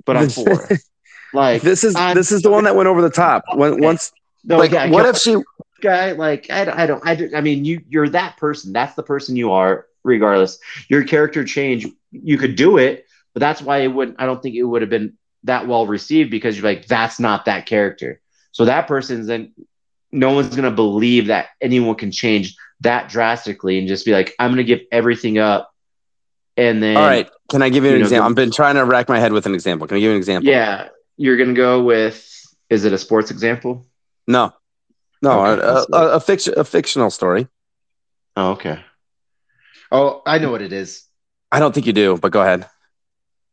but 0.04 0.16
I'm 0.16 0.28
four. 0.28 0.68
like 1.32 1.62
this 1.62 1.84
is 1.84 1.94
I'm- 1.94 2.14
this 2.16 2.32
is 2.32 2.42
the 2.42 2.50
one 2.50 2.64
that 2.64 2.76
went 2.76 2.88
over 2.88 3.02
the 3.02 3.10
top. 3.10 3.44
When 3.54 3.80
once 3.80 4.12
no, 4.44 4.58
like 4.58 4.72
yeah, 4.72 4.88
what 4.90 5.06
if 5.06 5.16
she 5.18 5.36
guy 5.82 6.12
like 6.12 6.50
I, 6.50 6.64
don't- 6.64 6.78
I 6.78 6.86
don't 6.86 7.06
I, 7.06 7.14
don't- 7.14 7.34
I 7.34 7.40
mean 7.40 7.64
you 7.64 7.82
you're 7.88 8.08
that 8.10 8.36
person 8.38 8.72
that's 8.72 8.94
the 8.94 9.02
person 9.02 9.36
you 9.36 9.52
are 9.52 9.86
regardless 10.04 10.58
your 10.88 11.04
character 11.04 11.44
change 11.44 11.86
you 12.12 12.38
could 12.38 12.56
do 12.56 12.78
it 12.78 13.04
but 13.34 13.40
that's 13.40 13.60
why 13.60 13.78
it 13.78 13.88
wouldn't 13.88 14.20
I 14.20 14.24
don't 14.26 14.42
think 14.42 14.54
it 14.54 14.62
would 14.62 14.80
have 14.82 14.90
been 14.90 15.14
that 15.44 15.66
well 15.66 15.86
received 15.86 16.30
because 16.30 16.56
you're 16.56 16.64
like 16.64 16.86
that's 16.86 17.20
not 17.20 17.44
that 17.44 17.66
character 17.66 18.20
so 18.52 18.64
that 18.64 18.86
person's 18.88 19.26
then 19.26 19.52
no 20.12 20.30
one's 20.32 20.54
gonna 20.56 20.70
believe 20.70 21.26
that 21.26 21.48
anyone 21.60 21.94
can 21.96 22.10
change 22.10 22.56
that 22.80 23.08
drastically 23.08 23.78
and 23.78 23.88
just 23.88 24.04
be 24.04 24.12
like 24.12 24.34
I'm 24.38 24.50
gonna 24.50 24.64
give 24.64 24.80
everything 24.92 25.38
up 25.38 25.72
and 26.56 26.82
then 26.82 26.96
all 26.96 27.02
right, 27.06 27.28
can 27.50 27.62
I 27.62 27.68
give 27.68 27.84
you 27.84 27.90
an 27.90 27.94
you 27.96 28.00
know, 28.00 28.04
example? 28.06 28.24
the- 28.24 28.30
I've 28.30 28.36
been 28.36 28.50
trying 28.50 28.74
to 28.76 28.84
rack 28.84 29.08
my 29.08 29.18
head 29.18 29.32
with 29.32 29.46
an 29.46 29.54
example. 29.54 29.86
Can 29.86 29.96
I 29.96 30.00
give 30.00 30.06
you 30.08 30.10
an 30.12 30.16
example? 30.18 30.50
yeah 30.50 30.88
you're 31.16 31.36
gonna 31.38 31.54
go 31.54 31.82
with 31.82 32.22
is 32.68 32.84
it 32.84 32.92
a 32.92 32.98
sports 32.98 33.30
example 33.30 33.86
No. 34.26 34.52
No, 35.22 35.46
Okay, 35.46 35.62
a, 35.62 35.96
a, 35.96 36.08
a, 36.16 36.20
fiction, 36.20 36.54
a 36.58 36.64
fictional 36.64 37.10
story. 37.10 37.48
oh 38.36 38.50
okay 38.52 38.80
oh 39.90 40.20
I 40.26 40.38
know 40.38 40.50
what 40.50 40.60
it 40.62 40.72
is 40.72 41.04
I 41.50 41.58
don't 41.60 41.72
think 41.72 41.86
you 41.86 41.92
do, 41.94 42.18
but 42.18 42.32
go 42.32 42.42
ahead. 42.42 42.68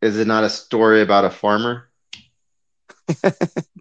Is 0.02 0.18
it 0.18 0.26
not 0.28 0.44
a 0.44 0.50
story 0.50 1.02
about 1.02 1.24
a 1.26 1.30
farmer? 1.30 1.90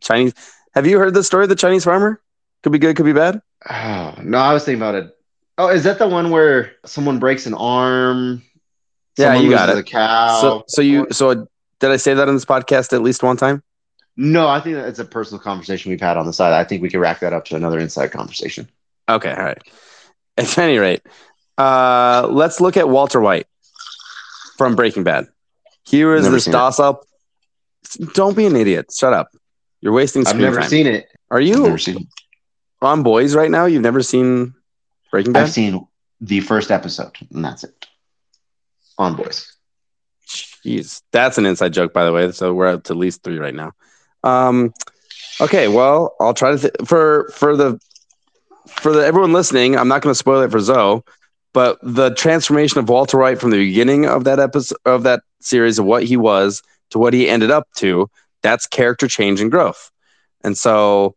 Chinese. 0.00 0.34
Have 0.74 0.86
you 0.86 0.98
heard 0.98 1.14
the 1.14 1.24
story 1.24 1.44
of 1.44 1.48
the 1.48 1.56
Chinese 1.56 1.84
farmer? 1.84 2.20
Could 2.62 2.72
be 2.72 2.78
good, 2.78 2.94
could 2.96 3.06
be 3.06 3.12
bad. 3.12 3.40
Oh, 3.68 4.14
no, 4.22 4.38
I 4.38 4.52
was 4.52 4.64
thinking 4.64 4.80
about 4.80 4.94
it. 4.96 5.16
Oh, 5.62 5.68
is 5.68 5.84
that 5.84 5.98
the 6.00 6.08
one 6.08 6.30
where 6.30 6.72
someone 6.84 7.20
breaks 7.20 7.46
an 7.46 7.54
arm? 7.54 8.42
Yeah, 9.16 9.36
you 9.36 9.48
got 9.48 9.68
it. 9.68 9.78
A 9.78 9.82
cow. 9.84 10.40
So, 10.40 10.64
so 10.66 10.82
you, 10.82 11.06
so 11.12 11.46
did 11.78 11.90
I 11.90 11.96
say 11.98 12.14
that 12.14 12.26
in 12.28 12.34
this 12.34 12.44
podcast 12.44 12.92
at 12.92 13.00
least 13.02 13.22
one 13.22 13.36
time? 13.36 13.62
no, 14.16 14.48
I 14.48 14.60
think 14.60 14.74
that 14.74 14.88
it's 14.88 14.98
a 14.98 15.04
personal 15.04 15.40
conversation 15.40 15.90
we've 15.90 16.00
had 16.00 16.16
on 16.16 16.26
the 16.26 16.32
side. 16.32 16.52
I 16.52 16.64
think 16.64 16.82
we 16.82 16.90
could 16.90 16.98
rack 16.98 17.20
that 17.20 17.32
up 17.32 17.44
to 17.46 17.54
another 17.56 17.78
inside 17.78 18.10
conversation. 18.10 18.68
Okay, 19.08 19.32
all 19.32 19.42
right. 19.44 19.62
At 20.36 20.58
any 20.58 20.78
rate, 20.78 21.02
uh, 21.58 22.26
let's 22.28 22.60
look 22.60 22.76
at 22.76 22.88
Walter 22.88 23.20
White 23.20 23.46
from 24.58 24.74
Breaking 24.74 25.04
Bad. 25.04 25.28
Here 25.84 26.14
is 26.14 26.24
Never 26.24 26.34
this 26.36 26.48
it. 26.48 26.50
docile. 26.50 27.06
Don't 28.14 28.36
be 28.36 28.46
an 28.46 28.56
idiot. 28.56 28.92
Shut 28.92 29.12
up. 29.12 29.28
You're 29.80 29.92
wasting 29.92 30.26
I've 30.26 30.36
never 30.36 30.60
time. 30.60 30.68
seen 30.68 30.86
it. 30.88 31.06
Are 31.30 31.38
I've 31.38 31.46
you 31.46 31.62
never 31.62 31.78
seen 31.78 31.98
it. 31.98 32.06
on 32.80 33.02
Boys 33.04 33.36
right 33.36 33.50
now? 33.50 33.66
You've 33.66 33.82
never 33.82 34.02
seen 34.02 34.54
Breaking 35.12 35.32
Bad? 35.32 35.44
I've 35.44 35.50
seen 35.50 35.86
the 36.20 36.40
first 36.40 36.72
episode, 36.72 37.16
and 37.32 37.44
that's 37.44 37.62
it. 37.62 37.86
On 38.98 39.14
boys. 39.14 39.52
Jeez, 40.26 41.02
that's 41.12 41.38
an 41.38 41.46
inside 41.46 41.72
joke, 41.72 41.92
by 41.92 42.04
the 42.04 42.12
way. 42.12 42.32
So 42.32 42.52
we're 42.54 42.66
up 42.66 42.84
to 42.84 42.94
at 42.94 42.98
least 42.98 43.22
three 43.22 43.38
right 43.38 43.54
now. 43.54 43.72
Um, 44.24 44.72
okay, 45.40 45.68
well, 45.68 46.14
I'll 46.20 46.34
try 46.34 46.52
to 46.52 46.58
th- 46.58 46.74
for 46.84 47.30
for 47.34 47.56
the 47.56 47.78
for 48.66 48.92
the 48.92 49.04
everyone 49.04 49.32
listening. 49.32 49.76
I'm 49.76 49.88
not 49.88 50.02
going 50.02 50.12
to 50.12 50.18
spoil 50.18 50.42
it 50.42 50.50
for 50.50 50.60
Zoe, 50.60 51.02
but 51.52 51.78
the 51.82 52.10
transformation 52.14 52.78
of 52.78 52.88
Walter 52.88 53.18
White 53.18 53.40
from 53.40 53.50
the 53.50 53.58
beginning 53.58 54.06
of 54.06 54.24
that 54.24 54.40
episode 54.40 54.78
of 54.86 55.02
that 55.02 55.22
series 55.40 55.78
of 55.78 55.84
what 55.84 56.04
he 56.04 56.16
was 56.16 56.62
to 56.90 56.98
what 56.98 57.12
he 57.12 57.28
ended 57.28 57.50
up 57.50 57.68
to. 57.76 58.08
That's 58.42 58.66
character 58.66 59.08
change 59.08 59.40
and 59.40 59.50
growth. 59.50 59.90
And 60.44 60.56
so 60.56 61.16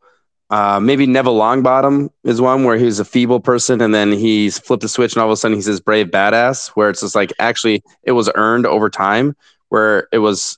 uh, 0.49 0.79
maybe 0.79 1.07
Neville 1.07 1.37
Longbottom 1.37 2.09
is 2.23 2.39
one 2.39 2.63
where 2.63 2.77
he 2.77 2.85
was 2.85 2.99
a 2.99 3.05
feeble 3.05 3.39
person 3.39 3.81
and 3.81 3.93
then 3.93 4.11
he's 4.11 4.59
flipped 4.59 4.83
a 4.83 4.87
switch 4.87 5.13
and 5.13 5.21
all 5.21 5.27
of 5.27 5.33
a 5.33 5.37
sudden 5.37 5.57
he's 5.57 5.65
this 5.65 5.79
brave 5.79 6.07
badass. 6.07 6.69
Where 6.69 6.89
it's 6.89 7.01
just 7.01 7.15
like 7.15 7.33
actually 7.39 7.83
it 8.03 8.11
was 8.11 8.29
earned 8.35 8.65
over 8.65 8.89
time. 8.89 9.35
Where 9.69 10.07
it 10.11 10.19
was, 10.19 10.57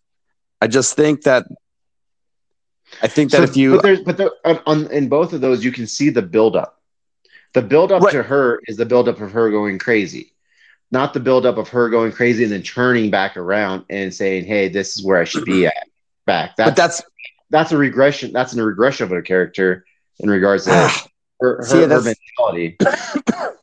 I 0.61 0.67
just 0.67 0.95
think 0.95 1.23
that 1.23 1.45
I 3.01 3.07
think 3.07 3.31
that 3.31 3.37
So- 3.37 3.43
if 3.43 3.57
you 3.57 3.71
but 3.75 3.83
there's 3.83 4.01
but 4.01 4.17
there, 4.17 4.31
on, 4.45 4.59
on 4.65 4.91
in 4.91 5.07
both 5.09 5.33
of 5.33 5.41
those, 5.41 5.63
you 5.63 5.71
can 5.71 5.87
see 5.87 6.09
the 6.09 6.21
buildup. 6.21 6.73
The 7.53 7.61
buildup 7.61 8.03
Right. 8.03 8.11
to 8.11 8.23
her 8.23 8.59
is 8.67 8.77
the 8.77 8.85
buildup 8.85 9.21
of 9.21 9.31
her 9.31 9.49
going 9.49 9.79
crazy, 9.79 10.33
not 10.91 11.13
the 11.13 11.19
buildup 11.19 11.57
of 11.57 11.69
her 11.69 11.89
going 11.89 12.11
crazy 12.11 12.43
and 12.43 12.51
then 12.51 12.61
turning 12.61 13.09
back 13.09 13.37
around 13.37 13.85
and 13.89 14.13
saying, 14.13 14.45
"Hey, 14.45 14.67
this 14.67 14.97
is 14.97 15.03
where 15.03 15.17
I 15.17 15.23
should 15.23 15.45
be 15.45 15.65
at." 15.65 15.73
Back. 16.25 16.55
That's 16.57 16.69
but 16.69 16.75
that's 16.75 17.01
that's 17.49 17.71
a 17.71 17.77
regression. 17.77 18.31
That's 18.33 18.53
a 18.53 18.63
regression 18.63 19.05
of 19.05 19.11
a 19.11 19.21
character 19.21 19.85
in 20.19 20.29
regards 20.29 20.65
to 20.65 20.71
ah, 20.73 21.07
her, 21.39 21.57
her, 21.57 21.63
See, 21.63 21.77
her 21.77 21.87
that's- 21.87 22.15
mentality. 22.39 22.77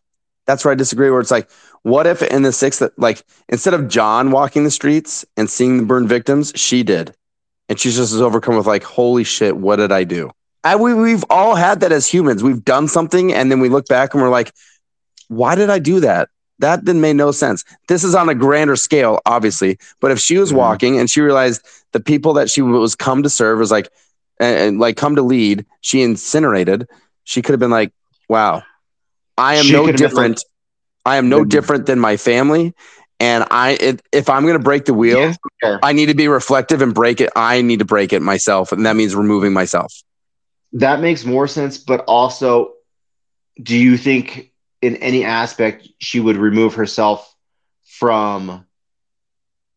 that's 0.47 0.65
where 0.65 0.73
I 0.73 0.75
disagree. 0.75 1.11
Where 1.11 1.21
it's 1.21 1.31
like, 1.31 1.51
what 1.83 2.07
if 2.07 2.23
in 2.23 2.43
the 2.43 2.53
sixth, 2.53 2.83
like 2.97 3.25
instead 3.49 3.75
of 3.75 3.89
Jon 3.89 4.31
walking 4.31 4.65
the 4.65 4.71
streets 4.71 5.25
and 5.37 5.49
seeing 5.49 5.79
the 5.79 5.85
burned 5.85 6.09
victims, 6.09 6.53
she 6.55 6.83
did, 6.83 7.15
and 7.69 7.79
she's 7.79 7.97
just 7.97 8.13
as 8.13 8.21
overcome 8.21 8.57
with 8.57 8.67
like, 8.67 8.83
holy 8.85 9.25
shit, 9.25 9.57
what 9.57 9.77
did 9.77 9.93
I 9.93 10.05
do? 10.05 10.31
I, 10.63 10.77
we 10.77 10.95
we've 10.95 11.25
all 11.29 11.55
had 11.55 11.81
that 11.81 11.93
as 11.93 12.07
humans. 12.07 12.43
We've 12.43 12.65
done 12.65 12.89
something, 12.89 13.33
and 13.35 13.51
then 13.51 13.61
we 13.61 13.69
look 13.69 13.87
back 13.87 14.15
and 14.15 14.23
we're 14.23 14.31
like, 14.31 14.53
why 15.29 15.55
did 15.55 15.69
I 15.69 15.79
do 15.79 16.01
that? 16.01 16.29
That 16.61 16.85
didn't 16.85 17.01
make 17.01 17.17
no 17.17 17.33
sense. 17.33 17.65
This 17.89 18.05
is 18.05 18.15
on 18.15 18.29
a 18.29 18.35
grander 18.35 18.77
scale, 18.77 19.21
obviously. 19.27 19.79
But 20.01 20.11
if 20.13 20.19
she 20.19 20.39
was 20.39 20.53
Mhm. 20.53 20.55
walking 20.55 20.99
and 20.99 21.11
she 21.11 21.21
realized 21.21 21.63
the 21.93 22.01
people 22.01 22.35
that 22.35 22.51
she 22.51 22.63
was 22.63 22.95
come 22.95 23.23
to 23.23 23.31
serve 23.31 23.59
was 23.59 23.71
like, 23.71 23.89
and, 24.39 24.57
and, 24.57 24.79
like 24.79 24.97
come 24.97 25.17
to 25.17 25.23
lead, 25.23 25.65
she 25.81 26.03
incinerated. 26.03 26.89
She 27.25 27.43
could 27.43 27.53
have 27.53 27.61
been 27.61 27.71
like, 27.71 27.93
"Wow, 28.29 28.63
I 29.37 29.57
am 29.57 29.67
She 29.67 29.73
no 29.73 29.87
could 29.87 29.95
have 29.95 30.01
been 30.01 30.09
different. 30.09 30.45
I 31.05 31.17
am 31.17 31.29
no 31.29 31.45
Mhm. 31.45 31.49
different 31.49 31.87
than 31.87 31.99
my 32.01 32.17
family." 32.17 32.75
And 33.21 33.45
I, 33.51 33.77
if, 33.81 34.01
if 34.13 34.29
I'm 34.29 34.43
going 34.43 34.55
to 34.55 34.63
break 34.63 34.85
the 34.87 34.95
wheel, 34.95 35.37
okay. 35.63 35.79
I 35.83 35.93
need 35.93 36.07
to 36.07 36.15
be 36.15 36.29
reflective 36.29 36.83
and 36.83 36.95
break 36.95 37.21
it. 37.21 37.31
I 37.37 37.63
need 37.63 37.79
to 37.81 37.85
break 37.85 38.13
it 38.13 38.23
myself, 38.23 38.73
and 38.73 38.87
that 38.87 38.97
means 38.97 39.15
removing 39.15 39.53
myself. 39.53 39.93
That 40.73 41.01
makes 41.01 41.25
more 41.25 41.47
sense, 41.47 41.79
but 41.79 42.01
also, 42.07 42.73
do 43.63 43.77
you 43.77 43.97
think 43.97 44.53
in 44.85 44.97
any 44.97 45.25
aspect 45.25 45.89
she 45.99 46.21
would 46.21 46.37
remove 46.37 46.75
herself 46.75 47.35
from 47.85 48.67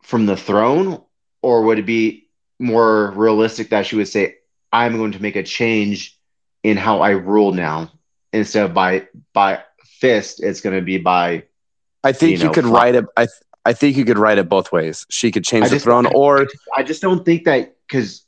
from 0.04 0.26
the 0.26 0.38
throne, 0.38 1.02
or 1.42 1.64
would 1.64 1.80
it 1.80 1.86
be 1.86 2.28
more 2.60 3.12
realistic 3.12 3.70
that 3.70 3.86
she 3.86 3.96
would 3.96 4.08
say, 4.08 4.36
"I'm 4.72 4.98
going 4.98 5.14
to 5.14 5.22
make 5.22 5.36
a 5.36 5.44
change 5.44 6.18
in 6.64 6.78
how 6.78 7.00
I 7.02 7.12
rule 7.12 7.54
now, 7.54 7.92
instead 8.34 8.66
of 8.66 8.74
by 8.74 9.08
by 9.34 9.64
fist, 10.02 10.44
it's 10.44 10.62
going 10.62 10.76
to 10.76 10.82
be 10.82 10.98
by." 10.98 11.44
I 12.04 12.12
think 12.12 12.40
You 12.40 12.46
you, 12.48 12.52
could 12.52 12.66
write 12.66 12.96
it. 12.96 13.06
I, 13.16 13.26
th- 13.26 13.44
I 13.66 13.74
think 13.74 13.98
you 13.98 14.06
could 14.06 14.18
write 14.20 14.38
it 14.38 14.48
both 14.50 14.72
ways. 14.72 15.06
She 15.10 15.32
could 15.32 15.44
change 15.44 15.66
I 15.66 15.70
the 15.70 15.76
just- 15.76 15.86
throne, 15.86 16.06
or 16.14 16.48
I 16.76 16.84
just 16.84 17.02
don't 17.02 17.24
think 17.26 17.46
that 17.46 17.76
because, 17.88 18.24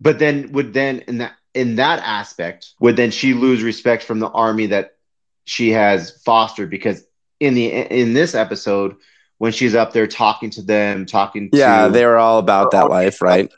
but 0.00 0.18
then 0.18 0.52
would 0.52 0.72
then 0.72 1.00
in 1.08 1.18
that 1.18 1.32
in 1.54 1.76
that 1.76 1.98
aspect 2.00 2.74
would 2.80 2.96
then 2.96 3.10
she 3.10 3.34
lose 3.34 3.62
respect 3.62 4.04
from 4.04 4.20
the 4.20 4.28
army 4.28 4.66
that 4.66 4.96
she 5.44 5.70
has 5.70 6.10
fostered 6.24 6.70
because 6.70 7.04
in 7.40 7.54
the 7.54 7.66
in 7.66 8.12
this 8.14 8.34
episode 8.34 8.96
when 9.38 9.52
she's 9.52 9.74
up 9.74 9.92
there 9.92 10.06
talking 10.06 10.50
to 10.50 10.62
them 10.62 11.06
talking 11.06 11.52
yeah, 11.52 11.88
to 11.88 11.88
they 11.88 12.04
were 12.04 12.18
all 12.18 12.38
about 12.38 12.72
that 12.72 12.88
life, 12.88 13.20
right? 13.22 13.50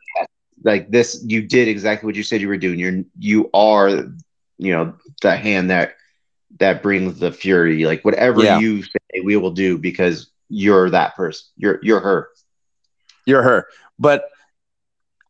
like 0.64 0.90
this 0.90 1.22
you 1.26 1.42
did 1.42 1.68
exactly 1.68 2.06
what 2.06 2.16
you 2.16 2.22
said 2.22 2.40
you 2.40 2.48
were 2.48 2.56
doing. 2.56 2.78
You're 2.78 3.02
you 3.18 3.50
are 3.54 3.90
you 4.58 4.72
know 4.72 4.94
the 5.22 5.36
hand 5.36 5.70
that 5.70 5.94
that 6.60 6.82
brings 6.82 7.18
the 7.18 7.32
fury. 7.32 7.84
Like 7.84 8.04
whatever 8.04 8.44
Yeah. 8.44 8.58
you 8.58 8.82
say 8.82 9.20
we 9.24 9.36
will 9.36 9.50
do 9.52 9.78
because 9.78 10.30
you're 10.48 10.90
that 10.90 11.16
person. 11.16 11.46
You're 11.56 11.78
you're 11.82 12.00
her. 12.00 12.28
You're 13.26 13.42
her, 13.42 13.66
but 13.98 14.24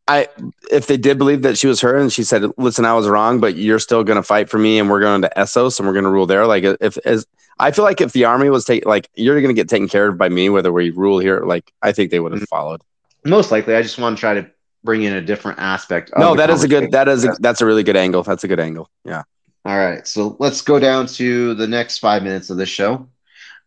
I, 0.07 0.27
if 0.71 0.87
they 0.87 0.97
did 0.97 1.17
believe 1.17 1.43
that 1.43 1.57
she 1.57 1.67
was 1.67 1.79
her, 1.81 1.95
and 1.97 2.11
she 2.11 2.23
said, 2.23 2.43
"Listen, 2.57 2.83
I 2.85 2.93
was 2.93 3.07
wrong, 3.07 3.39
but 3.39 3.55
you're 3.55 3.79
still 3.79 4.03
going 4.03 4.17
to 4.17 4.23
fight 4.23 4.49
for 4.49 4.57
me, 4.57 4.77
and 4.79 4.89
we're 4.89 4.99
going 4.99 5.21
to 5.21 5.31
Essos, 5.37 5.79
and 5.79 5.87
we're 5.87 5.93
going 5.93 6.03
to 6.05 6.11
rule 6.11 6.25
there." 6.25 6.45
Like, 6.45 6.63
if 6.81 6.97
as 7.05 7.25
I 7.59 7.71
feel 7.71 7.85
like 7.85 8.01
if 8.01 8.11
the 8.11 8.25
army 8.25 8.49
was 8.49 8.65
taken, 8.65 8.89
like 8.89 9.09
you're 9.15 9.39
going 9.41 9.55
to 9.55 9.59
get 9.59 9.69
taken 9.69 9.87
care 9.87 10.09
of 10.09 10.17
by 10.17 10.27
me, 10.29 10.49
whether 10.49 10.73
we 10.73 10.89
rule 10.89 11.19
here, 11.19 11.41
like 11.45 11.71
I 11.81 11.91
think 11.93 12.11
they 12.11 12.19
would 12.19 12.33
have 12.33 12.41
Mhm. 12.41 12.47
followed. 12.49 12.81
most 13.25 13.51
likely 13.51 13.73
i 13.75 13.81
just 13.81 13.97
want 13.97 14.17
to 14.17 14.19
try 14.19 14.33
to 14.33 14.45
bring 14.83 15.03
in 15.03 15.13
a 15.13 15.21
different 15.21 15.57
aspect 15.59 16.11
of 16.11 16.19
no, 16.19 16.35
that 16.35 16.49
is 16.49 16.61
a 16.63 16.67
good. 16.67 16.91
That 16.91 17.07
is 17.07 17.23
a, 17.23 17.29
that's 17.39 17.61
a 17.61 17.65
really 17.65 17.83
good 17.83 17.95
angle. 17.95 18.23
That's 18.23 18.43
a 18.43 18.47
good 18.49 18.59
angle. 18.59 18.89
Yeah. 19.05 19.23
All 19.65 19.77
right, 19.77 20.05
so 20.05 20.35
let's 20.39 20.59
go 20.59 20.77
down 20.77 21.07
to 21.07 21.53
the 21.53 21.65
next 21.67 21.99
five 21.99 22.21
minutes 22.23 22.49
of 22.49 22.57
this 22.57 22.67
show. 22.67 23.07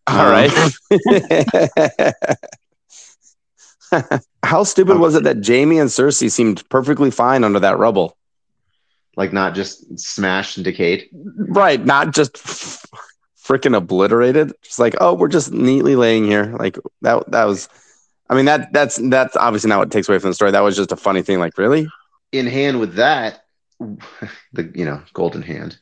All 0.06 0.20
Um, 0.26 0.30
right. 0.30 0.52
How 4.42 4.64
stupid 4.64 4.98
was 4.98 5.14
it 5.14 5.24
that 5.24 5.46
Jaime 5.46 5.78
and 5.78 5.90
Cersei 5.90 6.30
seemed 6.30 6.68
perfectly 6.68 7.10
fine 7.10 7.44
under 7.44 7.60
that 7.60 7.78
rubble? 7.78 8.16
Like 9.16 9.32
not 9.32 9.54
just 9.54 9.98
smashed 9.98 10.56
and 10.56 10.64
decayed. 10.64 11.08
Right, 11.12 11.82
not 11.82 12.14
just 12.14 12.34
freaking 13.42 13.76
obliterated. 13.76 14.52
Just 14.62 14.78
like, 14.78 14.94
oh, 15.00 15.14
we're 15.14 15.28
just 15.28 15.52
neatly 15.52 15.96
laying 15.96 16.24
here. 16.24 16.54
Like 16.58 16.78
that. 17.02 17.30
That 17.30 17.44
was. 17.44 17.68
I 18.28 18.34
mean 18.34 18.46
that 18.46 18.72
that's 18.72 18.96
that's 18.96 19.36
obviously 19.36 19.68
not 19.68 19.78
what 19.78 19.92
takes 19.92 20.08
away 20.08 20.18
from 20.18 20.30
the 20.30 20.34
story. 20.34 20.50
That 20.50 20.60
was 20.60 20.76
just 20.76 20.90
a 20.90 20.96
funny 20.96 21.22
thing. 21.22 21.38
Like, 21.38 21.56
really? 21.56 21.88
In 22.32 22.46
hand 22.46 22.80
with 22.80 22.94
that, 22.94 23.44
the 23.78 24.72
you 24.74 24.84
know 24.84 25.00
golden 25.12 25.42
hand. 25.42 25.78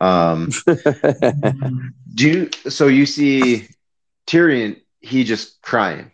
Um, 0.00 0.50
do 2.14 2.28
you, 2.28 2.50
so 2.68 2.88
you 2.88 3.06
see 3.06 3.68
Tyrion? 4.26 4.80
He 5.00 5.22
just 5.22 5.62
crying. 5.62 6.10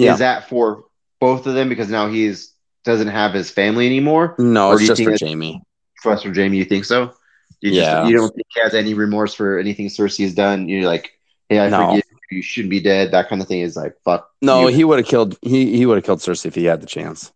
Yeah. 0.00 0.12
Is 0.14 0.18
that 0.20 0.48
for 0.48 0.84
both 1.20 1.46
of 1.46 1.54
them 1.54 1.68
because 1.68 1.88
now 1.88 2.08
he's 2.08 2.52
doesn't 2.84 3.08
have 3.08 3.34
his 3.34 3.50
family 3.50 3.86
anymore? 3.86 4.34
no, 4.38 4.68
Or 4.68 4.74
it's 4.76 4.86
just 4.86 5.02
for 5.02 5.14
Jaime. 5.20 5.62
Professor 6.02 6.32
Jaime, 6.34 6.56
you 6.56 6.64
think 6.64 6.84
so? 6.86 7.12
You 7.60 7.72
Yeah. 7.72 8.00
Just, 8.00 8.10
you 8.10 8.16
don't 8.16 8.34
think 8.34 8.46
he 8.54 8.60
has 8.60 8.74
any 8.74 8.94
remorse 8.94 9.34
for 9.34 9.58
anything 9.58 9.86
Cersei 9.88 10.24
has 10.24 10.34
done? 10.34 10.68
You're 10.68 10.86
like, 10.88 11.12
hey, 11.50 11.60
I 11.60 11.68
No. 11.68 11.88
forgive 11.88 12.04
you. 12.30 12.36
You 12.38 12.42
shouldn't 12.42 12.70
be 12.70 12.80
dead. 12.80 13.10
That 13.10 13.28
kind 13.28 13.42
of 13.42 13.48
thing 13.48 13.60
is 13.60 13.76
like, 13.76 13.96
fuck. 14.04 14.30
No, 14.40 14.68
you. 14.68 14.76
he 14.76 14.84
would 14.84 14.98
have 15.00 15.06
killed. 15.08 15.36
He 15.42 15.76
he 15.76 15.84
would 15.84 15.96
have 15.96 16.04
killed 16.04 16.20
Cersei 16.20 16.46
if 16.46 16.54
he 16.54 16.64
had 16.64 16.80
the 16.80 16.86
chance. 16.86 17.32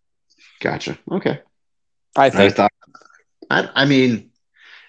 Gotcha. 0.61 0.97
Okay. 1.11 1.41
I 2.17 2.27
I 2.27 2.31
think. 2.31 2.55
thought. 2.55 2.71
I, 3.51 3.69
I 3.75 3.85
mean, 3.87 4.31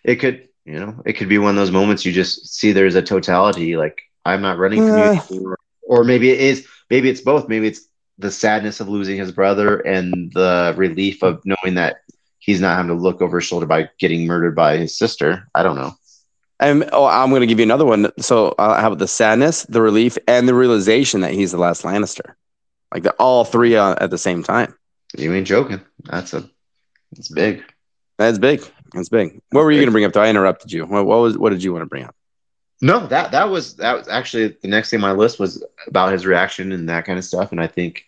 it 0.03 0.17
could. 0.17 0.47
You 0.63 0.79
know, 0.79 1.01
it 1.05 1.13
could 1.13 1.27
be 1.29 1.37
one 1.37 1.49
of 1.51 1.55
those 1.57 1.69
moments 1.71 2.05
you 2.05 2.11
just 2.11 2.53
see 2.55 2.71
there's 2.71 2.95
a 2.95 3.01
totality. 3.01 3.75
Like 3.77 3.99
I'm 4.23 4.41
not 4.41 4.57
running 4.57 4.79
from 4.79 4.91
Uh. 4.91 5.13
you, 5.13 5.19
anymore. 5.31 5.59
or 5.83 6.03
maybe 6.03 6.29
it 6.31 6.39
is. 6.39 6.67
Maybe 6.89 7.09
it's 7.09 7.21
both. 7.21 7.47
Maybe 7.47 7.67
it's 7.67 7.87
the 8.17 8.31
sadness 8.31 8.79
of 8.79 8.87
losing 8.87 9.17
his 9.17 9.31
brother 9.31 9.79
and 9.79 10.31
the 10.33 10.73
relief 10.77 11.23
of 11.23 11.41
knowing 11.45 11.75
that 11.75 11.97
he's 12.39 12.61
not 12.61 12.77
having 12.77 12.95
to 12.95 13.01
look 13.01 13.21
over 13.21 13.37
his 13.39 13.45
shoulder 13.45 13.65
by 13.65 13.89
getting 13.99 14.25
murdered 14.25 14.55
by 14.55 14.77
his 14.77 14.97
sister. 14.97 15.47
I 15.55 15.63
don't 15.63 15.75
know. 15.75 15.93
And 16.59 16.89
oh, 16.93 17.05
I'm 17.05 17.29
going 17.29 17.41
to 17.41 17.47
give 17.47 17.59
you 17.59 17.63
another 17.63 17.85
one. 17.85 18.11
So 18.19 18.49
uh, 18.57 18.79
how 18.79 18.87
about 18.87 18.99
the 18.99 19.07
sadness, 19.07 19.63
the 19.63 19.81
relief, 19.81 20.17
and 20.27 20.47
the 20.47 20.53
realization 20.53 21.21
that 21.21 21.33
he's 21.33 21.51
the 21.51 21.57
last 21.57 21.83
Lannister? 21.83 22.35
Like 22.93 23.03
the 23.03 23.11
all 23.13 23.43
three 23.43 23.75
uh, 23.75 23.95
at 23.99 24.09
the 24.09 24.17
same 24.17 24.41
time. 24.41 24.73
You 25.17 25.33
ain't 25.33 25.47
joking. 25.47 25.81
That's 26.05 26.33
a. 26.33 26.49
It's 27.17 27.29
big. 27.29 27.63
That's 28.17 28.37
big. 28.37 28.63
That's 28.93 29.09
big. 29.09 29.41
What 29.51 29.63
were 29.63 29.71
you 29.71 29.79
going 29.79 29.87
to 29.87 29.91
bring 29.91 30.05
up? 30.05 30.13
Though 30.13 30.21
I 30.21 30.29
interrupted 30.29 30.71
you. 30.71 30.85
What, 30.85 31.05
what 31.05 31.19
was? 31.19 31.37
What 31.37 31.49
did 31.49 31.61
you 31.61 31.73
want 31.73 31.81
to 31.81 31.87
bring 31.87 32.05
up? 32.05 32.15
No, 32.81 33.07
that 33.07 33.31
that 33.31 33.49
was 33.49 33.75
that 33.77 33.97
was 33.97 34.07
actually 34.07 34.57
the 34.61 34.67
next 34.67 34.89
thing 34.89 34.97
on 34.97 35.01
my 35.01 35.13
list 35.13 35.39
was 35.39 35.63
about 35.87 36.11
his 36.11 36.25
reaction 36.25 36.71
and 36.71 36.89
that 36.89 37.05
kind 37.05 37.17
of 37.17 37.25
stuff, 37.25 37.51
and 37.51 37.61
I 37.61 37.67
think, 37.67 38.05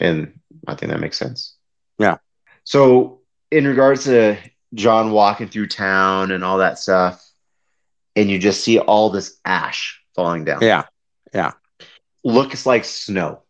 and 0.00 0.38
I 0.66 0.74
think 0.74 0.92
that 0.92 1.00
makes 1.00 1.18
sense. 1.18 1.56
Yeah. 1.98 2.18
So 2.62 3.20
in 3.50 3.66
regards 3.66 4.04
to 4.04 4.36
Jon 4.74 5.10
walking 5.10 5.48
through 5.48 5.68
town 5.68 6.30
and 6.30 6.44
all 6.44 6.58
that 6.58 6.78
stuff, 6.78 7.24
and 8.16 8.30
you 8.30 8.38
just 8.38 8.62
see 8.62 8.78
all 8.78 9.10
this 9.10 9.38
ash 9.44 10.00
falling 10.14 10.44
down. 10.44 10.62
Yeah. 10.62 10.84
Yeah. 11.32 11.52
Looks 12.22 12.66
like 12.66 12.84
snow. 12.84 13.42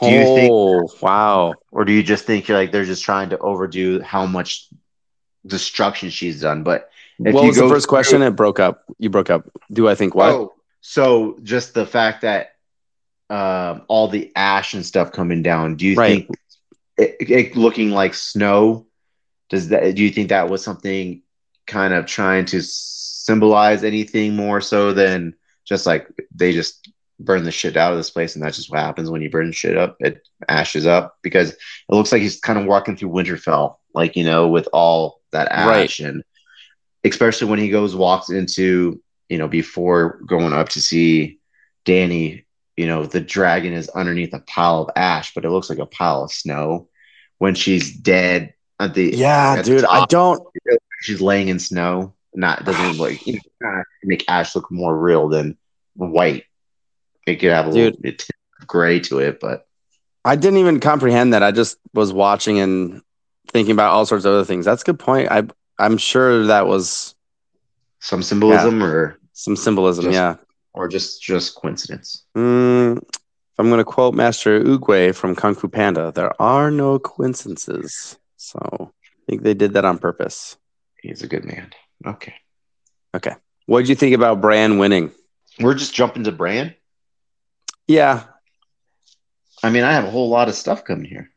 Do 0.00 0.10
you 0.10 0.20
oh, 0.20 0.34
think- 0.34 0.50
oh 0.52 0.90
wow! 1.00 1.54
Or 1.70 1.84
do 1.84 1.92
you 1.92 2.02
just 2.02 2.24
think 2.24 2.48
you're 2.48 2.58
like 2.58 2.72
they're 2.72 2.84
just 2.84 3.04
trying 3.04 3.30
to 3.30 3.38
overdo 3.38 4.00
how 4.00 4.26
much 4.26 4.68
destruction 5.46 6.10
she's 6.10 6.40
done? 6.40 6.64
But 6.64 6.90
if 7.18 7.34
what 7.34 7.44
was 7.44 7.56
the 7.56 7.68
first 7.68 7.86
through- 7.86 7.90
question? 7.90 8.22
It 8.22 8.30
broke 8.32 8.60
up. 8.60 8.84
You 8.98 9.10
broke 9.10 9.30
up. 9.30 9.48
Do 9.72 9.88
I 9.88 9.94
think 9.94 10.14
what? 10.14 10.30
Oh, 10.32 10.54
so 10.80 11.38
just 11.42 11.74
the 11.74 11.86
fact 11.86 12.22
that 12.22 12.50
um, 13.28 13.82
all 13.88 14.08
the 14.08 14.30
ash 14.36 14.74
and 14.74 14.84
stuff 14.86 15.12
coming 15.12 15.42
down. 15.42 15.76
Do 15.76 15.86
you 15.86 15.96
Right. 15.96 16.26
think 16.26 16.38
it, 16.96 17.16
it 17.30 17.56
looking 17.56 17.90
like 17.90 18.14
snow? 18.14 18.86
Does 19.48 19.68
that? 19.68 19.94
Do 19.94 20.02
you 20.02 20.10
think 20.10 20.28
that 20.28 20.48
was 20.48 20.62
something 20.62 21.22
kind 21.66 21.92
of 21.94 22.06
trying 22.06 22.44
to 22.46 22.62
symbolize 22.62 23.82
anything 23.82 24.36
more 24.36 24.60
so 24.60 24.92
than 24.92 25.34
just 25.64 25.86
like 25.86 26.06
they 26.34 26.52
just 26.52 26.88
burn 27.18 27.42
the 27.44 27.50
shit 27.50 27.76
out 27.76 27.92
of 27.92 27.98
this 27.98 28.10
place 28.10 28.34
and 28.36 28.44
that's 28.44 28.56
just 28.56 28.70
what 28.70 28.78
happens 28.78 29.10
when 29.10 29.22
you 29.22 29.30
burn 29.30 29.50
shit 29.50 29.76
up? 29.76 29.96
It 30.00 30.20
ashes 30.48 30.86
up 30.86 31.16
because 31.22 31.50
it 31.50 31.58
looks 31.88 32.12
like 32.12 32.22
he's 32.22 32.38
kind 32.38 32.58
of 32.58 32.66
walking 32.66 32.96
through 32.96 33.08
Winterfell, 33.10 33.76
like 33.94 34.14
you 34.16 34.24
know, 34.24 34.46
with 34.48 34.68
all 34.72 35.20
that 35.32 35.48
ash 35.50 35.98
and 36.00 36.22
especially 37.06 37.48
when 37.48 37.58
he 37.58 37.68
goes 37.68 37.94
walks 37.94 38.30
into 38.30 39.00
you 39.28 39.38
know 39.38 39.48
before 39.48 40.20
going 40.26 40.52
up 40.52 40.70
to 40.70 40.80
see 40.80 41.38
Dany, 41.84 42.44
you 42.76 42.86
know 42.86 43.04
the 43.06 43.20
dragon 43.20 43.72
is 43.72 43.88
underneath 43.88 44.34
a 44.34 44.40
pile 44.40 44.82
of 44.82 44.90
ash, 44.96 45.34
but 45.34 45.44
it 45.44 45.50
looks 45.50 45.70
like 45.70 45.78
a 45.78 45.86
pile 45.86 46.24
of 46.24 46.32
snow. 46.32 46.88
When 47.38 47.54
she's 47.54 47.94
dead 47.94 48.54
at 48.80 48.94
the 48.94 49.14
Yeah, 49.14 49.56
at 49.58 49.64
the 49.64 49.76
dude. 49.76 49.84
I 49.84 50.06
don't. 50.06 50.42
she's 51.02 51.20
laying 51.20 51.48
in 51.48 51.58
snow. 51.58 52.14
Not 52.34 52.64
doesn't 52.64 52.98
like 52.98 53.26
you 53.26 53.40
know, 53.60 53.82
make 54.02 54.24
ash 54.28 54.54
look 54.54 54.70
more 54.70 54.96
real 54.96 55.28
than 55.28 55.56
white. 55.94 56.44
It 57.26 57.36
could 57.36 57.50
have 57.50 57.66
a 57.66 57.70
little 57.70 57.98
bit 58.00 58.26
of 58.60 58.66
gray 58.66 59.00
to 59.00 59.18
it, 59.18 59.40
but 59.40 59.66
I 60.24 60.36
didn't 60.36 60.58
even 60.58 60.80
comprehend 60.80 61.32
that. 61.32 61.42
I 61.42 61.50
just 61.52 61.78
was 61.92 62.12
watching 62.12 62.58
and 62.60 63.02
thinking 63.48 63.72
about 63.72 63.92
all 63.92 64.06
sorts 64.06 64.24
of 64.24 64.32
other 64.32 64.44
things. 64.44 64.64
That's 64.64 64.82
a 64.82 64.86
good 64.86 64.98
point. 64.98 65.30
I 65.30 65.44
I'm 65.78 65.98
sure 65.98 66.46
that 66.46 66.66
was 66.66 67.14
some 68.00 68.22
symbolism 68.22 68.82
or 68.82 69.18
some 69.32 69.56
symbolism. 69.56 70.04
Just- 70.04 70.14
yeah. 70.14 70.36
or 70.74 70.88
just 70.88 71.22
just 71.22 71.54
coincidence. 71.54 72.24
Mm, 72.36 72.98
if 72.98 73.58
I'm 73.58 73.68
going 73.68 73.78
to 73.78 73.84
quote 73.84 74.14
Master 74.14 74.62
Oogway 74.62 75.14
from 75.14 75.34
Kung 75.34 75.54
Fu 75.54 75.68
Panda, 75.68 76.12
there 76.12 76.40
are 76.40 76.70
no 76.70 76.98
coincidences. 76.98 78.18
So 78.36 78.58
I 79.04 79.18
think 79.28 79.42
they 79.42 79.54
did 79.54 79.72
that 79.74 79.84
on 79.84 79.98
purpose. 79.98 80.56
He's 81.02 81.22
a 81.22 81.26
good 81.26 81.44
man. 81.44 81.72
Okay. 82.06 82.34
Okay. 83.14 83.34
What 83.66 83.80
did 83.80 83.88
you 83.88 83.94
think 83.94 84.14
about 84.14 84.40
Bran 84.40 84.78
winning? 84.78 85.12
we're 85.58 85.74
just 85.74 85.94
jumping 85.94 86.24
to 86.24 86.32
Bran. 86.32 86.74
Yeah. 87.88 88.24
I 89.62 89.70
mean, 89.70 89.84
I 89.84 89.92
have 89.92 90.04
a 90.04 90.10
whole 90.10 90.28
lot 90.28 90.48
of 90.48 90.54
stuff 90.54 90.84
coming 90.84 91.06
here. 91.06 91.30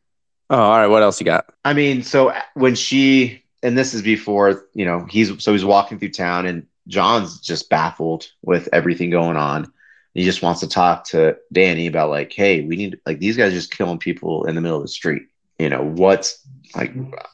Oh, 0.50 0.58
all 0.60 0.78
right. 0.78 0.88
What 0.88 1.04
else 1.04 1.22
you 1.22 1.26
got? 1.26 1.46
I 1.64 1.74
mean, 1.74 2.04
so 2.04 2.34
when 2.54 2.76
she 2.76 3.44
and 3.64 3.78
this 3.78 3.94
is 3.94 4.02
before 4.02 4.64
you 4.74 4.86
know 4.86 5.06
he's 5.10 5.42
so 5.44 5.52
he's 5.52 5.66
walking 5.66 6.00
through 6.00 6.12
town 6.12 6.46
and 6.46 6.66
jon's 6.88 7.40
just 7.40 7.70
baffled 7.70 8.32
with 8.42 8.70
everything 8.74 9.10
going 9.10 9.38
on. 9.38 9.72
He 10.16 10.24
just 10.26 10.42
wants 10.42 10.62
to 10.62 10.68
talk 10.68 11.06
to 11.10 11.38
dany 11.54 11.88
about 11.88 12.10
like, 12.10 12.34
hey, 12.34 12.62
we 12.62 12.76
need 12.76 13.00
like 13.06 13.20
these 13.20 13.38
guys 13.38 13.54
just 13.54 13.72
killing 13.72 14.00
people 14.00 14.46
in 14.46 14.56
the 14.56 14.62
middle 14.62 14.78
of 14.78 14.84
the 14.84 14.88
street. 14.90 15.24
You 15.60 15.70
know 15.70 15.84
what's 15.84 16.40
like? 16.76 16.94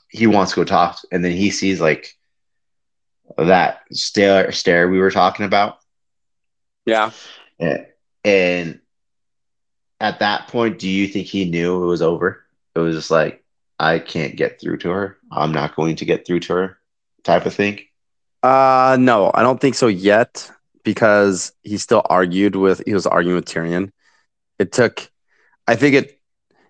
He 0.10 0.28
wants 0.28 0.52
to 0.52 0.58
go 0.58 0.64
talk, 0.66 1.00
and 1.12 1.24
then 1.24 1.32
he 1.32 1.52
sees 1.52 1.80
like 1.80 2.18
that 3.38 3.80
stare 3.94 4.52
stare 4.52 4.90
we 4.90 5.00
were 5.00 5.10
talking 5.12 5.46
about, 5.46 5.78
Yeah. 6.86 7.12
and, 7.60 7.86
and 8.26 8.80
at 10.02 10.20
that 10.20 10.50
point, 10.50 10.78
do 10.78 10.90
you 10.90 11.08
think 11.08 11.28
he 11.28 11.46
knew 11.46 11.82
it 11.82 11.88
was 11.88 12.02
over? 12.02 12.44
It 12.76 12.80
was 12.80 12.96
just 12.98 13.10
like 13.12 13.44
I 13.80 14.00
can't 14.00 14.36
get 14.36 14.60
through 14.62 14.78
to 14.80 14.90
her. 14.90 15.18
I'm 15.32 15.52
not 15.52 15.76
going 15.76 15.98
to 15.98 16.06
get 16.06 16.26
through 16.26 16.42
to 16.42 16.54
her, 16.54 16.78
type 17.24 17.46
of 17.46 17.54
thing. 17.54 17.80
Uh 18.44 18.98
no, 19.00 19.32
I 19.34 19.42
don't 19.44 19.60
think 19.60 19.76
so 19.76 19.88
yet 19.88 20.50
because 20.84 21.52
he 21.64 21.78
still 21.78 22.04
argued 22.10 22.56
with 22.56 22.82
he 22.86 22.94
was 22.94 23.08
arguing 23.08 23.36
with 23.38 23.46
Tyrion. 23.46 23.92
It 24.60 24.72
took 24.72 25.10
I 25.68 25.76
think 25.76 25.96
it 25.96 26.20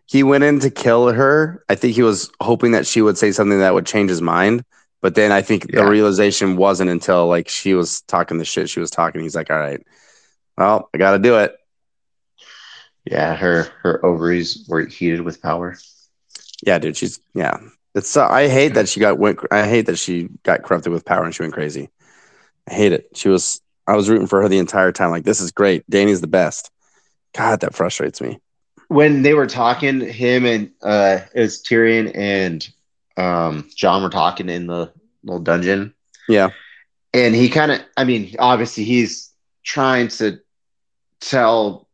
he 0.08 0.24
went 0.24 0.44
in 0.44 0.60
to 0.62 0.70
kill 0.70 1.12
her. 1.12 1.64
I 1.68 1.76
think 1.76 1.96
he 1.96 2.04
was 2.04 2.32
hoping 2.42 2.72
that 2.72 2.88
she 2.88 3.02
would 3.02 3.18
say 3.18 3.32
something 3.32 3.60
that 3.60 3.74
would 3.74 3.86
change 3.86 4.10
his 4.10 4.22
mind. 4.22 4.64
But 5.02 5.16
then 5.16 5.32
I 5.32 5.42
think 5.42 5.66
Yeah. 5.70 5.84
the 5.84 5.90
realization 5.90 6.56
wasn't 6.58 6.90
until 6.90 7.28
like 7.28 7.50
she 7.50 7.74
was 7.74 8.02
talking 8.02 8.38
the 8.38 8.46
shit 8.46 8.70
she 8.70 8.80
was 8.80 8.90
talking. 8.92 9.22
He's 9.22 9.36
like, 9.36 9.52
All 9.52 9.60
right, 9.60 9.82
well, 10.58 10.90
I 10.94 10.98
gotta 10.98 11.20
do 11.20 11.38
it. 11.40 11.56
Yeah, 13.06 13.36
her 13.36 13.64
her 13.84 14.04
ovaries 14.06 14.66
were 14.68 14.86
heated 14.86 15.22
with 15.22 15.42
power. 15.42 15.78
Yeah, 16.64 16.80
dude, 16.80 16.98
she's 16.98 17.20
yeah. 17.34 17.58
It's 17.94 18.16
uh, 18.18 18.28
I 18.28 18.48
hate 18.48 18.74
that 18.74 18.90
she 18.90 19.00
got 19.00 19.18
went. 19.18 19.40
I 19.52 19.68
hate 19.68 19.86
that 19.88 19.98
she 19.98 20.30
got 20.44 20.64
corrupted 20.64 20.92
with 20.92 21.06
power 21.06 21.24
and 21.24 21.34
she 21.34 21.44
went 21.44 21.54
crazy. 21.54 21.90
I 22.70 22.74
hate 22.74 22.94
it. 22.94 23.10
She 23.16 23.30
was. 23.30 23.62
I 23.88 23.96
was 23.96 24.10
rooting 24.10 24.28
for 24.28 24.42
her 24.42 24.50
the 24.50 24.58
entire 24.58 24.92
time. 24.92 25.12
Like 25.12 25.24
this 25.26 25.42
is 25.42 25.52
great. 25.52 25.90
Dany's 25.90 26.22
the 26.22 26.28
best. 26.28 26.72
God, 27.36 27.62
that 27.62 27.76
frustrates 27.76 28.22
me. 28.22 28.40
When 28.88 29.22
they 29.24 29.34
were 29.34 29.48
talking, 29.48 30.00
him 30.00 30.46
and 30.46 30.72
uh, 30.82 31.20
it 31.34 31.42
was 31.42 31.62
Tyrion 31.64 32.12
and 32.16 32.68
um, 33.18 33.70
Jon 33.76 34.04
were 34.04 34.10
talking 34.10 34.50
in 34.50 34.68
the 34.68 34.92
little 35.24 35.42
dungeon, 35.42 35.94
Yeah, 36.28 36.50
and 37.14 37.36
he 37.36 37.50
kind 37.50 37.72
of, 37.72 37.82
I 37.98 38.04
mean, 38.04 38.36
obviously 38.40 38.84
he's 38.84 39.32
trying 39.64 40.10
to 40.10 40.40
tell 41.20 41.88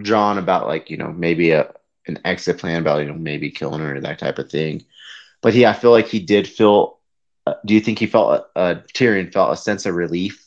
Jon 0.00 0.38
about 0.38 0.66
like 0.66 0.90
you 0.90 0.96
know 0.96 1.12
maybe 1.12 1.50
a 1.50 1.72
an 2.08 2.18
exit 2.24 2.58
plan 2.58 2.82
about 2.82 3.00
you 3.00 3.06
know 3.06 3.14
maybe 3.14 3.50
killing 3.50 3.80
her 3.80 3.96
or 3.96 4.00
that 4.00 4.18
type 4.18 4.38
of 4.38 4.50
thing, 4.50 4.84
but 5.42 5.54
he, 5.54 5.66
I 5.66 5.72
feel 5.72 5.90
like 5.90 6.08
he 6.08 6.18
did 6.20 6.48
feel. 6.48 6.98
Uh, 7.46 7.54
do 7.64 7.74
you 7.74 7.80
think 7.80 7.98
he 7.98 8.06
felt 8.06 8.46
uh, 8.56 8.76
Tyrion 8.92 9.32
felt 9.32 9.52
a 9.52 9.56
sense 9.56 9.86
of 9.86 9.94
relief? 9.94 10.44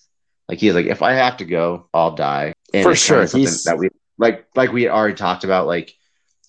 Like 0.47 0.59
he's 0.59 0.75
like, 0.75 0.85
if 0.85 1.01
I 1.01 1.13
have 1.13 1.37
to 1.37 1.45
go, 1.45 1.87
I'll 1.93 2.15
die. 2.15 2.53
And 2.73 2.83
For 2.83 2.95
sure, 2.95 3.25
he's- 3.25 3.63
that 3.63 3.77
we 3.77 3.89
like, 4.17 4.45
like 4.55 4.71
we 4.71 4.83
had 4.83 4.91
already 4.91 5.15
talked 5.15 5.43
about. 5.43 5.65
Like 5.65 5.95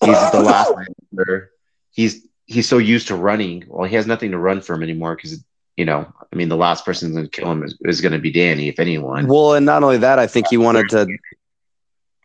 he's 0.03 0.31
the 0.31 0.41
last 0.45 0.71
Lannister. 0.71 1.47
He's 1.91 2.27
he's 2.45 2.67
so 2.67 2.77
used 2.77 3.07
to 3.07 3.15
running. 3.15 3.65
Well, 3.67 3.87
he 3.87 3.95
has 3.95 4.05
nothing 4.05 4.31
to 4.31 4.37
run 4.37 4.61
from 4.61 4.83
anymore 4.83 5.15
because 5.15 5.43
you 5.77 5.85
know, 5.85 6.11
I 6.31 6.35
mean, 6.35 6.49
the 6.49 6.57
last 6.57 6.85
person 6.85 7.15
to 7.15 7.27
kill 7.27 7.51
him 7.51 7.63
is, 7.63 7.75
is 7.81 8.01
going 8.01 8.11
to 8.11 8.19
be 8.19 8.31
Dany, 8.31 8.69
if 8.69 8.79
anyone. 8.79 9.27
Well, 9.27 9.55
and 9.55 9.65
not 9.65 9.81
only 9.81 9.97
that, 9.97 10.19
I 10.19 10.27
think 10.27 10.47
he 10.49 10.57
wanted 10.57 10.89
to. 10.89 11.07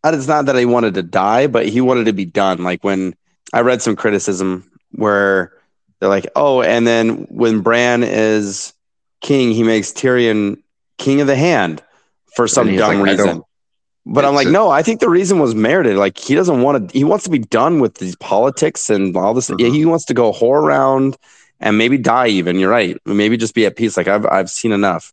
It's 0.05 0.29
not 0.29 0.47
that 0.47 0.57
he 0.57 0.65
wanted 0.65 0.95
to 0.95 1.03
die, 1.03 1.47
but 1.47 1.69
he 1.69 1.81
wanted 1.81 2.05
to 2.05 2.13
be 2.13 2.25
done. 2.25 2.63
Like 2.65 2.83
when 2.85 3.15
I 3.53 3.61
read 3.61 3.83
some 3.83 3.97
criticism 3.97 4.71
where 4.93 5.53
they're 6.01 6.09
like, 6.09 6.27
"Oh, 6.37 6.63
and 6.63 6.87
then 6.87 7.27
when 7.31 7.61
Bran 7.61 8.03
is 8.05 8.73
king, 9.21 9.53
he 9.53 9.63
makes 9.63 9.91
Tyrion 9.93 10.63
king 10.99 11.21
of 11.21 11.27
the 11.27 11.37
hand 11.37 11.83
for 12.37 12.47
some 12.49 12.75
dumb 12.77 13.01
like, 13.01 13.19
reason." 13.19 13.43
But 14.07 14.25
I'm 14.25 14.35
like, 14.35 14.47
a- 14.47 14.51
no, 14.51 14.71
I 14.71 14.83
think 14.83 15.01
the 15.01 15.11
reason 15.11 15.39
was 15.39 15.55
merited. 15.55 15.97
Like 15.99 16.17
he 16.17 16.35
doesn't 16.35 16.63
want 16.63 16.91
to. 16.91 16.99
He 16.99 17.05
wants 17.05 17.25
to 17.25 17.31
be 17.31 17.41
done 17.41 17.81
with 17.81 17.97
these 17.97 18.17
politics 18.17 18.89
and 18.89 19.15
all 19.17 19.35
this. 19.35 19.51
Yeah, 19.51 19.57
Mhm. 19.69 19.75
he 19.75 19.85
wants 19.85 20.07
to 20.07 20.15
go 20.15 20.33
whore 20.33 20.63
around 20.63 21.19
and 21.61 21.77
maybe 21.77 21.99
die. 21.99 22.29
Even 22.29 22.59
you're 22.59 22.71
right. 22.71 22.97
Maybe 23.05 23.37
just 23.37 23.55
be 23.55 23.67
at 23.67 23.77
peace. 23.77 23.97
Like 23.97 24.09
I've 24.09 24.25
I've 24.25 24.49
seen 24.49 24.73
enough. 24.73 25.13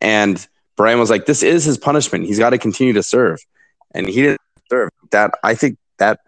And 0.00 0.46
Bran 0.76 0.98
was 0.98 1.08
like, 1.08 1.24
this 1.24 1.42
is 1.42 1.64
his 1.64 1.78
punishment. 1.78 2.26
He's 2.26 2.38
got 2.38 2.50
to 2.50 2.58
continue 2.58 2.92
to 2.94 3.02
serve, 3.02 3.38
and 3.94 4.06
he 4.08 4.22
didn't 4.22 4.40
serve. 4.70 4.90
That 5.12 5.32
I 5.44 5.54
think 5.54 5.78
that 5.98 6.20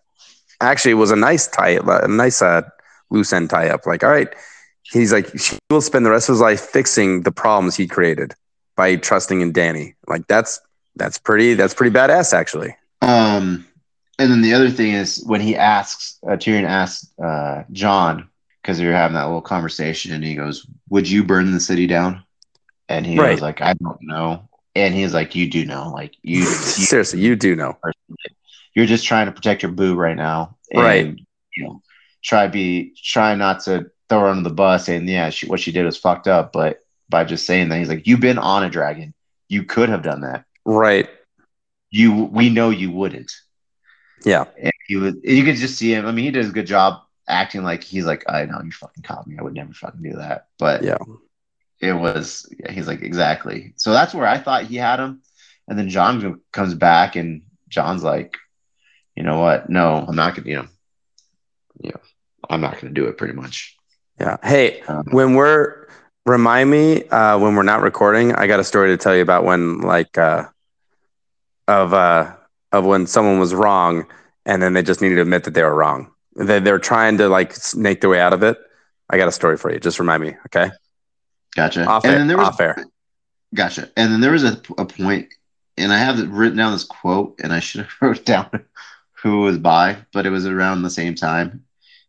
actually 0.60 0.94
was 0.94 1.10
a 1.10 1.16
nice 1.16 1.46
tie, 1.48 1.78
a 1.84 2.08
nice 2.08 2.42
uh, 2.42 2.62
loose 3.10 3.32
end 3.32 3.50
tie 3.50 3.68
up. 3.68 3.86
Like, 3.86 4.04
all 4.04 4.10
right, 4.10 4.28
he's 4.82 5.12
like, 5.12 5.30
he 5.32 5.58
will 5.70 5.80
spend 5.80 6.06
the 6.06 6.10
rest 6.10 6.28
of 6.28 6.34
his 6.34 6.40
life 6.40 6.60
fixing 6.60 7.22
the 7.22 7.32
problems 7.32 7.76
he 7.76 7.86
created 7.86 8.34
by 8.76 8.96
trusting 8.96 9.40
in 9.40 9.52
Dany. 9.52 9.94
Like 10.06 10.26
that's 10.28 10.60
that's 10.96 11.18
pretty 11.18 11.54
that's 11.54 11.74
pretty 11.74 11.94
badass 11.96 12.32
actually. 12.32 12.76
Um, 13.02 13.66
and 14.18 14.30
then 14.30 14.42
the 14.42 14.54
other 14.54 14.70
thing 14.70 14.92
is 14.92 15.22
when 15.26 15.40
he 15.40 15.56
asks, 15.56 16.18
uh, 16.26 16.36
Tyrion 16.36 16.64
asks 16.64 17.10
uh, 17.22 17.64
Jon 17.72 18.28
because 18.62 18.78
they 18.78 18.86
were 18.86 18.92
having 18.92 19.14
that 19.14 19.24
little 19.26 19.42
conversation, 19.42 20.12
and 20.12 20.24
he 20.24 20.34
goes, 20.34 20.66
"Would 20.88 21.08
you 21.08 21.22
burn 21.24 21.52
the 21.52 21.60
city 21.60 21.86
down?" 21.86 22.24
And 22.88 23.06
he 23.06 23.18
Right. 23.18 23.32
was 23.32 23.42
like, 23.42 23.60
"I 23.60 23.74
don't 23.74 23.98
know." 24.02 24.45
And 24.76 24.94
he's 24.94 25.14
like, 25.14 25.34
"You 25.34 25.48
do 25.48 25.64
know, 25.64 25.90
like 25.90 26.16
you, 26.22 26.40
you 26.40 26.44
Seriously, 26.90 27.20
you 27.20 27.34
do 27.34 27.56
know. 27.56 27.78
you're 28.74 28.86
just 28.86 29.06
trying 29.06 29.26
to 29.26 29.32
protect 29.32 29.62
your 29.62 29.72
boo 29.72 29.94
right 29.94 30.16
now, 30.16 30.56
and, 30.70 30.82
Right. 30.82 31.18
You 31.56 31.64
know, 31.64 31.82
try 32.22 32.46
be 32.46 32.94
try 33.02 33.34
not 33.34 33.60
to 33.64 33.90
throw 34.08 34.20
her 34.20 34.26
under 34.28 34.46
the 34.48 34.54
bus, 34.54 34.88
and 34.88 35.08
yeah, 35.08 35.30
she, 35.30 35.46
what 35.46 35.60
she 35.60 35.72
did 35.72 35.86
was 35.86 35.96
fucked 35.96 36.28
up, 36.28 36.52
but 36.52 36.80
by 37.08 37.24
just 37.24 37.46
saying 37.46 37.70
that, 37.70 37.78
he's 37.78 37.88
like, 37.88 38.06
"You've 38.06 38.20
been 38.20 38.38
on 38.38 38.64
a 38.64 38.68
dragon. 38.70 39.14
You 39.48 39.64
could 39.64 39.88
have 39.88 40.02
done 40.02 40.20
that. 40.20 40.44
Right. 40.64 41.08
You, 41.90 42.24
we 42.24 42.50
know 42.50 42.68
you 42.70 42.90
wouldn't." 42.90 43.32
Yeah. 44.24 44.44
And 44.60 44.72
he 44.86 44.96
was 44.96 45.14
you 45.22 45.44
could 45.44 45.56
just 45.56 45.78
see 45.78 45.92
him. 45.94 46.04
I 46.04 46.12
mean, 46.12 46.26
he 46.26 46.30
did 46.30 46.46
a 46.46 46.50
good 46.50 46.66
job 46.66 47.00
acting 47.28 47.62
like 47.62 47.82
he's 47.82 48.04
like, 48.04 48.24
I 48.28 48.44
know 48.44 48.60
you 48.62 48.72
fucking 48.72 49.02
caught 49.02 49.26
me. 49.26 49.36
I 49.38 49.42
would 49.42 49.54
never 49.54 49.72
fucking 49.72 50.02
do 50.02 50.16
that. 50.16 50.48
But 50.58 50.82
Yeah. 50.82 50.98
It 51.80 51.92
was 51.92 52.50
he's 52.70 52.86
like, 52.86 53.02
exactly. 53.02 53.74
So 53.76 53.92
that's 53.92 54.14
where 54.14 54.26
I 54.26 54.38
thought 54.38 54.64
he 54.64 54.76
had 54.76 55.00
him. 55.00 55.22
And 55.68 55.78
then 55.78 55.88
Jon 55.88 56.40
comes 56.52 56.74
back 56.74 57.16
and 57.16 57.42
Jon's 57.68 58.02
like, 58.02 58.36
you 59.14 59.22
know 59.22 59.40
what? 59.40 59.68
No, 59.68 60.04
I'm 60.06 60.16
not 60.16 60.34
gonna, 60.34 60.48
you 60.48 60.56
know, 60.56 60.66
you 61.82 61.90
know, 61.90 62.00
I'm 62.48 62.60
not 62.60 62.80
gonna 62.80 62.94
do 62.94 63.06
it 63.06 63.18
pretty 63.18 63.34
much. 63.34 63.76
Yeah. 64.20 64.36
Hey, 64.42 64.80
Um, 64.88 65.04
when 65.10 65.34
we're 65.34 65.86
remind 66.24 66.70
me 66.70 67.04
uh, 67.08 67.38
when 67.38 67.54
we're 67.54 67.62
not 67.62 67.82
recording, 67.82 68.34
I 68.34 68.46
got 68.46 68.60
a 68.60 68.64
story 68.64 68.88
to 68.88 68.96
tell 68.96 69.14
you 69.14 69.22
about 69.22 69.44
when 69.44 69.80
like 69.80 70.16
uh, 70.18 70.44
of 71.68 71.92
uh, 71.92 72.34
of 72.72 72.84
when 72.84 73.06
someone 73.06 73.38
was 73.38 73.54
wrong 73.54 74.06
and 74.44 74.62
then 74.62 74.72
they 74.72 74.82
just 74.82 75.00
needed 75.02 75.16
to 75.16 75.22
admit 75.22 75.44
that 75.44 75.54
they 75.54 75.62
were 75.62 75.74
wrong. 75.74 76.12
They 76.36 76.60
they're 76.60 76.78
trying 76.78 77.18
to 77.18 77.28
like 77.28 77.52
snake 77.54 78.00
their 78.00 78.10
way 78.10 78.20
out 78.20 78.32
of 78.32 78.42
it. 78.42 78.58
I 79.10 79.18
got 79.18 79.28
a 79.28 79.32
story 79.32 79.56
for 79.56 79.72
you. 79.72 79.78
Just 79.78 79.98
remind 79.98 80.22
me, 80.22 80.36
okay? 80.46 80.70
Gotcha. 81.56 81.86
Off 81.86 82.04
and 82.04 82.12
air. 82.12 82.18
then 82.18 82.28
there 82.28 82.36
was 82.36 82.48
off 82.48 82.60
air. 82.60 82.84
Gotcha. 83.54 83.90
And 83.96 84.12
then 84.12 84.20
there 84.20 84.32
was 84.32 84.44
a, 84.44 84.60
a 84.76 84.84
point, 84.84 85.28
and 85.78 85.92
I 85.92 85.98
have 85.98 86.20
it 86.20 86.28
written 86.28 86.58
down 86.58 86.72
this 86.72 86.84
quote, 86.84 87.40
and 87.42 87.52
I 87.52 87.60
should 87.60 87.80
have 87.82 87.92
wrote 88.00 88.24
down 88.24 88.50
who 89.22 89.42
it 89.42 89.50
was 89.50 89.58
by, 89.58 89.96
but 90.12 90.26
it 90.26 90.30
was 90.30 90.46
around 90.46 90.82
the 90.82 90.90
same 90.90 91.14
time. 91.14 91.64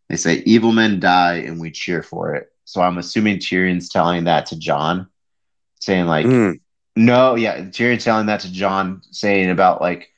They 0.10 0.18
say, 0.18 0.44
"Evil 0.46 0.74
men 0.74 1.00
die, 1.00 1.36
and 1.36 1.60
we 1.60 1.72
cheer 1.72 2.04
for 2.04 2.36
it." 2.36 2.52
So 2.66 2.82
I'm 2.82 2.98
assuming 2.98 3.38
Tyrion's 3.38 3.90
telling 3.90 4.26
that 4.26 4.48
to 4.48 4.60
Jon, 4.60 5.08
saying 5.80 6.06
like, 6.06 6.26
Mm, 6.26 6.60
"No, 6.96 7.36
yeah." 7.36 7.62
Tyrion's 7.62 8.04
telling 8.04 8.28
that 8.28 8.42
to 8.42 8.52
Jon, 8.52 9.02
saying 9.12 9.50
about 9.50 9.82
like 9.82 10.10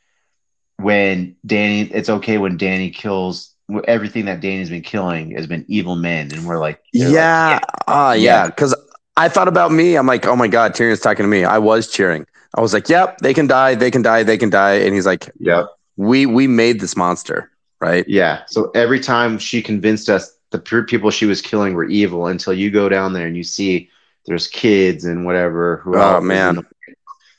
when 0.78 1.36
Dany, 1.46 1.92
it's 1.92 2.10
okay 2.10 2.38
when 2.38 2.58
Dany 2.58 2.94
kills 2.94 3.54
everything 3.86 4.26
that 4.26 4.42
Dany's 4.42 4.70
been 4.70 4.82
killing 4.82 5.32
has 5.32 5.48
been 5.48 5.66
evil 5.68 5.96
men, 5.96 6.32
and 6.34 6.46
we're 6.46 6.60
like, 6.60 6.82
they're 6.94 7.08
like, 7.08 7.14
yeah. 7.14 7.60
Ah, 7.88 8.14
yeah. 8.14 8.48
Because 8.48 8.74
I 9.20 9.28
thought 9.28 9.50
about 9.50 9.72
me. 9.74 9.96
I'm 9.96 10.08
like, 10.08 10.26
oh 10.26 10.36
my 10.36 10.48
god, 10.48 10.74
Tyrion's 10.74 11.02
talking 11.02 11.24
to 11.24 11.28
me. 11.28 11.44
I 11.44 11.58
was 11.58 11.92
cheering. 11.92 12.26
I 12.56 12.62
was 12.62 12.74
like, 12.74 12.88
yep, 12.88 13.18
they 13.20 13.34
can 13.34 13.48
die, 13.48 13.76
they 13.76 13.92
can 13.92 14.02
die, 14.02 14.24
they 14.24 14.38
can 14.38 14.50
die. 14.50 14.76
And 14.76 14.96
he's 14.96 15.06
like, 15.06 15.30
yeah." 15.40 15.66
we 15.98 16.26
we 16.26 16.48
made 16.48 16.80
this 16.80 16.96
monster, 16.96 17.52
right? 17.82 18.08
Yeah. 18.08 18.44
So 18.48 18.72
every 18.74 19.02
time 19.02 19.38
she 19.38 19.62
convinced 19.62 20.10
us 20.10 20.34
the 20.52 20.58
pure 20.58 20.84
people 20.84 21.12
she 21.12 21.26
was 21.26 21.42
killing 21.42 21.74
were 21.74 21.86
evil 21.86 22.28
until 22.28 22.54
you 22.54 22.72
go 22.72 22.88
down 22.88 23.12
there 23.12 23.28
and 23.28 23.36
you 23.36 23.44
see 23.44 23.90
there's 24.26 24.48
kids 24.48 25.04
and 25.04 25.26
whatever. 25.26 25.78
Who 25.78 25.98
Oh, 25.98 26.22
man. 26.22 26.56
The, 26.56 26.66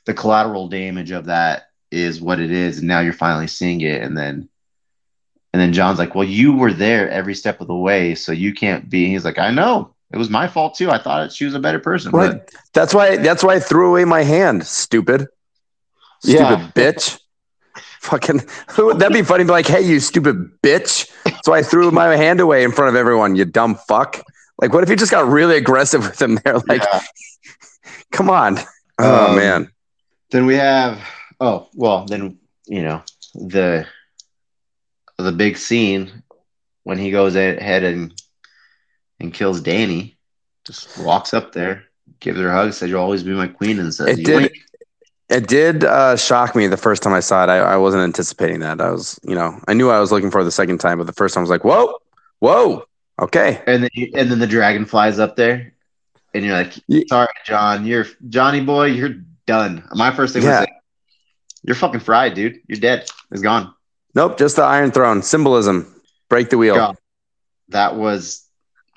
the 0.05 0.15
collateral 0.15 0.69
damage 0.69 1.11
of 1.11 1.25
that 1.27 1.71
is 1.91 2.21
what 2.21 2.39
it 2.39 2.51
is. 2.51 2.79
And 2.79 2.89
now 2.89 3.01
you're 3.01 3.13
finally 3.13 3.47
seeing 3.47 3.81
it. 3.81 4.03
And 4.03 4.17
then, 4.17 4.49
and 5.53 5.61
then 5.61 5.73
Jon's 5.73 5.99
like, 5.99 6.15
well, 6.15 6.29
you 6.29 6.53
were 6.53 6.73
there 6.73 7.11
every 7.11 7.35
step 7.35 7.61
of 7.61 7.67
the 7.67 7.75
way. 7.75 8.15
So 8.15 8.33
you 8.33 8.53
can't 8.53 8.89
be. 8.89 9.07
He's 9.07 9.25
like, 9.25 9.39
I 9.39 9.51
know 9.51 9.95
it 10.13 10.17
was 10.19 10.31
my 10.31 10.49
fault 10.49 10.75
too. 10.75 10.91
I 10.91 10.99
thought 10.99 11.33
she 11.33 11.45
was 11.45 11.55
a 11.55 11.61
better 11.61 11.79
person. 11.79 12.13
Right. 12.13 12.33
But 12.33 12.51
That's 12.75 12.95
why 12.95 13.17
that's 13.17 13.43
why 13.45 13.55
I 13.55 13.61
threw 13.61 13.89
away 13.91 14.05
my 14.05 14.23
hand, 14.23 14.67
stupid. 14.67 15.27
Stupid 16.23 16.41
Yeah. 16.41 16.71
bitch. 16.75 17.19
Fucking, 18.01 18.41
that'd 18.99 19.13
be 19.13 19.23
funny. 19.23 19.45
Be 19.45 19.51
like, 19.51 19.67
hey, 19.67 19.83
you 19.83 20.01
stupid 20.01 20.51
bitch. 20.63 21.11
So 21.45 21.53
I 21.53 21.63
threw 21.63 21.91
my 21.91 22.17
hand 22.17 22.41
away 22.41 22.65
in 22.65 22.73
front 22.73 22.89
of 22.89 22.97
everyone. 22.97 23.37
You 23.37 23.45
dumb 23.45 23.75
fuck. 23.89 24.23
Like, 24.59 24.73
what 24.73 24.83
if 24.83 24.89
you 24.89 24.97
just 24.97 25.11
got 25.11 25.27
really 25.29 25.57
aggressive 25.59 26.03
with 26.07 26.21
him 26.21 26.39
there? 26.45 26.59
Like, 26.67 26.83
Yeah. 26.83 27.01
come 28.13 28.31
on. 28.31 28.59
Oh 28.99 29.29
Um, 29.31 29.37
man. 29.37 29.71
Then 30.31 30.47
we 30.47 30.55
have 30.57 30.99
oh 31.41 31.69
well 31.75 32.05
then 32.07 32.39
you 32.67 32.83
know 32.83 33.03
the 33.35 33.87
the 35.19 35.33
big 35.33 35.57
scene 35.59 36.23
when 36.85 36.99
he 36.99 37.11
goes 37.11 37.35
ahead 37.37 37.83
and 37.85 38.15
and 39.21 39.33
kills 39.33 39.61
Dany, 39.63 40.17
just 40.67 40.99
walks 40.99 41.33
up 41.35 41.53
there, 41.53 41.85
gives 42.21 42.39
her 42.41 42.49
a 42.49 42.53
hug, 42.53 42.73
says 42.73 42.91
you'll 42.91 43.01
always 43.03 43.23
be 43.23 43.33
my 43.33 43.47
queen, 43.49 43.79
and 43.79 43.93
says 43.95 44.19
It 44.19 44.25
did- 44.25 44.37
wink." 44.37 44.53
It 45.29 45.47
did 45.47 45.85
uh, 45.85 46.17
shock 46.17 46.57
me 46.57 46.67
the 46.67 46.77
first 46.77 47.05
time 47.05 47.13
I 47.13 47.21
saw 47.21 47.45
it. 47.45 47.51
I, 47.51 47.59
I 47.59 47.77
wasn't 47.77 48.03
anticipating 48.03 48.59
that. 48.61 48.81
I 48.81 48.91
was, 48.91 49.17
you 49.23 49.37
know, 49.37 49.61
I 49.69 49.75
knew 49.75 49.89
I 49.89 50.01
was 50.01 50.11
looking 50.11 50.29
for 50.29 50.43
the 50.43 50.51
second 50.51 50.79
time, 50.79 50.99
but 50.99 51.07
the 51.07 51.13
first 51.13 51.35
time 51.35 51.43
I 51.43 51.45
was 51.45 51.51
like, 51.51 51.63
whoa, 51.63 51.95
whoa, 52.41 52.83
okay. 53.21 53.63
and 53.69 53.85
then 53.85 53.91
and 54.17 54.29
then 54.29 54.41
the 54.41 54.47
dragon 54.49 54.85
flies 54.87 55.21
up 55.21 55.37
there, 55.37 55.73
and 56.35 56.45
you're 56.45 56.53
like, 56.55 56.73
sorry, 57.09 57.29
Jon, 57.47 57.87
you're 57.87 58.07
Johnny 58.29 58.61
boy, 58.61 58.87
you're 58.87 59.15
done. 59.47 59.85
My 59.95 60.11
first 60.13 60.33
thing 60.33 60.43
Yeah. 60.43 60.51
was 60.51 60.61
like, 60.63 60.73
you're 61.63 61.77
fucking 61.77 62.01
fried, 62.01 62.35
dude. 62.35 62.59
You're 62.67 62.81
dead. 62.81 63.09
It's 63.31 63.41
gone. 63.43 63.73
Nope, 64.17 64.37
just 64.37 64.57
the 64.57 64.63
Iron 64.63 64.91
Throne 64.91 65.23
symbolism. 65.23 65.95
Break 66.29 66.51
the 66.51 66.59
wheel. 66.59 66.75
God. 66.75 66.97
That 67.69 67.95
was, 67.95 68.45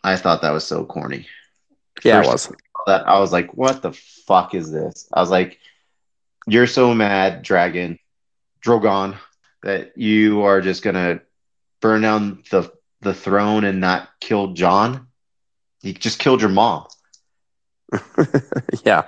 I 0.03 0.17
thought 0.17 0.41
that 0.41 0.51
was 0.51 0.65
so 0.65 0.85
corny. 0.85 1.27
yeah, 2.03 2.21
it 2.21 2.25
was. 2.27 2.51
that 2.87 3.07
I 3.07 3.19
was 3.19 3.31
like, 3.31 3.53
what 3.53 3.81
the 3.81 3.93
fuck 3.93 4.53
is 4.53 4.71
this? 4.71 5.07
I 5.13 5.19
was 5.21 5.29
like, 5.29 5.59
you're 6.47 6.67
so 6.67 6.93
mad, 6.93 7.41
Dragon, 7.43 7.99
Drogon, 8.65 9.15
that 9.61 9.97
you 9.97 10.43
are 10.43 10.59
just 10.61 10.83
gonna 10.83 11.21
burn 11.81 12.01
down 12.01 12.43
the 12.51 12.71
the 13.01 13.13
throne 13.13 13.63
and 13.63 13.79
not 13.79 14.09
kill 14.19 14.53
Jon. 14.53 15.07
You 15.81 15.93
just 15.93 16.19
killed 16.19 16.41
your 16.41 16.49
mom. 16.49 16.87
yeah. 18.85 19.03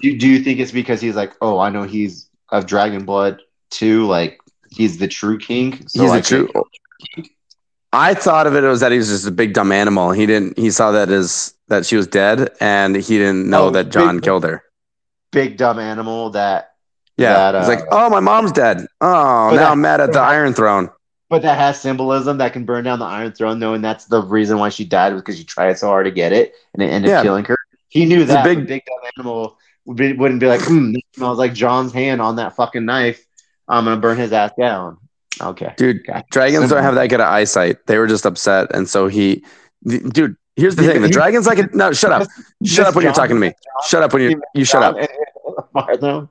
Do, 0.00 0.16
do 0.18 0.28
you 0.28 0.40
think 0.40 0.60
it's 0.60 0.72
because 0.72 1.00
he's 1.00 1.16
like, 1.16 1.32
oh, 1.40 1.58
I 1.58 1.68
know 1.70 1.82
he's 1.82 2.28
of 2.50 2.66
dragon 2.66 3.04
blood 3.04 3.40
too, 3.70 4.06
like 4.06 4.38
he's 4.70 4.98
the 4.98 5.08
true 5.08 5.38
king? 5.38 5.86
So 5.88 6.02
He's 6.02 6.12
the 6.12 6.22
true. 6.22 6.48
can't- 7.14 7.28
I 7.94 8.14
thought 8.14 8.46
of 8.46 8.54
it 8.56 8.64
as 8.64 8.80
that 8.80 8.92
he 8.92 8.98
was 8.98 9.08
just 9.08 9.26
a 9.26 9.30
big 9.30 9.54
dumb 9.54 9.72
animal. 9.72 10.10
He 10.10 10.26
didn't. 10.26 10.58
He 10.58 10.70
saw 10.70 10.90
that 10.92 11.08
as 11.10 11.54
that 11.68 11.86
she 11.86 11.96
was 11.96 12.06
dead, 12.06 12.50
and 12.60 12.94
he 12.96 13.18
didn't 13.18 13.48
know 13.48 13.66
Oh, 13.66 13.70
that 13.70 13.88
Jon 13.90 14.16
big- 14.16 14.24
killed 14.24 14.44
her. 14.44 14.62
big 15.32 15.56
dumb 15.56 15.78
animal 15.78 16.30
that 16.30 16.70
Yeah, 17.16 17.52
That, 17.52 17.60
he's 17.60 17.68
uh, 17.68 17.74
like, 17.76 17.84
"Oh, 17.92 18.10
my 18.10 18.18
mom's 18.20 18.50
dead. 18.52 18.86
Oh, 19.00 19.50
now 19.50 19.56
that- 19.56 19.70
I'm 19.70 19.80
mad 19.80 20.00
at 20.00 20.12
the 20.12 20.18
Iron 20.34 20.52
Throne." 20.54 20.90
but 21.30 21.42
that 21.42 21.56
has 21.58 21.80
symbolism 21.80 22.38
that 22.38 22.52
can 22.52 22.64
burn 22.64 22.84
down 22.84 22.98
the 22.98 23.04
Iron 23.04 23.32
Throne, 23.32 23.58
knowing 23.58 23.80
that's 23.82 24.04
the 24.04 24.20
reason 24.22 24.58
why 24.58 24.68
she 24.68 24.84
died 24.84 25.12
was 25.12 25.22
because 25.22 25.36
she 25.38 25.44
tried 25.44 25.76
so 25.78 25.88
hard 25.88 26.04
to 26.06 26.12
get 26.12 26.32
it 26.32 26.54
and 26.74 26.82
it 26.82 26.86
ended 26.90 27.10
Yeah. 27.10 27.18
up 27.18 27.22
killing 27.24 27.44
her. 27.46 27.56
He 27.88 28.04
knew 28.04 28.20
It's 28.20 28.30
a 28.30 28.34
that 28.34 28.44
big- 28.44 28.58
big, 28.58 28.68
big 28.68 28.82
dumb 28.86 29.10
animal 29.16 29.58
would 29.86 29.96
be, 29.96 30.12
wouldn't 30.12 30.38
be 30.40 30.46
like, 30.46 30.60
hmm, 30.62 30.92
this 30.92 31.02
smells 31.16 31.38
like 31.38 31.52
Jon's 31.54 31.92
hand 31.92 32.20
on 32.20 32.36
that 32.36 32.54
fucking 32.56 32.84
knife. 32.84 33.24
I'm 33.66 33.84
gonna 33.84 33.96
burn 34.00 34.16
his 34.18 34.32
ass 34.32 34.52
down. 34.58 34.98
Okay, 35.40 35.74
Dude, 35.76 36.06
Gotcha. 36.06 36.24
dragons 36.30 36.70
don't 36.70 36.82
have 36.82 36.94
that 36.94 37.08
good 37.08 37.20
of 37.20 37.26
eyesight. 37.26 37.86
They 37.86 37.98
were 37.98 38.06
just 38.06 38.24
upset, 38.26 38.74
and 38.74 38.88
so 38.88 39.08
he, 39.08 39.44
dude. 39.86 40.36
Here's 40.56 40.76
the 40.76 40.84
thing: 40.84 41.02
the 41.02 41.08
dragons 41.08 41.46
like. 41.48 41.74
No, 41.74 41.92
shut 41.92 42.12
up. 42.12 42.28
Shut 42.64 42.86
up 42.86 42.94
when 42.94 43.02
you're 43.04 43.12
talking 43.12 43.34
to 43.36 43.40
me. 43.40 43.52
Shut 43.86 44.02
up 44.04 44.12
when 44.12 44.22
you 44.22 44.40
you 44.54 44.64
shut 44.64 44.82
up. 44.84 44.96
Bartholomew. 45.72 46.28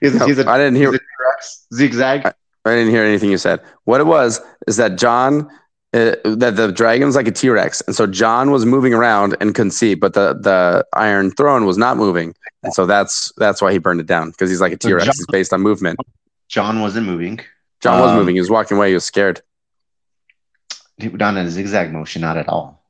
He's, 0.00 0.14
No, 0.14 0.26
he's 0.26 0.38
a, 0.38 0.48
I 0.48 0.56
didn't 0.58 0.76
hear. 0.76 0.90
he's 0.92 1.00
a 1.00 1.02
T-Rex. 1.02 1.66
zigzag. 1.74 2.26
I 2.64 2.70
didn't 2.74 2.90
hear 2.90 3.02
anything 3.02 3.30
you 3.30 3.36
said. 3.38 3.60
What 3.84 4.00
it 4.00 4.04
was 4.06 4.40
is 4.66 4.76
that 4.78 4.96
Jon, 4.96 5.50
uh, 5.92 6.14
that 6.24 6.54
the 6.56 6.72
dragon's 6.72 7.16
like 7.16 7.26
a 7.28 7.32
T 7.32 7.50
Rex, 7.50 7.80
and 7.82 7.94
so 7.96 8.06
Jon 8.06 8.50
was 8.52 8.64
moving 8.64 8.94
around 8.94 9.36
and 9.40 9.54
couldn't 9.54 9.72
see, 9.72 9.94
but 9.94 10.14
the 10.14 10.34
the 10.34 10.86
Iron 10.94 11.32
Throne 11.32 11.66
was 11.66 11.76
not 11.76 11.96
moving, 11.96 12.34
and 12.62 12.72
so 12.72 12.86
that's 12.86 13.32
that's 13.36 13.60
why 13.60 13.72
he 13.72 13.78
burned 13.78 14.00
it 14.00 14.06
down 14.06 14.30
because 14.30 14.48
he's 14.48 14.60
like 14.60 14.72
a 14.72 14.78
So 14.80 14.88
T 14.88 14.92
Rex. 14.94 15.04
Jon- 15.06 15.14
He's 15.16 15.26
based 15.26 15.52
on 15.52 15.60
movement. 15.60 15.98
Jon 16.48 16.80
wasn't 16.80 17.06
moving. 17.06 17.40
Jon 17.84 18.00
was 18.00 18.10
Um, 18.12 18.16
moving. 18.16 18.34
He 18.34 18.40
was 18.40 18.48
walking 18.50 18.78
away. 18.78 18.88
He 18.88 18.94
was 18.94 19.04
scared. 19.04 19.42
Down 20.98 21.36
in 21.36 21.46
a 21.46 21.50
zigzag 21.50 21.92
motion, 21.92 22.22
not 22.22 22.38
at 22.38 22.48
all. 22.48 22.82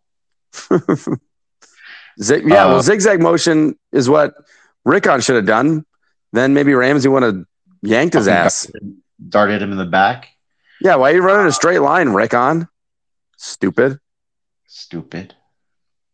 Zig, 2.22 2.48
yeah, 2.48 2.66
Uh, 2.66 2.68
well, 2.68 2.82
zigzag 2.82 3.20
motion 3.20 3.76
is 3.92 4.08
what 4.08 4.34
Rickon 4.84 5.20
should 5.20 5.34
have 5.34 5.46
done. 5.46 5.84
Then 6.32 6.54
maybe 6.54 6.72
Ramsay 6.74 7.08
would 7.08 7.24
have 7.24 7.44
yanked 7.82 8.14
his 8.14 8.28
ass. 8.28 8.70
Darted 9.28 9.60
him 9.60 9.72
in 9.72 9.78
the 9.78 9.84
back. 9.84 10.28
Yeah, 10.80 10.94
why 10.96 11.10
are 11.10 11.14
you 11.16 11.22
running 11.22 11.46
a 11.46 11.52
straight 11.52 11.80
line, 11.80 12.10
Rickon? 12.10 12.68
Stupid. 13.36 13.98
Stupid. 14.68 15.34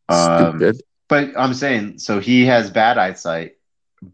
Um, 0.09 0.59
Stupid. 0.59 0.83
But 1.09 1.31
I'm 1.37 1.53
saying, 1.55 1.99
so 1.99 2.19
he 2.21 2.47
has 2.47 2.71
bad 2.71 2.97
eyesight, 2.97 3.57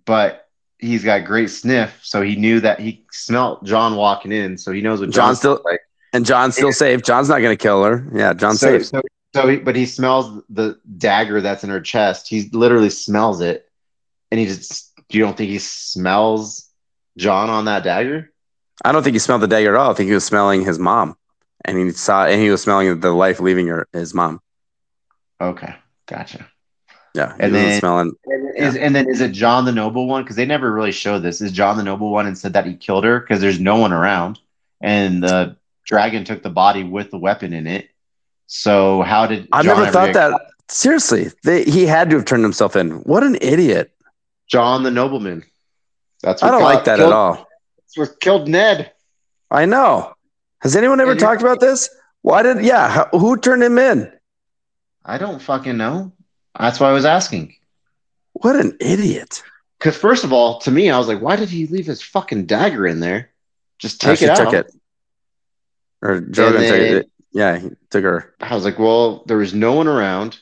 but 0.07 0.46
he's 0.79 1.05
got 1.05 1.25
great 1.25 1.51
sniff. 1.51 1.99
So 2.03 2.23
he 2.23 2.37
knew 2.37 2.61
that 2.61 2.81
he 2.81 3.05
smelt 3.11 3.65
Jon 3.65 3.97
walking 3.97 4.33
in. 4.33 4.59
So 4.59 4.73
he 4.73 4.81
knows 4.81 5.01
what 5.01 5.11
Jon 5.11 5.29
Jon's 5.29 5.39
still- 5.39 5.63
like. 5.65 5.81
And 6.13 6.25
Jon's 6.25 6.57
still 6.57 6.73
safe. 6.73 7.03
Jon's 7.03 7.29
not 7.29 7.41
going 7.41 7.57
to 7.57 7.63
kill 7.63 7.85
her. 7.85 8.09
Yeah, 8.15 8.33
Jon's 8.33 8.61
so, 8.61 8.79
safe. 8.79 8.87
so, 8.87 9.03
so 9.35 9.49
he, 9.49 9.57
but 9.57 9.77
he 9.77 9.85
smells 9.85 10.43
the 10.49 10.81
dagger 10.97 11.43
that's 11.43 11.63
in 11.63 11.69
her 11.69 11.81
chest. 11.81 12.27
He 12.27 12.49
literally 12.53 12.89
smells 12.89 13.43
it, 13.43 13.69
and 14.31 14.41
he 14.41 14.47
just. 14.47 14.93
You 15.11 15.21
don't 15.21 15.37
think 15.37 15.51
he 15.51 15.59
smells 15.59 16.71
Jon 17.19 17.51
on 17.51 17.67
that 17.67 17.85
dagger? 17.85 18.33
I 18.83 18.93
don't 18.93 19.03
think 19.03 19.15
he 19.15 19.19
smelled 19.19 19.43
the 19.43 19.47
dagger 19.47 19.75
at 19.75 19.81
all. 19.81 19.91
I 19.91 19.95
think 19.95 20.09
he 20.09 20.15
was 20.15 20.25
smelling 20.25 20.65
his 20.65 20.79
mom, 20.79 21.17
and 21.67 21.77
he 21.77 21.91
saw, 21.91 22.25
and 22.25 22.41
he 22.41 22.49
was 22.49 22.63
smelling 22.63 22.99
the 23.01 23.11
life 23.11 23.39
leaving 23.39 23.67
her, 23.67 23.87
his 23.93 24.15
mom. 24.15 24.41
Okay, 25.39 25.75
gotcha. 26.07 26.49
Yeah, 27.17 27.35
And 27.39 27.55
then- 27.55 27.81
smelling. 27.81 28.13
And, 28.27 28.57
is, 28.57 28.77
and 28.77 28.95
then 28.95 29.09
is 29.09 29.21
it 29.21 29.33
Jon 29.33 29.65
the 29.65 29.73
Noble 29.73 30.07
one? 30.07 30.23
Because 30.23 30.37
they 30.37 30.47
never 30.47 30.73
really 30.73 30.93
showed 30.93 31.21
this. 31.21 31.41
Is 31.41 31.53
Jon 31.53 31.77
the 31.77 31.83
Noble 31.83 32.11
one 32.11 32.27
and 32.27 32.37
said 32.37 32.53
that 32.53 32.67
he 32.67 32.75
killed 32.75 33.05
her 33.05 33.21
because 33.21 33.41
there's 33.41 33.61
no 33.61 33.77
one 33.77 33.93
around, 33.93 34.39
and 34.81 35.23
the 35.23 35.57
dragon 35.85 36.25
took 36.25 36.43
the 36.43 36.51
body 36.51 36.85
with 36.85 37.11
the 37.11 37.19
weapon 37.19 37.53
in 37.53 37.67
it. 37.67 37.89
So 38.47 39.03
how 39.03 39.27
did 39.27 39.49
I 39.53 39.63
never 39.63 39.87
thought 39.87 40.13
that. 40.15 40.41
Seriously, 40.69 41.31
they, 41.45 41.63
he 41.65 41.87
had 41.87 42.11
to 42.11 42.17
have 42.17 42.25
turned 42.25 42.43
himself 42.43 42.75
in. 42.77 42.91
What 43.03 43.23
an 43.23 43.37
idiot! 43.41 43.93
Jon 44.49 44.83
the 44.83 44.91
Nobleman? 44.91 45.45
That's 46.23 46.43
I 46.43 46.51
don't 46.51 46.63
like 46.63 46.85
that 46.85 46.99
killed, 46.99 47.13
at 47.13 47.17
all. 47.17 47.47
That's 47.79 47.97
what 47.97 48.21
killed 48.21 48.49
Ned. 48.49 48.93
I 49.51 49.65
know. 49.65 50.15
Has 50.61 50.75
anyone 50.75 51.01
ever 51.01 51.13
And 51.13 51.21
talked 51.21 51.41
about 51.41 51.61
this? 51.61 51.89
Why 52.23 52.43
did? 52.43 52.65
Yeah, 52.65 53.05
who 53.13 53.37
turned 53.37 53.63
him 53.63 53.79
in? 53.79 54.13
I 55.05 55.19
don't 55.19 55.41
fucking 55.41 55.77
know. 55.77 56.13
That's 56.59 56.81
why 56.81 56.89
I 56.89 56.93
was 56.93 57.05
asking. 57.05 57.55
What 58.33 58.57
an 58.57 58.77
idiot! 58.81 59.43
Because 59.79 59.97
first 59.97 60.25
of 60.25 60.33
all, 60.33 60.59
to 60.61 60.71
me, 60.71 60.91
I 60.91 60.99
was 60.99 61.09
like, 61.09 61.21
why 61.21 61.37
did 61.37 61.49
he 61.49 61.67
leave 61.67 61.87
his 61.87 62.03
fucking 62.03 62.47
dagger 62.47 62.87
in 62.87 63.01
there? 63.01 63.31
Just 63.79 64.01
take 64.01 64.23
it 64.23 64.31
out. 64.31 64.37
took 64.37 64.55
it, 64.55 64.73
or 66.03 66.21
Drogon 66.21 66.69
took 66.69 66.79
it. 66.79 67.11
Yeah, 67.33 67.59
he 67.59 67.71
took 67.91 68.05
her. 68.05 68.35
I 68.41 68.55
was 68.55 68.65
like, 68.65 68.79
well, 68.79 69.25
there 69.27 69.37
was 69.37 69.53
no 69.53 69.73
one 69.73 69.89
around. 69.89 70.39